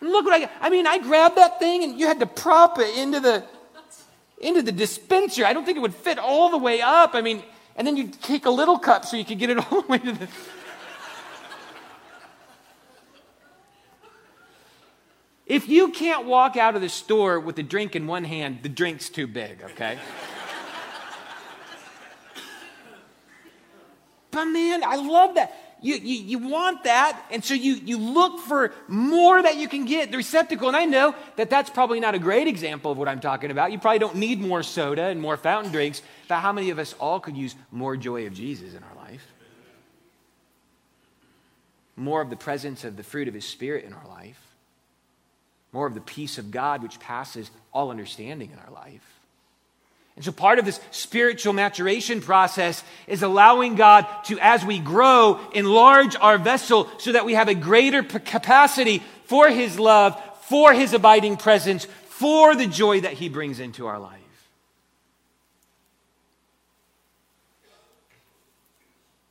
And 0.00 0.10
look 0.10 0.24
what 0.24 0.34
I 0.34 0.40
got. 0.40 0.50
I 0.60 0.68
mean, 0.68 0.84
I 0.84 0.98
grabbed 0.98 1.36
that 1.36 1.60
thing 1.60 1.84
and 1.84 1.96
you 1.96 2.08
had 2.08 2.18
to 2.18 2.26
prop 2.26 2.80
it 2.80 2.98
into 2.98 3.20
the 3.20 3.44
into 4.38 4.62
the 4.62 4.72
dispenser. 4.72 5.44
I 5.44 5.52
don't 5.52 5.64
think 5.64 5.76
it 5.76 5.80
would 5.80 5.94
fit 5.94 6.18
all 6.18 6.50
the 6.50 6.58
way 6.58 6.80
up. 6.80 7.14
I 7.14 7.20
mean, 7.20 7.44
and 7.76 7.86
then 7.86 7.96
you'd 7.96 8.20
take 8.20 8.46
a 8.46 8.50
little 8.50 8.80
cup 8.80 9.04
so 9.04 9.16
you 9.16 9.24
could 9.24 9.38
get 9.38 9.48
it 9.48 9.58
all 9.70 9.82
the 9.82 9.86
way 9.86 9.98
to 9.98 10.10
the 10.10 10.26
If 15.46 15.68
you 15.68 15.90
can't 15.90 16.26
walk 16.26 16.56
out 16.56 16.74
of 16.74 16.80
the 16.80 16.88
store 16.88 17.38
with 17.38 17.56
a 17.60 17.62
drink 17.62 17.94
in 17.94 18.08
one 18.08 18.24
hand, 18.24 18.58
the 18.62 18.68
drink's 18.68 19.08
too 19.08 19.28
big, 19.28 19.62
okay? 19.62 19.98
but 24.32 24.46
man, 24.46 24.82
I 24.82 24.96
love 24.96 25.36
that. 25.36 25.56
You, 25.82 25.94
you, 25.96 26.22
you 26.22 26.38
want 26.38 26.84
that, 26.84 27.24
and 27.30 27.44
so 27.44 27.54
you, 27.54 27.74
you 27.74 27.98
look 27.98 28.40
for 28.40 28.72
more 28.86 29.42
that 29.42 29.56
you 29.56 29.68
can 29.68 29.84
get, 29.84 30.10
the 30.10 30.16
receptacle. 30.16 30.68
And 30.68 30.76
I 30.76 30.84
know 30.84 31.14
that 31.36 31.50
that's 31.50 31.70
probably 31.70 32.00
not 32.00 32.14
a 32.14 32.18
great 32.18 32.48
example 32.48 32.92
of 32.92 32.98
what 32.98 33.08
I'm 33.08 33.20
talking 33.20 33.50
about. 33.50 33.72
You 33.72 33.78
probably 33.78 33.98
don't 33.98 34.16
need 34.16 34.40
more 34.40 34.62
soda 34.62 35.04
and 35.04 35.20
more 35.20 35.36
fountain 35.36 35.72
drinks, 35.72 36.02
but 36.28 36.40
how 36.40 36.52
many 36.52 36.70
of 36.70 36.78
us 36.78 36.94
all 37.00 37.20
could 37.20 37.36
use 37.36 37.54
more 37.70 37.96
joy 37.96 38.26
of 38.26 38.34
Jesus 38.34 38.74
in 38.74 38.82
our 38.82 38.94
life? 38.96 39.26
More 41.96 42.20
of 42.20 42.30
the 42.30 42.36
presence 42.36 42.84
of 42.84 42.96
the 42.96 43.02
fruit 43.02 43.28
of 43.28 43.34
His 43.34 43.44
Spirit 43.44 43.84
in 43.84 43.92
our 43.92 44.06
life 44.08 44.40
more 45.72 45.86
of 45.86 45.94
the 45.94 46.00
peace 46.00 46.38
of 46.38 46.50
God 46.50 46.82
which 46.82 46.98
passes 47.00 47.50
all 47.72 47.90
understanding 47.90 48.50
in 48.50 48.58
our 48.58 48.70
life. 48.70 49.19
And 50.20 50.24
so, 50.26 50.32
part 50.32 50.58
of 50.58 50.66
this 50.66 50.80
spiritual 50.90 51.54
maturation 51.54 52.20
process 52.20 52.84
is 53.06 53.22
allowing 53.22 53.74
God 53.74 54.06
to, 54.24 54.38
as 54.38 54.62
we 54.62 54.78
grow, 54.78 55.40
enlarge 55.54 56.14
our 56.14 56.36
vessel 56.36 56.90
so 56.98 57.12
that 57.12 57.24
we 57.24 57.32
have 57.32 57.48
a 57.48 57.54
greater 57.54 58.02
capacity 58.02 59.02
for 59.24 59.48
His 59.48 59.78
love, 59.78 60.22
for 60.42 60.74
His 60.74 60.92
abiding 60.92 61.38
presence, 61.38 61.86
for 62.08 62.54
the 62.54 62.66
joy 62.66 63.00
that 63.00 63.14
He 63.14 63.30
brings 63.30 63.60
into 63.60 63.86
our 63.86 63.98
life. 63.98 64.20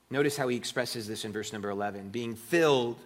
Notice 0.10 0.36
how 0.38 0.48
He 0.48 0.58
expresses 0.58 1.08
this 1.08 1.24
in 1.24 1.32
verse 1.32 1.54
number 1.54 1.70
11 1.70 2.10
being 2.10 2.34
filled 2.34 2.98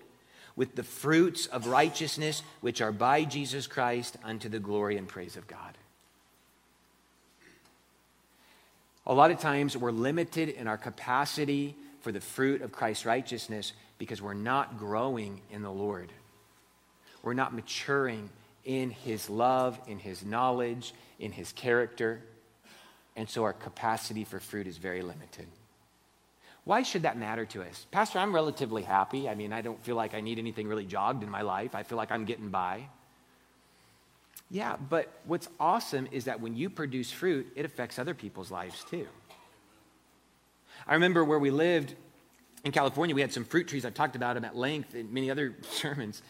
with 0.56 0.74
the 0.76 0.84
fruits 0.84 1.48
of 1.48 1.68
righteousness 1.68 2.44
which 2.62 2.80
are 2.80 2.94
by 2.94 3.26
Jesus 3.26 3.68
Christ 3.68 4.16
unto 4.24 4.48
the 4.48 4.60
glory 4.60 4.96
and 4.96 5.06
praise 5.06 5.36
of 5.36 5.48
God. 5.48 5.78
A 9.06 9.14
lot 9.14 9.32
of 9.32 9.40
times 9.40 9.76
we're 9.76 9.92
limited 9.92 10.50
in 10.50 10.68
our 10.68 10.78
capacity 10.78 11.76
for 12.02 12.12
the 12.12 12.22
fruit 12.22 12.62
of 12.62 12.72
Christ's 12.72 13.06
righteousness 13.06 13.74
because 13.98 14.22
we're 14.22 14.34
not 14.34 14.78
growing 14.78 15.42
in 15.52 15.62
the 15.62 15.72
Lord. 15.72 16.12
We're 17.22 17.34
not 17.34 17.54
maturing 17.54 18.30
in 18.64 18.92
His 18.92 19.30
love, 19.30 19.80
in 19.88 20.00
His 20.00 20.26
knowledge, 20.26 20.94
in 21.20 21.32
His 21.32 21.52
character. 21.52 22.22
And 23.16 23.30
so 23.30 23.44
our 23.44 23.54
capacity 23.54 24.24
for 24.24 24.40
fruit 24.40 24.68
is 24.68 24.78
very 24.78 25.02
limited. 25.02 25.48
Why 26.64 26.84
should 26.84 27.02
that 27.02 27.18
matter 27.18 27.46
to 27.48 27.62
us? 27.62 27.86
Pastor, 27.92 28.20
I'm 28.20 28.34
relatively 28.34 28.84
happy. 28.84 29.28
I 29.28 29.36
mean, 29.36 29.52
I 29.52 29.62
don't 29.62 29.84
feel 29.84 29.98
like 29.98 30.14
I 30.14 30.22
need 30.22 30.40
anything 30.40 30.68
really 30.68 30.86
jogged 30.86 31.24
in 31.24 31.30
my 31.30 31.42
life. 31.42 31.76
I 31.76 31.84
feel 31.84 31.98
like 31.98 32.12
I'm 32.12 32.24
getting 32.24 32.50
by. 32.50 32.88
Yeah, 34.54 34.76
but 34.78 35.12
what's 35.26 35.50
awesome 35.60 36.08
is 36.12 36.26
that 36.26 36.40
when 36.40 36.56
you 36.56 36.70
produce 36.70 37.12
fruit, 37.12 37.52
it 37.56 37.66
affects 37.66 37.98
other 37.98 38.14
people's 38.14 38.52
lives 38.52 38.86
too. 38.88 39.08
I 40.86 40.94
remember 40.94 41.26
where 41.26 41.40
we 41.40 41.50
lived 41.50 41.96
in 42.64 42.72
California, 42.72 43.16
we 43.16 43.22
had 43.22 43.34
some 43.34 43.46
fruit 43.46 43.68
trees. 43.68 43.84
I've 43.84 43.96
talked 43.96 44.16
about 44.16 44.36
them 44.36 44.46
at 44.46 44.56
length 44.56 44.94
in 44.94 45.12
many 45.12 45.32
other 45.32 45.56
sermons 45.72 46.22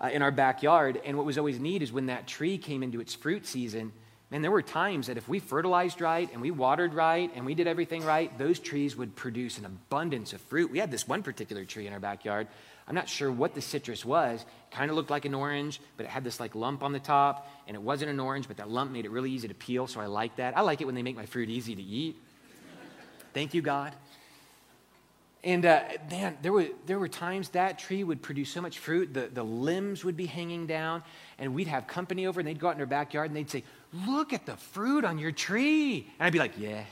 uh, 0.00 0.10
in 0.12 0.22
our 0.22 0.30
backyard. 0.30 1.00
And 1.04 1.16
what 1.16 1.26
was 1.26 1.38
always 1.38 1.58
neat 1.58 1.82
is 1.82 1.92
when 1.92 2.06
that 2.06 2.28
tree 2.28 2.56
came 2.56 2.84
into 2.84 3.00
its 3.00 3.14
fruit 3.16 3.44
season, 3.44 3.90
and 4.30 4.44
there 4.44 4.52
were 4.52 4.62
times 4.62 5.08
that 5.08 5.16
if 5.16 5.28
we 5.28 5.40
fertilized 5.40 6.00
right 6.00 6.32
and 6.32 6.40
we 6.40 6.52
watered 6.52 6.94
right 6.94 7.32
and 7.34 7.44
we 7.44 7.56
did 7.56 7.66
everything 7.66 8.04
right, 8.04 8.36
those 8.38 8.60
trees 8.60 8.96
would 8.96 9.16
produce 9.16 9.58
an 9.58 9.64
abundance 9.64 10.32
of 10.32 10.40
fruit. 10.42 10.70
We 10.70 10.78
had 10.78 10.92
this 10.92 11.08
one 11.08 11.24
particular 11.24 11.64
tree 11.64 11.88
in 11.88 11.92
our 11.92 12.00
backyard. 12.00 12.46
I'm 12.88 12.94
not 12.94 13.08
sure 13.08 13.32
what 13.32 13.54
the 13.54 13.60
citrus 13.60 14.04
was. 14.04 14.42
It 14.42 14.74
kind 14.74 14.90
of 14.90 14.96
looked 14.96 15.10
like 15.10 15.24
an 15.24 15.34
orange, 15.34 15.80
but 15.96 16.06
it 16.06 16.08
had 16.08 16.22
this 16.22 16.38
like 16.38 16.54
lump 16.54 16.82
on 16.82 16.92
the 16.92 17.00
top, 17.00 17.50
and 17.66 17.74
it 17.74 17.82
wasn't 17.82 18.10
an 18.10 18.20
orange, 18.20 18.46
but 18.46 18.58
that 18.58 18.70
lump 18.70 18.92
made 18.92 19.04
it 19.04 19.10
really 19.10 19.30
easy 19.30 19.48
to 19.48 19.54
peel, 19.54 19.86
so 19.86 20.00
I 20.00 20.06
like 20.06 20.36
that. 20.36 20.56
I 20.56 20.60
like 20.60 20.80
it 20.80 20.84
when 20.84 20.94
they 20.94 21.02
make 21.02 21.16
my 21.16 21.26
fruit 21.26 21.50
easy 21.50 21.74
to 21.74 21.82
eat. 21.82 22.16
Thank 23.34 23.54
you, 23.54 23.62
God. 23.62 23.92
And 25.42 25.64
uh, 25.64 25.82
man, 26.10 26.36
there 26.42 26.52
were, 26.52 26.66
there 26.86 26.98
were 26.98 27.08
times 27.08 27.50
that 27.50 27.78
tree 27.78 28.02
would 28.02 28.22
produce 28.22 28.50
so 28.50 28.60
much 28.60 28.78
fruit, 28.78 29.14
the, 29.14 29.28
the 29.32 29.44
limbs 29.44 30.04
would 30.04 30.16
be 30.16 30.26
hanging 30.26 30.66
down, 30.66 31.02
and 31.38 31.54
we'd 31.54 31.68
have 31.68 31.86
company 31.86 32.26
over, 32.26 32.40
and 32.40 32.48
they'd 32.48 32.58
go 32.58 32.68
out 32.68 32.72
in 32.72 32.78
their 32.78 32.86
backyard 32.86 33.30
and 33.30 33.36
they'd 33.36 33.50
say, 33.50 33.62
Look 34.06 34.32
at 34.32 34.44
the 34.44 34.56
fruit 34.56 35.04
on 35.04 35.18
your 35.18 35.30
tree. 35.32 36.10
And 36.18 36.26
I'd 36.26 36.32
be 36.32 36.38
like, 36.38 36.58
Yeah. 36.58 36.84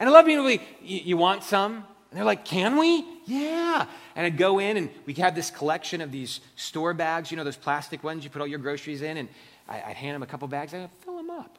And 0.00 0.08
I 0.08 0.12
love 0.12 0.26
being 0.26 0.38
able 0.38 0.50
you, 0.50 0.60
you 0.82 1.16
want 1.16 1.44
some? 1.44 1.74
And 1.74 2.18
they're 2.18 2.24
like, 2.24 2.44
Can 2.44 2.78
we? 2.78 3.04
Yeah. 3.26 3.86
And 4.16 4.26
I'd 4.26 4.36
go 4.36 4.58
in, 4.58 4.76
and 4.76 4.90
we 5.06 5.12
have 5.14 5.36
this 5.36 5.50
collection 5.50 6.00
of 6.00 6.10
these 6.10 6.40
store 6.56 6.92
bags, 6.94 7.30
you 7.30 7.36
know, 7.36 7.44
those 7.44 7.56
plastic 7.56 8.02
ones 8.02 8.24
you 8.24 8.30
put 8.30 8.40
all 8.40 8.48
your 8.48 8.58
groceries 8.58 9.02
in, 9.02 9.16
and 9.16 9.28
I, 9.68 9.82
would 9.86 9.96
hand 9.96 10.16
them 10.16 10.22
a 10.24 10.26
couple 10.26 10.48
bags, 10.48 10.74
I'd 10.74 10.90
fill 11.04 11.16
them 11.16 11.30
up. 11.30 11.56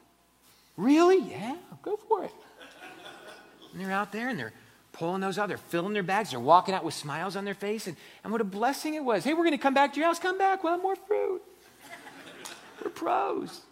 Really? 0.76 1.18
Yeah, 1.30 1.56
go 1.82 1.96
for 1.96 2.24
it. 2.24 2.32
And 3.72 3.80
they're 3.80 3.92
out 3.92 4.12
there 4.12 4.28
and 4.28 4.38
they're 4.38 4.52
pulling 4.92 5.20
those 5.20 5.38
out. 5.38 5.48
They're 5.48 5.56
filling 5.56 5.94
their 5.94 6.02
bags. 6.02 6.30
They're 6.30 6.40
walking 6.40 6.74
out 6.74 6.84
with 6.84 6.94
smiles 6.94 7.36
on 7.36 7.44
their 7.44 7.54
face. 7.54 7.86
And, 7.86 7.96
and 8.22 8.32
what 8.32 8.40
a 8.40 8.44
blessing 8.44 8.94
it 8.94 9.04
was. 9.04 9.24
Hey, 9.24 9.32
we're 9.32 9.44
going 9.44 9.52
to 9.52 9.58
come 9.58 9.74
back 9.74 9.94
to 9.94 9.98
your 9.98 10.08
house. 10.08 10.18
Come 10.18 10.38
back. 10.38 10.62
We'll 10.62 10.74
have 10.74 10.82
more 10.82 10.96
fruit. 10.96 11.42
we're 12.84 12.90
pros. 12.90 13.62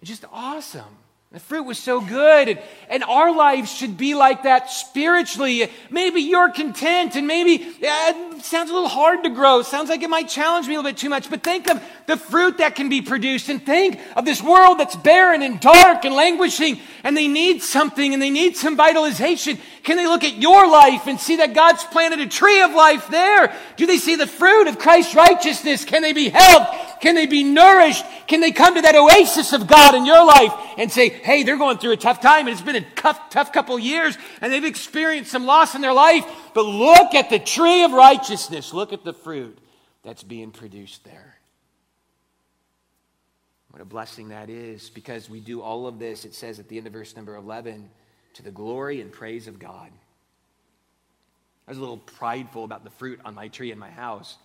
It's 0.00 0.10
just 0.10 0.24
awesome. 0.32 0.96
The 1.34 1.40
fruit 1.40 1.64
was 1.64 1.78
so 1.78 2.00
good. 2.00 2.48
And, 2.48 2.60
and 2.88 3.02
our 3.02 3.34
lives 3.34 3.68
should 3.68 3.98
be 3.98 4.14
like 4.14 4.44
that 4.44 4.70
spiritually. 4.70 5.68
Maybe 5.90 6.20
you're 6.20 6.50
content 6.50 7.16
and 7.16 7.26
maybe 7.26 7.54
it 7.54 8.33
sounds 8.42 8.70
a 8.70 8.74
little 8.74 8.88
hard 8.88 9.24
to 9.24 9.30
grow. 9.30 9.62
Sounds 9.62 9.88
like 9.88 10.02
it 10.02 10.10
might 10.10 10.28
challenge 10.28 10.66
me 10.66 10.74
a 10.74 10.78
little 10.78 10.90
bit 10.90 10.98
too 10.98 11.08
much. 11.08 11.30
But 11.30 11.42
think 11.42 11.68
of 11.68 11.82
the 12.06 12.16
fruit 12.16 12.58
that 12.58 12.74
can 12.74 12.88
be 12.88 13.02
produced 13.02 13.48
and 13.48 13.64
think 13.64 14.00
of 14.16 14.24
this 14.24 14.42
world 14.42 14.78
that's 14.78 14.96
barren 14.96 15.42
and 15.42 15.60
dark 15.60 16.04
and 16.04 16.14
languishing 16.14 16.78
and 17.02 17.16
they 17.16 17.28
need 17.28 17.62
something 17.62 18.12
and 18.12 18.22
they 18.22 18.30
need 18.30 18.56
some 18.56 18.76
vitalization. 18.76 19.58
Can 19.82 19.96
they 19.96 20.06
look 20.06 20.24
at 20.24 20.36
your 20.36 20.70
life 20.70 21.06
and 21.06 21.20
see 21.20 21.36
that 21.36 21.54
God's 21.54 21.84
planted 21.84 22.20
a 22.20 22.26
tree 22.26 22.62
of 22.62 22.72
life 22.72 23.08
there? 23.08 23.54
Do 23.76 23.86
they 23.86 23.98
see 23.98 24.16
the 24.16 24.26
fruit 24.26 24.68
of 24.68 24.78
Christ's 24.78 25.14
righteousness? 25.14 25.84
Can 25.84 26.02
they 26.02 26.12
be 26.12 26.28
helped? 26.30 27.02
Can 27.02 27.14
they 27.14 27.26
be 27.26 27.44
nourished? 27.44 28.04
Can 28.26 28.40
they 28.40 28.52
come 28.52 28.74
to 28.76 28.82
that 28.82 28.94
oasis 28.94 29.52
of 29.52 29.66
God 29.66 29.94
in 29.94 30.06
your 30.06 30.24
life 30.24 30.52
and 30.78 30.90
say, 30.90 31.10
hey, 31.10 31.42
they're 31.42 31.58
going 31.58 31.78
through 31.78 31.92
a 31.92 31.96
tough 31.96 32.20
time 32.20 32.46
and 32.46 32.50
it's 32.50 32.62
been 32.62 32.76
a 32.76 32.90
tough, 32.96 33.28
tough 33.30 33.52
couple 33.52 33.78
years 33.78 34.16
and 34.40 34.52
they've 34.52 34.64
experienced 34.64 35.30
some 35.30 35.44
loss 35.44 35.74
in 35.74 35.82
their 35.82 35.92
life, 35.92 36.24
but 36.54 36.64
look 36.64 37.14
at 37.14 37.30
the 37.30 37.38
tree 37.38 37.82
of 37.84 37.92
righteousness. 37.92 38.72
Look 38.72 38.92
at 38.92 39.04
the 39.04 39.12
fruit 39.12 39.58
that's 40.02 40.22
being 40.22 40.50
produced 40.50 41.04
there. 41.04 41.36
What 43.70 43.82
a 43.82 43.84
blessing 43.84 44.28
that 44.28 44.50
is 44.50 44.88
because 44.88 45.28
we 45.28 45.40
do 45.40 45.60
all 45.60 45.88
of 45.88 45.98
this, 45.98 46.24
it 46.24 46.32
says 46.32 46.60
at 46.60 46.68
the 46.68 46.78
end 46.78 46.86
of 46.86 46.92
verse 46.92 47.16
number 47.16 47.34
11, 47.34 47.90
to 48.34 48.42
the 48.42 48.52
glory 48.52 49.00
and 49.00 49.10
praise 49.10 49.48
of 49.48 49.58
God. 49.58 49.90
I 51.66 51.70
was 51.70 51.78
a 51.78 51.80
little 51.80 51.96
prideful 51.98 52.62
about 52.62 52.84
the 52.84 52.90
fruit 52.90 53.20
on 53.24 53.34
my 53.34 53.48
tree 53.48 53.72
in 53.72 53.78
my 53.78 53.90
house, 53.90 54.36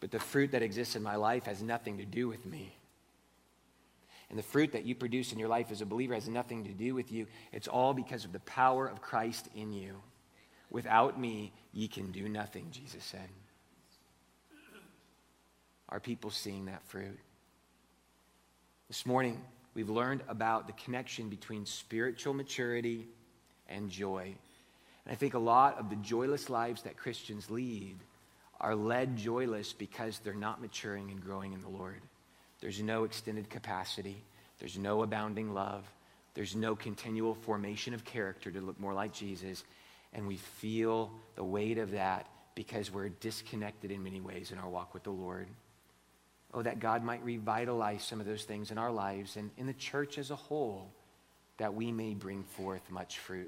but 0.00 0.10
the 0.10 0.18
fruit 0.18 0.52
that 0.52 0.62
exists 0.62 0.96
in 0.96 1.04
my 1.04 1.16
life 1.16 1.44
has 1.44 1.62
nothing 1.62 1.98
to 1.98 2.04
do 2.04 2.26
with 2.26 2.44
me. 2.46 2.74
And 4.30 4.38
the 4.38 4.42
fruit 4.42 4.72
that 4.72 4.84
you 4.84 4.94
produce 4.94 5.32
in 5.32 5.38
your 5.38 5.48
life 5.48 5.70
as 5.70 5.80
a 5.80 5.86
believer 5.86 6.14
has 6.14 6.28
nothing 6.28 6.64
to 6.64 6.72
do 6.72 6.94
with 6.94 7.12
you. 7.12 7.26
It's 7.52 7.68
all 7.68 7.94
because 7.94 8.24
of 8.24 8.32
the 8.32 8.40
power 8.40 8.86
of 8.86 9.00
Christ 9.00 9.48
in 9.54 9.72
you. 9.72 9.96
Without 10.70 11.18
me, 11.18 11.52
ye 11.72 11.88
can 11.88 12.12
do 12.12 12.28
nothing, 12.28 12.66
Jesus 12.70 13.04
said. 13.04 13.28
Are 15.88 16.00
people 16.00 16.30
seeing 16.30 16.66
that 16.66 16.82
fruit? 16.84 17.18
This 18.88 19.06
morning, 19.06 19.40
we've 19.74 19.88
learned 19.88 20.22
about 20.28 20.66
the 20.66 20.74
connection 20.74 21.28
between 21.28 21.64
spiritual 21.64 22.34
maturity 22.34 23.06
and 23.68 23.90
joy. 23.90 24.34
And 25.04 25.12
I 25.12 25.14
think 25.14 25.34
a 25.34 25.38
lot 25.38 25.78
of 25.78 25.88
the 25.88 25.96
joyless 25.96 26.50
lives 26.50 26.82
that 26.82 26.96
Christians 26.96 27.50
lead 27.50 27.96
are 28.60 28.74
led 28.74 29.16
joyless 29.16 29.72
because 29.72 30.18
they're 30.18 30.34
not 30.34 30.60
maturing 30.60 31.10
and 31.10 31.22
growing 31.22 31.52
in 31.52 31.60
the 31.60 31.68
Lord. 31.68 32.00
There's 32.60 32.82
no 32.82 33.04
extended 33.04 33.48
capacity. 33.48 34.16
There's 34.58 34.76
no 34.76 35.02
abounding 35.02 35.54
love. 35.54 35.84
There's 36.34 36.56
no 36.56 36.76
continual 36.76 37.34
formation 37.34 37.94
of 37.94 38.04
character 38.04 38.50
to 38.50 38.60
look 38.60 38.78
more 38.78 38.94
like 38.94 39.12
Jesus. 39.12 39.64
And 40.12 40.26
we 40.26 40.36
feel 40.36 41.12
the 41.36 41.44
weight 41.44 41.78
of 41.78 41.92
that 41.92 42.26
because 42.58 42.90
we're 42.90 43.08
disconnected 43.08 43.92
in 43.92 44.02
many 44.02 44.20
ways 44.20 44.50
in 44.50 44.58
our 44.58 44.68
walk 44.68 44.92
with 44.92 45.04
the 45.04 45.10
Lord. 45.10 45.46
Oh, 46.52 46.60
that 46.62 46.80
God 46.80 47.04
might 47.04 47.24
revitalize 47.24 48.02
some 48.02 48.18
of 48.18 48.26
those 48.26 48.42
things 48.42 48.72
in 48.72 48.78
our 48.78 48.90
lives 48.90 49.36
and 49.36 49.52
in 49.56 49.68
the 49.68 49.74
church 49.74 50.18
as 50.18 50.32
a 50.32 50.36
whole, 50.36 50.90
that 51.58 51.72
we 51.72 51.92
may 51.92 52.14
bring 52.14 52.42
forth 52.42 52.90
much 52.90 53.18
fruit. 53.18 53.46